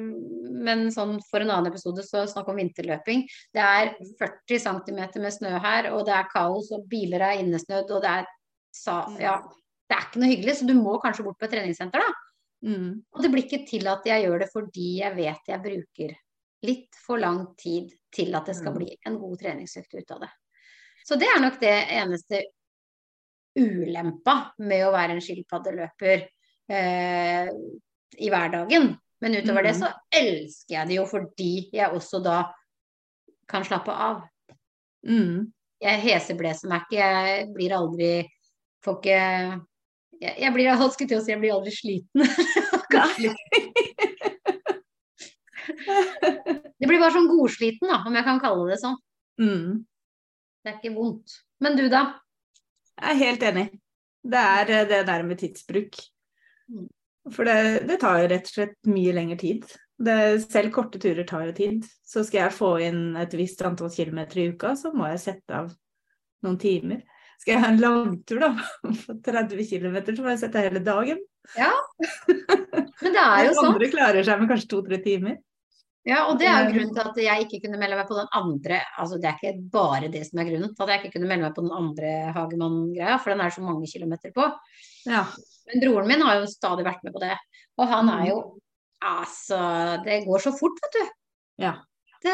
men 0.69 0.89
sånn 0.95 1.17
for 1.27 1.43
en 1.43 1.51
annen 1.51 1.73
episode 1.73 2.05
så 2.07 2.25
snakk 2.31 2.51
om 2.53 2.61
vinterløping. 2.61 3.25
Det 3.55 3.63
er 3.65 3.95
40 4.21 4.63
cm 4.67 5.01
med 5.23 5.35
snø 5.35 5.55
her, 5.65 5.91
og 5.95 6.05
det 6.09 6.15
er 6.17 6.31
kaos, 6.33 6.71
og 6.77 6.87
biler 6.91 7.25
er 7.25 7.43
innesnødd, 7.43 7.91
og 7.97 8.05
det 8.05 8.15
er 8.21 8.29
sa, 8.75 9.01
ja, 9.21 9.39
det 9.89 9.97
er 9.97 10.07
ikke 10.07 10.23
noe 10.23 10.33
hyggelig, 10.33 10.57
så 10.59 10.69
du 10.69 10.75
må 10.79 10.99
kanskje 11.03 11.25
bort 11.27 11.39
på 11.41 11.49
et 11.49 11.55
treningssenter, 11.57 12.05
da. 12.05 12.25
Mm. 12.69 12.91
Og 13.15 13.23
det 13.23 13.31
blir 13.33 13.47
ikke 13.47 13.65
til 13.69 13.87
at 13.91 14.07
jeg 14.07 14.25
gjør 14.25 14.43
det 14.43 14.49
fordi 14.51 14.89
jeg 14.99 15.15
vet 15.15 15.47
jeg 15.47 15.63
bruker 15.63 16.15
litt 16.67 16.97
for 17.05 17.23
lang 17.23 17.45
tid 17.61 17.93
til 18.11 18.35
at 18.35 18.49
det 18.51 18.57
skal 18.59 18.75
mm. 18.75 18.79
bli 18.81 18.97
en 19.07 19.19
god 19.21 19.37
treningsøkt 19.39 19.95
ut 19.95 20.15
av 20.17 20.25
det. 20.25 20.31
Så 21.07 21.19
det 21.21 21.29
er 21.31 21.39
nok 21.43 21.61
det 21.63 21.75
eneste 22.01 22.43
ulempa 23.59 24.35
med 24.59 24.85
å 24.87 24.91
være 24.95 25.17
en 25.17 25.23
skilpaddeløper 25.23 26.27
eh, 26.69 27.49
i 28.19 28.33
hverdagen. 28.33 28.97
Men 29.21 29.35
utover 29.35 29.63
det 29.67 29.75
mm. 29.75 29.81
så 29.81 29.89
elsker 30.15 30.75
jeg 30.77 30.89
det 30.91 30.99
jo 30.99 31.07
fordi 31.11 31.53
jeg 31.75 31.95
også 31.95 32.21
da 32.23 32.43
kan 33.51 33.65
slappe 33.67 33.93
av. 33.93 34.23
Mm. 35.07 35.51
Jeg 35.83 36.03
heseblåser 36.03 36.71
meg 36.71 36.87
ikke, 36.87 36.99
jeg 36.99 37.49
blir 37.55 37.75
aldri 37.77 38.11
Får 38.83 38.97
ikke 38.99 39.19
Jeg, 40.19 40.35
jeg 40.43 40.53
blir, 40.55 40.71
skulle 40.91 41.11
til 41.11 41.19
å 41.19 41.23
si 41.23 41.31
jeg 41.31 41.41
blir 41.43 41.55
aldri 41.55 41.73
sliten. 41.75 42.23
det 46.79 46.89
blir 46.89 46.99
bare 46.99 47.15
sånn 47.15 47.31
godsliten, 47.31 47.87
da, 47.87 48.03
om 48.07 48.17
jeg 48.19 48.27
kan 48.27 48.41
kalle 48.43 48.65
det 48.73 48.81
sånn. 48.83 48.97
Mm. 49.39 49.87
Det 50.65 50.73
er 50.73 50.79
ikke 50.81 50.97
vondt. 50.97 51.29
Men 51.63 51.79
du, 51.79 51.85
da? 51.93 52.03
Jeg 52.99 53.13
er 53.13 53.23
helt 53.23 53.43
enig. 53.47 53.67
Det 54.27 54.43
er 54.59 54.75
eh, 54.75 54.89
det 54.91 55.01
der 55.07 55.23
med 55.27 55.39
tidsbruk. 55.39 55.95
Mm. 56.69 56.89
For 57.35 57.49
det, 57.49 57.85
det 57.89 57.99
tar 58.01 58.23
jo 58.23 58.31
rett 58.33 58.49
og 58.49 58.55
slett 58.55 58.89
mye 58.89 59.13
lengre 59.17 59.39
tid. 59.41 59.67
Det, 59.99 60.17
selv 60.47 60.73
korte 60.73 61.01
turer 61.03 61.27
tar 61.29 61.49
jo 61.49 61.55
tid. 61.57 61.87
Så 62.07 62.25
skal 62.25 62.47
jeg 62.47 62.57
få 62.57 62.73
inn 62.87 63.03
et 63.21 63.35
visst 63.37 63.63
antall 63.67 63.93
kilometer 63.93 64.41
i 64.41 64.49
uka, 64.55 64.75
så 64.79 64.93
må 64.97 65.11
jeg 65.11 65.25
sette 65.25 65.63
av 65.63 65.73
noen 66.47 66.59
timer. 66.63 67.03
Skal 67.39 67.55
jeg 67.55 67.63
ha 67.63 67.73
en 67.73 67.83
langtur 67.83 68.41
da, 68.43 68.53
på 69.05 69.19
30 69.27 69.67
km, 69.69 69.99
så 70.09 70.23
må 70.23 70.33
jeg 70.33 70.43
sette 70.45 70.61
av 70.61 70.71
hele 70.71 70.83
dagen. 70.87 71.21
Ja, 71.57 71.73
men 73.03 73.15
det 73.15 73.25
er 73.25 73.45
jo 73.49 73.55
sånn. 73.57 73.75
Andre 73.75 73.91
klarer 73.93 74.27
seg 74.27 74.41
med 74.41 74.51
kanskje 74.53 74.73
to-tre 74.73 74.99
timer. 75.05 75.39
Ja, 76.09 76.23
og 76.31 76.39
det 76.41 76.47
er 76.49 76.63
jo 76.65 76.73
grunnen 76.73 76.95
til 76.97 77.09
at 77.11 77.19
jeg 77.21 77.45
ikke 77.45 77.59
kunne 77.67 77.79
melde 77.81 77.97
meg 77.99 78.07
på 78.09 78.17
den 78.17 78.31
andre 78.33 78.79
altså 78.97 79.19
Det 79.21 79.29
er 79.29 79.35
ikke 79.37 79.67
bare 79.75 80.09
det 80.09 80.23
som 80.25 80.41
er 80.41 80.47
grunnen 80.49 80.71
til 80.73 80.85
at 80.87 80.93
jeg 80.95 81.03
ikke 81.03 81.19
kunne 81.19 81.29
melde 81.29 81.45
meg 81.45 81.57
på 81.57 81.65
den 81.67 81.75
andre 81.77 82.13
Hagemann-greia, 82.37 83.19
for 83.21 83.35
den 83.35 83.43
er 83.45 83.53
så 83.53 83.65
mange 83.65 83.91
kilometer 83.91 84.33
på. 84.33 84.47
Ja. 85.09 85.27
Men 85.69 85.85
broren 85.85 86.09
min 86.09 86.25
har 86.25 86.41
jo 86.41 86.49
stadig 86.49 86.87
vært 86.87 87.05
med 87.05 87.13
på 87.13 87.23
det. 87.27 87.35
Og 87.79 87.93
han 87.93 88.11
er 88.15 88.25
jo 88.31 88.39
Altså, 88.99 89.59
det 90.03 90.25
går 90.27 90.43
så 90.43 90.51
fort, 90.59 90.81
vet 90.83 90.97
du. 90.97 91.11
Ja. 91.63 91.77
Det, 92.19 92.33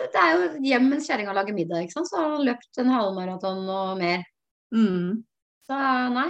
det 0.00 0.18
er 0.18 0.32
jo 0.32 0.46
hjem 0.66 0.88
mens 0.90 1.06
kjerringa 1.06 1.34
lager 1.36 1.54
middag, 1.54 1.84
ikke 1.84 1.94
sant. 1.94 2.10
Så 2.10 2.18
har 2.18 2.32
han 2.32 2.42
løpt 2.48 2.80
en 2.82 2.90
halvmaraton 2.90 3.60
og 3.70 3.92
mer. 4.00 4.24
Mm. 4.74 5.22
Så 5.68 5.78
nei. 6.16 6.26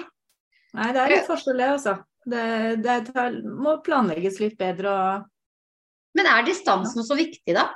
Nei, 0.76 0.90
det 0.92 1.00
er 1.00 1.14
litt 1.14 1.30
forskjell, 1.30 1.62
det, 1.62 1.70
altså. 1.78 1.96
Det, 2.26 2.44
det 2.84 2.98
tar, 3.14 3.40
må 3.46 3.78
planlegges 3.86 4.42
litt 4.42 4.58
bedre 4.60 4.92
og 4.92 5.24
men 6.16 6.28
er 6.30 6.46
distansen 6.46 7.04
så 7.04 7.16
viktig, 7.18 7.54
da? 7.56 7.68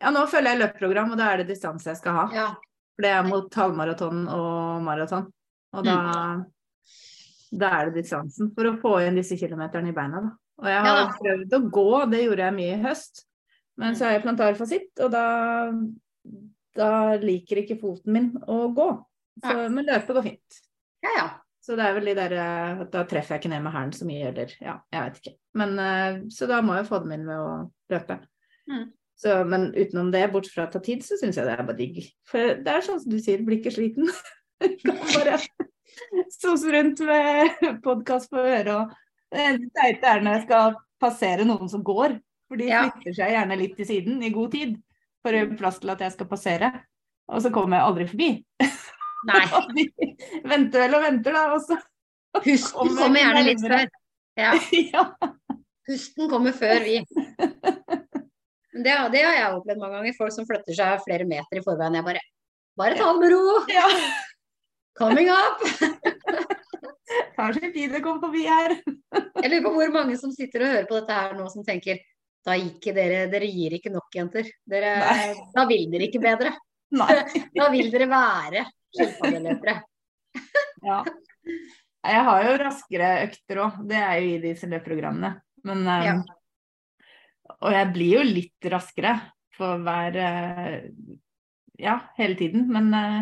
Ja, 0.00 0.12
nå 0.12 0.24
følger 0.30 0.54
jeg 0.54 0.62
løpprogram, 0.62 1.12
og 1.12 1.20
da 1.20 1.28
er 1.32 1.42
det 1.42 1.50
distanse 1.50 1.90
jeg 1.90 2.00
skal 2.00 2.16
ha. 2.16 2.24
Ja. 2.32 2.46
For 2.96 3.04
det 3.04 3.10
er 3.16 3.26
mot 3.28 3.56
halvmaraton 3.56 4.22
og 4.32 4.84
maraton. 4.84 5.26
Og 5.76 5.86
da, 5.86 5.96
mm. 5.96 6.44
da, 7.60 7.72
er 7.78 7.90
det 7.90 8.02
distansen 8.02 8.50
for 8.56 8.68
å 8.68 8.76
få 8.82 8.94
inn 9.06 9.20
disse 9.20 9.38
kilometerne 9.40 9.92
i 9.92 9.96
beina, 9.96 10.22
da. 10.24 10.32
Og 10.60 10.68
jeg 10.68 10.84
har 10.84 10.98
ja. 10.98 11.04
prøvd 11.16 11.54
å 11.56 11.60
gå, 11.72 11.90
det 12.12 12.24
gjorde 12.26 12.46
jeg 12.46 12.56
mye 12.58 12.72
i 12.76 12.80
høst. 12.82 13.22
Men 13.80 13.96
så 13.96 14.06
har 14.06 14.18
jeg 14.18 14.24
plantarfasitt, 14.26 14.90
og 15.00 15.12
da, 15.14 15.26
da 16.76 16.90
liker 17.22 17.62
ikke 17.62 17.78
foten 17.80 18.16
min 18.16 18.32
å 18.44 18.66
gå. 18.76 18.90
Så, 19.40 19.54
ja. 19.56 19.70
Men 19.72 19.88
løpe 19.88 20.16
går 20.16 20.26
fint. 20.26 20.60
Ja, 21.04 21.14
ja. 21.16 21.28
Så 21.60 21.76
det 21.76 21.84
er 21.84 21.96
vel 21.98 22.08
de 22.08 22.16
der 22.16 22.32
eh, 22.40 22.84
Da 22.92 23.02
treffer 23.08 23.36
jeg 23.36 23.42
ikke 23.42 23.52
ned 23.52 23.64
med 23.66 23.74
hælen 23.74 23.92
så 23.92 24.06
mye, 24.08 24.30
eller 24.30 24.54
ja, 24.62 24.78
jeg 24.92 25.04
vet 25.04 25.20
ikke. 25.20 25.34
Men 25.60 25.76
eh, 25.84 26.22
så 26.32 26.48
da 26.48 26.62
må 26.64 26.78
jeg 26.78 26.88
få 26.88 27.02
dem 27.04 27.14
inn 27.16 27.28
ved 27.28 27.42
å 27.42 27.50
løpe. 27.92 28.16
Mm. 28.70 28.86
Så, 29.20 29.34
men 29.44 29.66
utenom 29.76 30.08
det, 30.14 30.22
bort 30.32 30.48
fra 30.48 30.64
å 30.64 30.72
ta 30.72 30.80
tid, 30.80 31.04
så 31.04 31.18
syns 31.20 31.36
jeg 31.36 31.44
det 31.44 31.52
er 31.52 31.66
bare 31.68 31.76
digg. 31.76 31.98
For 32.28 32.54
det 32.64 32.72
er 32.72 32.86
sånn 32.86 33.02
som 33.02 33.12
du 33.12 33.18
sier, 33.20 33.42
blir 33.44 33.60
ikke 33.60 33.74
sliten. 33.74 34.08
kan 34.86 35.02
bare 35.12 35.36
sose 36.32 36.72
rundt 36.72 37.02
med 37.04 37.66
podkast 37.84 38.30
på 38.32 38.40
øret 38.40 38.72
og 38.74 38.92
Det 39.30 39.70
teite 39.76 40.08
er 40.10 40.24
når 40.24 40.38
jeg 40.38 40.46
skal 40.48 40.78
passere 41.00 41.44
noen 41.46 41.68
som 41.70 41.84
går. 41.86 42.16
For 42.50 42.58
de 42.58 42.70
flytter 42.70 43.14
seg 43.14 43.34
gjerne 43.36 43.58
litt 43.60 43.76
til 43.78 43.86
siden 43.86 44.24
i 44.26 44.32
god 44.34 44.56
tid 44.56 44.72
for 45.20 45.30
å 45.30 45.42
gjøre 45.42 45.58
plass 45.60 45.78
til 45.82 45.92
at 45.92 46.00
jeg 46.02 46.16
skal 46.16 46.28
passere. 46.30 46.70
Og 47.30 47.44
så 47.44 47.52
kommer 47.54 47.78
jeg 47.78 47.86
aldri 47.86 48.08
forbi. 48.10 48.30
Nei. 49.28 49.44
og 49.52 49.70
venter 50.52 50.84
vel 50.84 50.96
og 50.96 51.04
venter, 51.04 51.36
da. 51.36 51.44
Også. 51.56 51.78
Pusten 52.40 52.96
kommer 52.96 53.22
gjerne 53.24 53.44
litt 53.48 53.62
før. 53.64 53.86
Ja. 54.38 54.54
ja. 54.94 55.04
Pusten 55.88 56.30
kommer 56.30 56.56
før 56.56 56.86
vi. 56.86 57.00
Det, 58.80 58.92
det, 59.12 59.20
har 59.20 59.34
jeg 59.34 59.56
opplevd 59.58 59.80
mange 59.82 59.96
ganger. 59.98 60.14
Folk 60.16 60.32
som 60.32 60.44
flytter 60.48 60.72
seg 60.72 61.00
flere 61.02 61.24
meter 61.28 61.58
i 61.58 61.62
forveien. 61.64 61.98
Jeg 61.98 62.06
bare 62.06 62.20
Bare 62.78 62.94
ta 62.96 63.10
det 63.10 63.18
med 63.20 63.32
ro! 63.34 63.56
Ja. 63.68 63.82
Coming 64.96 65.28
up! 65.34 65.60
Tar 67.34 67.58
sin 67.58 67.74
tid 67.74 67.98
å 67.98 68.00
komme 68.00 68.22
forbi 68.22 68.46
her. 68.46 68.76
jeg 68.78 69.50
lurer 69.50 69.66
på 69.66 69.74
hvor 69.74 69.92
mange 69.92 70.16
som 70.22 70.32
sitter 70.32 70.64
og 70.64 70.72
hører 70.72 70.88
på 70.88 70.96
dette 70.96 71.18
her 71.18 71.34
nå, 71.36 71.50
som 71.52 71.66
tenker 71.66 71.98
da 72.46 72.56
gikk 72.56 72.88
dere, 72.96 73.26
dere 73.34 73.50
gir 73.50 73.74
ikke 73.76 73.92
nok, 73.92 74.08
jenter. 74.16 74.48
Dere, 74.70 74.94
da 75.52 75.66
vil 75.68 75.90
dere 75.92 76.08
ikke 76.08 76.22
bedre. 76.22 76.54
da 76.94 77.68
vil 77.74 77.90
dere 77.92 78.08
være 78.14 78.64
skilpaddeløpere. 78.94 79.76
ja. 80.88 81.00
Jeg 82.00 82.26
har 82.26 82.44
jo 82.46 82.58
raskere 82.62 83.08
økter 83.26 83.62
òg, 83.66 83.80
det 83.90 83.98
er 84.00 84.20
jo 84.20 84.28
i 84.36 84.42
disse 84.44 84.68
løpprogrammene. 84.70 85.34
Men 85.68 85.82
um, 85.84 86.04
ja. 86.06 86.14
Og 87.60 87.74
jeg 87.74 87.90
blir 87.92 88.14
jo 88.14 88.24
litt 88.24 88.70
raskere 88.72 89.16
for 89.56 89.82
hver 89.84 90.16
uh, 90.16 90.78
Ja, 91.80 91.98
hele 92.16 92.36
tiden. 92.38 92.66
Men 92.72 92.88
uh, 92.94 93.20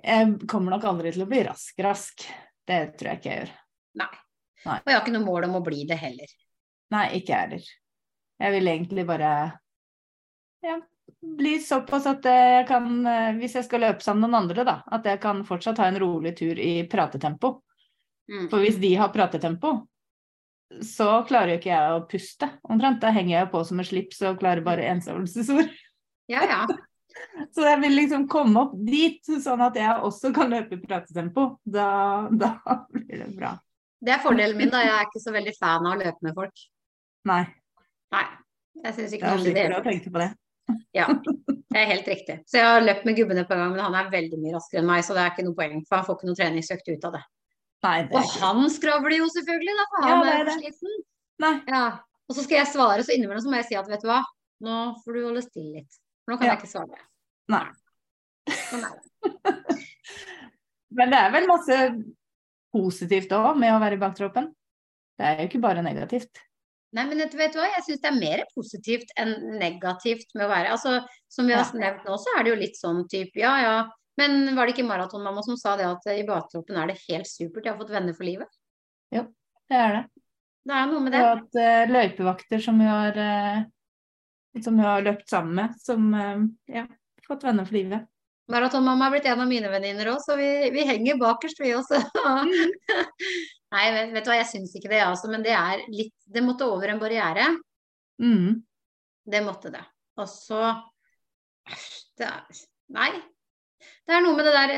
jeg 0.00 0.48
kommer 0.50 0.74
nok 0.74 0.88
aldri 0.90 1.14
til 1.14 1.26
å 1.26 1.30
bli 1.30 1.44
rask-rask. 1.46 2.26
Det 2.66 2.80
tror 2.98 3.12
jeg 3.12 3.20
ikke 3.20 3.30
jeg 3.30 3.44
gjør. 3.44 3.54
Nei. 4.00 4.12
Nei. 4.60 4.76
Og 4.76 4.90
jeg 4.90 4.96
har 4.96 5.04
ikke 5.04 5.16
noe 5.16 5.26
mål 5.26 5.48
om 5.48 5.58
å 5.60 5.64
bli 5.64 5.84
det 5.88 5.98
heller. 6.00 6.32
Nei, 6.94 7.06
ikke 7.20 7.32
jeg 7.32 7.46
heller. 7.46 7.70
Jeg 8.40 8.54
vil 8.56 8.72
egentlig 8.72 9.04
bare 9.08 9.30
ja, 10.64 10.76
bli 11.38 11.58
såpass 11.62 12.06
at 12.10 12.26
jeg 12.26 12.66
kan, 12.68 12.88
eh, 13.06 13.32
hvis 13.38 13.56
jeg 13.58 13.66
skal 13.66 13.84
løpe 13.86 14.04
sammen 14.04 14.26
med 14.26 14.32
noen 14.32 14.42
andre, 14.44 14.64
da, 14.66 14.76
at 14.92 15.06
jeg 15.08 15.20
kan 15.22 15.44
fortsatt 15.46 15.80
ha 15.82 15.88
en 15.90 16.00
rolig 16.02 16.34
tur 16.38 16.58
i 16.58 16.82
pratetempo. 16.90 17.58
Mm. 18.30 18.48
For 18.50 18.62
hvis 18.62 18.78
de 18.82 18.94
har 18.98 19.12
pratetempo, 19.14 19.74
så 20.86 21.08
klarer 21.26 21.54
jo 21.54 21.60
ikke 21.60 21.72
jeg 21.72 21.94
å 21.94 22.04
puste 22.10 22.48
omtrent. 22.70 23.00
Da 23.02 23.10
henger 23.14 23.34
jeg 23.36 23.50
på 23.52 23.62
som 23.66 23.80
en 23.82 23.88
slips 23.88 24.20
og 24.28 24.38
klarer 24.42 24.62
bare 24.66 24.86
ensavelsesord. 24.92 25.72
Ja, 26.30 26.44
ja. 26.46 26.60
så 27.54 27.66
jeg 27.66 27.80
vil 27.82 27.96
liksom 27.98 28.28
komme 28.30 28.66
opp 28.66 28.76
dit, 28.86 29.24
sånn 29.42 29.64
at 29.66 29.78
jeg 29.78 29.96
også 30.06 30.30
kan 30.36 30.52
løpe 30.52 30.78
i 30.78 30.82
pratetempo. 30.84 31.48
Da, 31.64 32.28
da 32.30 32.54
blir 32.94 33.24
det 33.24 33.32
bra. 33.34 33.56
Det 34.00 34.14
er 34.14 34.22
fordelen 34.22 34.56
min, 34.56 34.70
da. 34.72 34.84
Jeg 34.86 34.94
er 34.96 35.08
ikke 35.08 35.24
så 35.26 35.34
veldig 35.34 35.56
fan 35.58 35.88
av 35.88 35.96
å 35.96 36.00
løpe 36.00 36.24
med 36.28 36.38
folk. 36.38 36.62
Nei. 37.28 37.42
Nei. 38.14 38.28
Jeg 38.80 38.96
syns 38.96 39.12
ikke 39.16 39.34
det 39.42 39.52
er 39.52 39.74
det. 39.74 39.80
å 39.80 39.84
tenke 39.84 40.12
på 40.12 40.22
det. 40.22 40.30
Ja, 40.96 41.06
det 41.14 41.80
er 41.80 41.88
helt 41.90 42.08
riktig. 42.10 42.40
Så 42.50 42.60
jeg 42.60 42.66
har 42.66 42.84
løpt 42.84 43.06
med 43.08 43.18
gubbene 43.18 43.44
på 43.46 43.56
en 43.56 43.62
gang, 43.62 43.74
men 43.74 43.84
han 43.84 43.98
er 43.98 44.12
veldig 44.12 44.38
mye 44.42 44.54
raskere 44.56 44.82
enn 44.82 44.88
meg, 44.90 45.04
så 45.06 45.16
det 45.16 45.24
er 45.24 45.32
ikke 45.34 45.46
noe 45.46 45.58
poeng. 45.58 45.82
For 45.88 45.98
han 45.98 46.06
får 46.08 46.18
ikke 46.18 46.30
noe 46.30 46.40
treningsøkt 46.40 46.90
ut 46.90 47.06
av 47.08 47.16
det. 47.16 47.22
Nei, 47.86 47.96
det 48.10 48.20
og 48.20 48.34
han 48.42 48.66
skravler 48.72 49.16
jo 49.16 49.28
selvfølgelig, 49.32 49.74
da, 49.78 49.86
for 49.92 50.06
han 50.06 50.10
ja, 50.12 50.32
er, 50.34 50.50
er 50.52 50.58
sliten. 50.58 50.98
Ja. 51.70 51.84
Og 52.28 52.36
så 52.36 52.44
skal 52.44 52.60
jeg 52.60 52.70
svare, 52.70 53.04
så 53.06 53.14
innimellom 53.14 53.42
så 53.42 53.52
må 53.52 53.58
jeg 53.58 53.70
si 53.70 53.78
at 53.80 53.88
vet 53.90 54.04
du 54.04 54.10
hva, 54.10 54.20
nå 54.66 54.80
får 55.02 55.16
du 55.16 55.22
holde 55.24 55.44
stille 55.46 55.80
litt. 55.80 56.00
For 56.22 56.34
nå 56.34 56.40
kan 56.40 56.50
ja. 56.50 56.54
jeg 56.54 56.60
ikke 56.60 56.72
svare. 56.74 57.00
Nei. 57.50 57.64
Sånn 58.68 58.84
er 58.86 58.98
det. 58.98 59.56
Men 61.00 61.12
det 61.14 61.22
er 61.22 61.32
vel 61.34 61.48
masse 61.48 61.78
positivt 62.74 63.32
òg 63.34 63.58
med 63.58 63.72
å 63.74 63.80
være 63.82 63.96
i 63.96 64.02
baktroppen. 64.02 64.50
Det 65.18 65.26
er 65.26 65.42
jo 65.42 65.48
ikke 65.50 65.62
bare 65.62 65.84
negativt. 65.86 66.42
Nei, 66.96 67.04
men 67.06 67.20
vet 67.22 67.32
du 67.54 67.60
hva, 67.60 67.68
jeg 67.70 67.84
syns 67.86 68.00
det 68.02 68.08
er 68.10 68.18
mer 68.18 68.40
positivt 68.50 69.12
enn 69.20 69.34
negativt 69.60 70.32
med 70.34 70.48
å 70.48 70.50
være 70.50 70.72
Altså, 70.74 70.96
som 71.30 71.46
vi 71.46 71.54
har 71.54 71.68
nevnt 71.78 72.06
nå, 72.06 72.16
så 72.18 72.32
er 72.34 72.42
det 72.42 72.50
jo 72.50 72.60
litt 72.64 72.80
sånn 72.80 73.04
type 73.10 73.38
ja 73.38 73.52
ja. 73.62 73.74
Men 74.18 74.56
var 74.56 74.66
det 74.66 74.74
ikke 74.74 74.88
maratonmamma 74.88 75.44
som 75.46 75.56
sa 75.56 75.76
det 75.78 75.86
at 75.86 76.08
i 76.12 76.26
baktroppen 76.28 76.76
er 76.76 76.90
det 76.90 76.98
helt 77.06 77.30
supert, 77.30 77.64
jeg 77.64 77.72
har 77.72 77.78
fått 77.78 77.94
venner 77.94 78.16
for 78.16 78.26
livet? 78.26 78.50
Jo, 79.14 79.22
det 79.70 79.78
er 79.78 79.94
det. 79.96 80.02
Det 80.66 80.76
er 80.76 80.88
noe 80.90 81.04
med 81.04 81.14
det. 81.14 81.20
Og 81.24 81.30
at 81.38 81.60
uh, 81.62 81.92
løypevakter 81.94 82.60
som 82.62 82.82
vi 82.82 82.88
har 82.90 83.16
uh, 83.16 83.62
som 84.60 84.76
hun 84.76 84.84
har 84.84 85.06
løpt 85.06 85.30
sammen 85.30 85.54
med, 85.62 85.78
som 85.80 86.10
uh, 86.12 86.42
ja, 86.68 86.84
fått 87.26 87.46
venner 87.46 87.68
for 87.68 87.78
livet. 87.78 88.10
Maratonmamma 88.50 89.06
er 89.06 89.14
blitt 89.14 89.28
en 89.30 89.42
av 89.44 89.50
mine 89.50 89.70
venninner 89.70 90.10
òg, 90.12 90.20
så 90.24 90.36
vi, 90.38 90.48
vi, 90.74 90.84
henger 90.88 91.20
bakerst, 91.20 91.60
vi 91.62 91.72
også. 91.76 92.00
Nei, 93.74 93.84
vet, 93.94 94.10
vet, 94.14 94.24
du 94.24 94.30
hva, 94.32 94.38
jeg 94.40 94.48
syns 94.50 94.74
ikke 94.74 94.90
det, 94.90 95.02
altså. 95.06 95.30
Men 95.30 95.44
det 95.46 95.54
er 95.54 95.84
litt 95.94 96.14
Det 96.30 96.42
måtte 96.42 96.66
over 96.66 96.90
en 96.90 97.02
barriere. 97.02 97.46
Mm. 98.22 98.60
Det 99.30 99.42
måtte 99.46 99.72
det. 99.74 99.84
Og 100.18 100.28
så 100.30 100.62
Nei. 102.90 103.10
Det 104.04 104.16
er 104.16 104.24
noe 104.24 104.36
med 104.36 104.48
det 104.48 104.52
der 104.56 104.72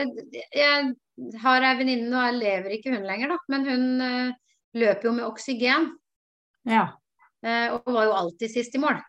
Jeg 0.54 1.38
har 1.42 1.64
ei 1.66 1.76
venninne, 1.78 2.10
nå 2.12 2.24
lever 2.36 2.76
ikke 2.76 2.92
hun 2.92 3.06
lenger, 3.08 3.32
da, 3.32 3.38
men 3.52 3.66
hun 3.66 3.86
uh, 4.04 4.34
løper 4.78 5.08
jo 5.08 5.14
med 5.16 5.26
oksygen. 5.26 5.88
Ja. 6.68 6.90
Uh, 7.42 7.78
og 7.78 7.90
var 7.96 8.08
jo 8.08 8.18
alltid 8.20 8.52
sist 8.52 8.76
i 8.76 8.82
mål. 8.82 9.00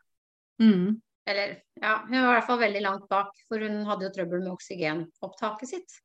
Mm. 0.63 0.95
Eller 1.29 1.53
ja, 1.79 1.97
hun 2.07 2.17
var 2.17 2.33
i 2.33 2.37
hvert 2.37 2.47
fall 2.49 2.59
veldig 2.59 2.81
langt 2.83 3.05
bak, 3.11 3.31
for 3.47 3.63
hun 3.63 3.83
hadde 3.87 4.07
jo 4.07 4.13
trøbbel 4.15 4.41
med 4.43 4.53
oksygenopptaket 4.57 5.69
sitt. 5.69 5.99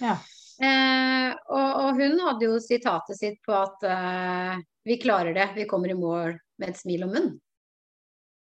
Ja. 0.00 0.16
Eh, 0.62 1.32
og, 1.52 1.68
og, 1.82 2.00
hun 2.00 2.20
hadde 2.22 2.46
jo 2.48 2.60
sitatet 2.62 3.18
sitt 3.18 3.40
på 3.44 3.54
at 3.56 3.84
eh, 3.88 4.62
vi 4.88 4.98
klarer 5.02 5.36
det, 5.36 5.50
vi 5.56 5.68
kommer 5.68 5.92
i 5.92 5.98
mål 5.98 6.36
med 6.60 6.72
et 6.72 6.80
smil 6.80 7.04
om 7.06 7.12
munn. 7.16 7.30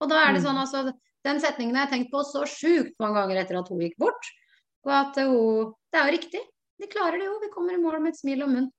Og 0.04 0.12
da 0.12 0.20
er 0.22 0.34
det 0.34 0.44
mm. 0.44 0.46
sånn, 0.46 0.62
altså, 0.62 0.84
den 1.24 1.40
setningen 1.42 1.78
har 1.78 1.88
jeg 1.88 1.94
tenkt 1.96 2.14
på 2.14 2.24
så 2.28 2.44
sjukt 2.50 2.96
mange 3.02 3.22
ganger 3.22 3.42
etter 3.42 3.60
at 3.60 3.72
hun 3.72 3.82
gikk 3.82 3.96
bort. 4.02 4.30
Og 4.84 4.94
at 4.94 5.18
hun 5.22 5.74
Det 5.94 6.00
er 6.00 6.10
jo 6.10 6.16
riktig. 6.18 6.40
Vi 6.82 6.90
klarer 6.90 7.22
det 7.22 7.28
jo, 7.28 7.40
vi 7.40 7.52
kommer 7.54 7.76
i 7.76 7.82
mål 7.82 8.00
med 8.02 8.16
et 8.16 8.20
smil 8.20 8.44
om 8.44 8.56
munn. 8.58 8.70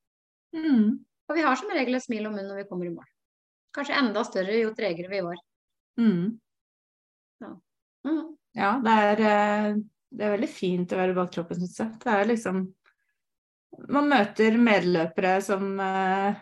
Mm. 0.55 0.89
Og 1.31 1.37
vi 1.39 1.45
har 1.47 1.57
som 1.57 1.71
regel 1.73 1.97
et 1.97 2.05
smil 2.05 2.27
om 2.29 2.35
munn 2.37 2.49
når 2.51 2.65
vi 2.65 2.69
kommer 2.69 2.89
i 2.89 2.95
mål. 2.95 3.07
Kanskje 3.75 3.97
enda 3.99 4.25
større 4.27 4.59
jo 4.59 4.75
tregere 4.77 5.11
vi 5.11 5.23
var. 5.25 5.39
Mm. 5.99 6.35
Mm. 8.05 8.25
ja, 8.59 8.71
det 8.85 8.95
er, 9.09 9.23
eh, 9.33 9.77
det 10.15 10.25
er 10.25 10.35
veldig 10.37 10.51
fint 10.51 10.93
å 10.93 10.99
være 11.01 11.17
bak 11.17 11.31
troppen, 11.35 11.61
syns 11.61 11.79
jeg. 11.81 11.93
Det 12.05 12.17
er 12.17 12.33
liksom 12.33 12.65
Man 13.91 14.07
møter 14.07 14.55
medløpere 14.55 15.41
som 15.43 15.81
uh, 15.83 16.37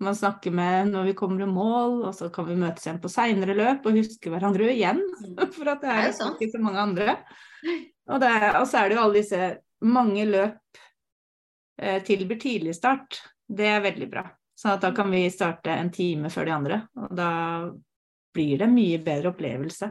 man 0.00 0.14
snakker 0.16 0.54
med 0.56 0.92
når 0.94 1.10
vi 1.10 1.14
kommer 1.18 1.44
i 1.44 1.50
mål, 1.50 1.98
og 2.08 2.14
så 2.16 2.30
kan 2.32 2.46
vi 2.48 2.56
møtes 2.56 2.86
igjen 2.86 3.00
på 3.02 3.10
seinere 3.12 3.56
løp 3.58 3.84
og 3.84 3.98
huske 3.98 4.32
hverandre 4.32 4.70
igjen. 4.72 5.02
Mm. 5.20 5.42
For 5.56 5.68
at 5.68 5.82
det 5.84 5.90
er, 5.92 6.06
det 6.08 6.24
er 6.24 6.34
ikke 6.38 6.54
så 6.54 6.62
mange 6.64 6.84
andre. 6.84 7.16
Og, 8.08 8.22
det, 8.22 8.28
og, 8.56 8.62
så 8.64 8.78
er 8.80 8.88
det 8.88 8.94
jo 8.96 9.00
alle 9.02 9.18
disse 9.18 9.46
Mange 9.84 10.22
løp 10.24 10.78
eh, 11.76 11.98
tilbyr 12.06 12.38
tidligstart. 12.40 13.18
Det 13.44 13.66
er 13.68 13.82
veldig 13.84 14.08
bra. 14.08 14.22
Så 14.56 14.72
da 14.80 14.88
kan 14.96 15.10
vi 15.12 15.20
starte 15.30 15.70
en 15.70 15.90
time 15.94 16.30
før 16.32 16.48
de 16.48 16.54
andre. 16.54 16.78
Og 16.96 17.12
da 17.14 17.28
blir 18.34 18.62
det 18.62 18.70
mye 18.72 18.98
bedre 19.04 19.30
opplevelse. 19.30 19.90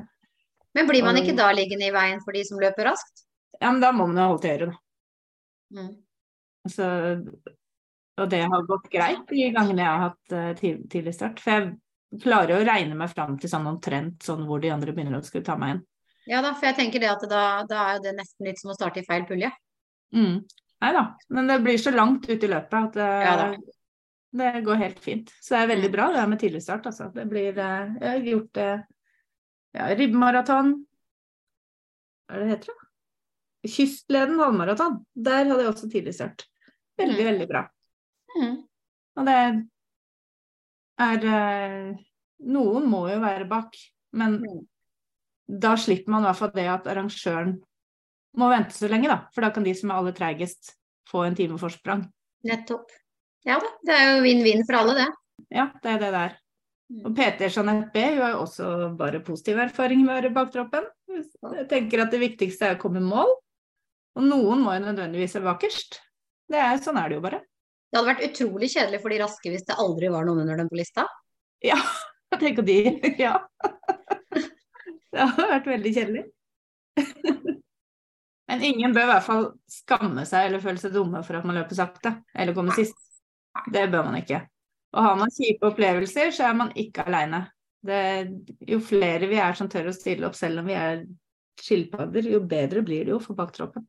Men 0.78 0.90
blir 0.90 1.06
man 1.06 1.18
ikke 1.18 1.34
da 1.38 1.50
liggende 1.58 1.88
i 1.88 1.94
veien 1.94 2.20
for 2.22 2.38
de 2.38 2.44
som 2.46 2.60
løper 2.62 2.92
raskt? 2.92 3.24
Ja, 3.58 3.72
men 3.72 3.82
da 3.82 3.90
må 3.96 4.06
man 4.06 4.20
jo 4.22 4.28
holde 4.30 4.44
til 4.44 4.54
øret, 4.54 4.76
da. 4.76 4.84
Mm. 5.78 5.94
Altså, 6.68 6.88
og 8.22 8.30
det 8.30 8.42
har 8.52 8.68
gått 8.68 8.90
greit 8.92 9.32
de 9.32 9.48
gangene 9.56 9.82
jeg 9.84 9.90
har 9.90 10.04
hatt 10.04 10.36
uh, 10.36 10.82
tidlig 10.92 11.14
start. 11.16 11.42
For 11.42 11.56
jeg 11.56 12.22
klarer 12.24 12.60
å 12.60 12.68
regne 12.68 12.98
meg 13.00 13.10
fram 13.12 13.40
til 13.42 13.52
sånn 13.52 13.66
omtrent 13.72 14.26
sånn 14.26 14.46
hvor 14.48 14.62
de 14.62 14.72
andre 14.74 14.94
begynner 14.94 15.18
å 15.18 15.26
skulle 15.26 15.48
ta 15.48 15.58
meg 15.60 15.76
inn. 15.76 15.82
Ja 16.28 16.44
da, 16.44 16.52
for 16.54 16.70
jeg 16.70 16.78
tenker 16.78 17.02
det 17.02 17.10
at 17.10 17.24
da, 17.32 17.44
da 17.68 17.88
er 17.94 18.04
det 18.04 18.14
nesten 18.18 18.50
litt 18.50 18.60
som 18.62 18.74
å 18.74 18.78
starte 18.78 19.02
i 19.02 19.08
feil 19.08 19.26
pulje. 19.30 19.50
Mm. 20.14 20.44
Nei 20.84 20.92
da, 20.94 21.04
men 21.34 21.50
det 21.50 21.58
blir 21.66 21.80
så 21.82 21.94
langt 21.96 22.28
ut 22.30 22.44
i 22.44 22.52
løpet 22.52 22.78
at 22.78 23.00
uh, 23.02 23.24
ja, 23.26 23.50
det 24.38 24.52
går 24.68 24.82
helt 24.84 25.02
fint. 25.02 25.34
Så 25.42 25.56
det 25.56 25.64
er 25.64 25.74
veldig 25.74 25.92
bra 25.94 26.12
det 26.14 26.28
med 26.30 26.42
tidlig 26.42 26.62
start, 26.66 26.86
altså. 26.92 27.10
Det 27.16 27.26
blir 27.32 27.50
uh, 27.58 27.96
Jeg 27.98 28.12
har 28.12 28.30
gjort 28.34 28.54
det 28.60 28.72
ja, 29.78 29.88
ribbmaraton 29.94 30.74
Hva 32.28 32.36
er 32.36 32.44
det 32.44 32.52
heter? 32.56 32.74
det? 32.74 33.72
Kystleden 33.72 34.40
halvmaraton. 34.40 35.02
Der 35.14 35.44
hadde 35.44 35.64
jeg 35.64 35.72
også 35.72 35.90
tidlig 35.92 36.14
start. 36.16 36.46
Veldig, 36.98 37.20
mm. 37.20 37.30
veldig 37.32 37.48
bra. 37.50 37.64
Mm. 38.38 38.56
Og 39.18 39.28
det 39.28 39.38
er 41.04 41.28
eh, 41.34 41.88
Noen 42.48 42.86
må 42.90 43.08
jo 43.10 43.18
være 43.24 43.48
bak, 43.50 43.74
men 44.18 44.38
mm. 44.44 44.60
da 45.66 45.74
slipper 45.80 46.14
man 46.14 46.24
i 46.24 46.30
hvert 46.30 46.40
fall 46.42 46.54
det 46.54 46.68
at 46.70 46.90
arrangøren 46.92 47.56
må 48.38 48.50
vente 48.52 48.78
så 48.78 48.90
lenge, 48.92 49.10
da. 49.10 49.24
For 49.34 49.46
da 49.46 49.50
kan 49.54 49.66
de 49.66 49.74
som 49.78 49.90
er 49.90 49.98
aller 49.98 50.16
treigest, 50.16 50.76
få 51.10 51.26
en 51.26 51.38
time 51.38 51.58
forsprang. 51.58 52.06
Nettopp. 52.46 52.92
Ja 53.48 53.58
da, 53.64 53.72
det 53.88 53.96
er 53.96 54.12
jo 54.12 54.26
vinn-vinn 54.26 54.66
for 54.68 54.78
alle, 54.82 54.98
det. 55.00 55.08
Ja, 55.54 55.70
det 55.82 55.96
er 55.96 56.04
det 56.04 56.12
der. 56.14 56.38
Og 56.88 57.12
PT 57.16 57.50
Jeanette 57.52 57.90
B 57.92 58.04
hun 58.14 58.22
har 58.24 58.32
jo 58.32 58.44
også 58.46 58.68
bare 59.00 59.20
positiv 59.26 59.60
erfaring 59.60 60.06
med 60.06 60.14
å 60.14 60.18
være 60.22 60.36
baktroppen. 60.36 60.88
Jeg 61.12 61.68
tenker 61.72 62.04
at 62.04 62.14
det 62.14 62.22
viktigste 62.22 62.70
er 62.70 62.78
å 62.78 62.82
komme 62.82 63.02
i 63.02 63.08
mål. 63.08 63.34
Og 64.18 64.26
noen 64.26 64.64
må 64.64 64.74
jo 64.78 64.86
nødvendigvis 64.86 65.36
være 65.38 65.50
bakerst. 65.50 66.00
Det 66.48 66.60
er, 66.62 66.80
sånn 66.82 66.98
er 67.02 67.12
det 67.12 67.20
jo 67.20 67.26
bare. 67.26 67.42
Det 67.88 68.00
hadde 68.00 68.10
vært 68.10 68.26
utrolig 68.30 68.70
kjedelig 68.72 69.02
for 69.04 69.14
de 69.14 69.20
raske 69.22 69.52
hvis 69.52 69.68
det 69.68 69.78
aldri 69.84 70.10
var 70.12 70.26
noen 70.28 70.46
under 70.46 70.60
dem 70.60 70.72
på 70.72 70.80
lista. 70.80 71.06
Ja, 71.64 71.78
jeg 72.34 72.44
tenker 72.46 72.68
de 72.68 72.80
Ja. 73.20 73.38
Det 75.08 75.24
hadde 75.24 75.46
vært 75.50 75.70
veldig 75.72 75.92
kjedelig. 75.96 76.24
Men 78.48 78.64
ingen 78.64 78.94
bør 78.96 79.08
i 79.08 79.12
hvert 79.12 79.26
fall 79.26 79.46
skamme 79.72 80.24
seg 80.28 80.50
eller 80.50 80.62
føle 80.64 80.82
seg 80.82 80.94
dumme 80.94 81.24
for 81.26 81.40
at 81.40 81.48
man 81.48 81.58
løper 81.58 81.80
sakte 81.80 82.12
eller 82.36 82.56
kommer 82.56 82.76
sist. 82.76 83.00
Det 83.74 83.88
bør 83.92 84.06
man 84.08 84.20
ikke. 84.20 84.44
Og 84.98 85.06
har 85.06 85.18
man 85.20 85.34
kjipe 85.34 85.70
opplevelser, 85.70 86.32
så 86.34 86.48
er 86.50 86.58
man 86.58 86.74
ikke 86.74 87.06
aleine. 87.06 87.44
Jo 88.68 88.80
flere 88.84 89.30
vi 89.30 89.38
er 89.40 89.54
som 89.58 89.70
tør 89.70 89.92
å 89.92 89.96
stille 89.96 90.26
opp 90.28 90.36
selv 90.36 90.64
om 90.64 90.72
vi 90.72 90.76
er 90.78 91.04
skilpadder, 91.62 92.26
jo 92.34 92.42
bedre 92.46 92.82
blir 92.86 93.06
det 93.06 93.14
jo 93.14 93.20
for 93.22 93.38
baktroppen. 93.38 93.86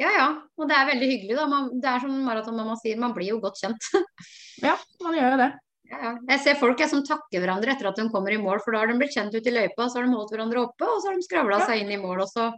Ja 0.00 0.08
ja, 0.16 0.28
og 0.58 0.70
det 0.70 0.76
er 0.76 0.88
veldig 0.88 1.08
hyggelig. 1.08 1.36
da. 1.36 1.44
Man, 1.50 1.68
det 1.80 1.88
er 1.88 2.00
som 2.02 2.14
maratonmamma 2.26 2.78
sier, 2.80 2.98
man 3.00 3.12
blir 3.16 3.28
jo 3.34 3.42
godt 3.42 3.60
kjent. 3.60 3.90
ja, 4.66 4.74
man 5.04 5.16
gjør 5.18 5.34
jo 5.34 5.40
det. 5.42 5.50
Ja, 5.92 5.98
ja. 6.06 6.12
Jeg 6.32 6.42
ser 6.46 6.60
folk 6.60 6.80
som 6.88 7.04
takker 7.06 7.42
hverandre 7.44 7.74
etter 7.74 7.90
at 7.90 8.00
de 8.00 8.08
kommer 8.12 8.32
i 8.32 8.40
mål, 8.40 8.62
for 8.64 8.74
da 8.74 8.82
har 8.82 8.90
de 8.90 8.96
blitt 9.00 9.14
kjent 9.14 9.34
ute 9.36 9.50
i 9.50 9.54
løypa, 9.54 9.86
så 9.86 10.00
har 10.00 10.08
de 10.08 10.16
holdt 10.16 10.32
hverandre 10.32 10.64
oppe, 10.64 10.88
og 10.88 11.02
så 11.02 11.10
har 11.10 11.20
de 11.20 11.26
skravla 11.26 11.60
ja. 11.60 11.68
seg 11.68 11.84
inn 11.84 11.92
i 11.92 12.00
mål. 12.00 12.24
også. 12.24 12.48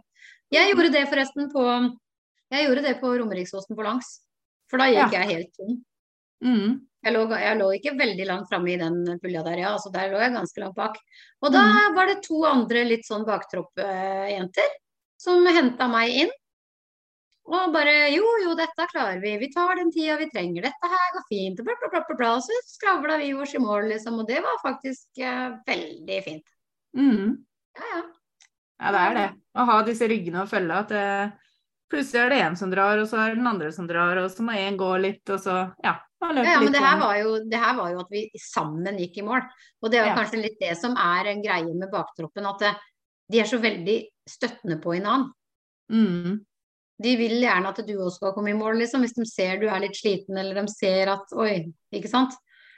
Jeg 0.55 0.71
gjorde 0.71 0.93
det 0.93 1.07
forresten 1.11 1.49
på 1.51 1.63
Jeg 2.53 2.67
gjorde 2.67 2.83
det 2.85 2.97
på 3.01 3.11
Romeriksåsen 3.19 3.75
på 3.75 3.85
langs, 3.85 4.11
for 4.71 4.81
da 4.81 4.87
gikk 4.93 5.15
jeg 5.17 5.31
helt 5.33 5.51
tom. 5.57 5.79
Mm. 6.45 6.73
Jeg 7.05 7.13
lå, 7.13 7.25
jeg 7.37 7.57
lå, 7.59 7.67
ikke 7.77 7.93
veldig 7.99 8.25
langt 8.25 8.47
framme 8.49 8.71
i 8.73 8.79
den 8.81 9.19
pulja 9.21 9.43
der, 9.45 9.59
ja. 9.61 9.75
Altså, 9.75 9.91
der 9.93 10.09
lå 10.09 10.21
jeg 10.23 10.33
ganske 10.33 10.63
langt 10.63 10.77
bak. 10.79 10.97
Og 11.45 11.53
da 11.53 11.61
mm. 11.67 11.93
var 11.97 12.09
det 12.09 12.23
to 12.25 12.39
andre 12.49 12.81
litt 12.87 13.05
sånn 13.05 13.27
baktroppjenter 13.27 14.73
som 15.21 15.45
henta 15.45 15.87
meg 15.91 16.17
inn. 16.23 16.33
Og 17.45 17.69
bare 17.75 17.93
jo, 18.09 18.25
jo, 18.41 18.55
dette 18.57 18.87
klarer 18.89 19.19
vi. 19.21 19.35
Vi 19.37 19.51
tar 19.53 19.77
den 19.77 19.91
tida 19.93 20.17
vi 20.17 20.31
trenger. 20.31 20.65
Dette 20.65 20.89
her 20.89 21.11
går 21.13 21.25
fint. 21.29 21.61
Bla, 21.61 21.75
bla, 21.77 21.91
bla, 21.93 22.17
bla, 22.17 22.31
så 22.41 22.57
skravla 22.65 23.19
vi 23.21 23.35
oss 23.37 23.53
i 23.53 23.61
mål, 23.61 23.91
liksom. 23.93 24.17
Og 24.23 24.29
det 24.29 24.41
var 24.41 24.57
faktisk 24.63 25.21
eh, 25.21 25.51
veldig 25.67 26.21
fint. 26.25 26.45
Mm. 26.97 27.35
Ja, 27.77 27.89
ja. 27.91 28.03
Ja, 28.75 28.91
det 28.91 29.01
er 29.01 29.15
det. 29.15 29.27
Å 29.55 29.65
ha 29.69 29.75
disse 29.87 30.07
ryggene 30.09 30.41
å 30.41 30.49
følge. 30.49 30.81
At 30.81 30.89
det, 30.91 31.05
plutselig 31.93 32.23
er 32.23 32.33
det 32.33 32.41
en 32.47 32.57
som 32.59 32.73
drar, 32.73 32.97
og 32.99 33.07
så 33.11 33.21
er 33.21 33.35
det 33.35 33.39
den 33.43 33.53
andre 33.53 33.69
som 33.77 33.87
drar, 33.87 34.19
og 34.23 34.33
så 34.33 34.45
må 34.45 34.57
én 34.57 34.79
gå 34.79 34.89
litt, 35.05 35.23
og 35.29 35.39
så 35.45 35.61
ja. 35.85 35.95
Ja, 36.33 36.57
men 36.61 36.73
det 36.73 36.81
her, 36.81 37.03
jo, 37.21 37.37
det 37.45 37.59
her, 37.61 37.75
var 37.77 37.93
jo, 37.93 38.01
at 38.01 38.11
vi 38.13 38.25
sammen 38.41 38.99
gikk 38.99 39.19
i 39.21 39.25
mål. 39.27 39.45
Og 39.83 39.91
det 39.93 40.01
er 40.01 40.11
ja. 40.11 40.17
kanskje 40.17 40.41
litt 40.41 40.57
det 40.61 40.73
som 40.79 40.97
er 40.99 41.31
en 41.31 41.43
greie 41.43 41.71
med 41.71 41.91
baktroppen, 41.91 42.47
at 42.49 42.63
det, 42.63 42.73
de 43.31 43.41
er 43.41 43.49
så 43.49 43.59
veldig 43.61 43.97
støttende 44.29 44.79
på 44.81 44.95
hverandre. 44.95 45.33
Mm. 45.93 46.39
De 47.05 47.11
vil 47.19 47.35
gjerne 47.43 47.71
at 47.73 47.81
du 47.83 47.93
også 47.97 48.21
skal 48.21 48.33
komme 48.37 48.53
i 48.53 48.57
mål, 48.57 48.79
liksom, 48.79 49.03
hvis 49.03 49.15
de 49.17 49.25
ser 49.27 49.59
du 49.61 49.67
er 49.67 49.83
litt 49.83 49.97
sliten, 49.97 50.37
eller 50.39 50.61
de 50.61 50.71
ser 50.71 51.11
at 51.11 51.35
Oi, 51.35 51.65
ikke 51.95 52.11
sant. 52.11 52.37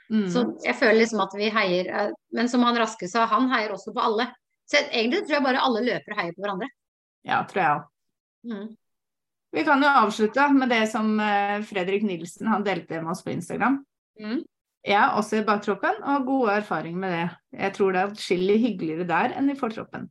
Mm. 0.09 0.25
Så 0.31 0.43
jeg 0.63 0.77
føler 0.79 1.01
liksom 1.01 1.19
at 1.19 1.33
vi 1.35 1.49
heier 1.51 1.89
eh, 1.91 2.11
Men 2.31 2.47
som 2.47 2.61
han 2.63 2.77
Raske 2.79 3.09
sa, 3.11 3.25
han 3.27 3.49
heier 3.51 3.73
også 3.75 3.91
på 3.95 4.03
alle. 4.03 4.29
Så 4.67 4.79
egentlig 4.85 5.25
tror 5.25 5.37
jeg 5.37 5.45
bare 5.45 5.63
alle 5.63 5.83
løpere 5.83 6.19
heier 6.21 6.35
på 6.35 6.43
hverandre. 6.43 6.69
Ja, 7.27 7.41
tror 7.47 7.61
jeg 7.61 7.75
òg. 7.75 7.89
Mm. 8.47 8.67
Vi 9.55 9.63
kan 9.65 9.81
jo 9.83 9.89
avslutte 10.03 10.49
med 10.53 10.69
det 10.69 10.83
som 10.91 11.15
eh, 11.23 11.61
Fredrik 11.65 12.03
Nilsen 12.05 12.49
han 12.51 12.65
delte 12.65 13.01
med 13.01 13.13
oss 13.13 13.23
på 13.23 13.33
Instagram. 13.33 13.79
Mm. 14.19 14.41
Jeg 14.87 14.97
er 14.99 15.15
også 15.19 15.39
i 15.39 15.47
baktroppen 15.47 15.97
og 16.03 16.11
har 16.11 16.27
gode 16.27 16.57
erfaringer 16.61 17.01
med 17.01 17.15
det. 17.15 17.25
Jeg 17.63 17.75
tror 17.75 17.93
det 17.93 18.01
er 18.01 18.11
atskillig 18.11 18.59
hyggeligere 18.63 19.07
der 19.09 19.35
enn 19.39 19.51
i 19.51 19.57
fortroppen. 19.59 20.07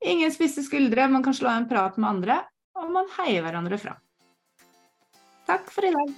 Ingen 0.00 0.32
spisse 0.32 0.64
skuldre, 0.64 1.08
man 1.12 1.24
kan 1.24 1.36
slå 1.36 1.50
en 1.52 1.68
prat 1.68 1.98
med 2.00 2.08
andre, 2.08 2.38
og 2.78 2.92
man 2.94 3.10
heier 3.18 3.44
hverandre 3.44 3.80
fra. 3.80 3.96
Takk 5.50 5.72
for 5.74 5.86
i 5.86 5.94
dag. 5.96 6.14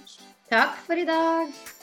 Takk 0.53 0.83
for 0.85 0.99
i 0.99 1.07
dag. 1.09 1.82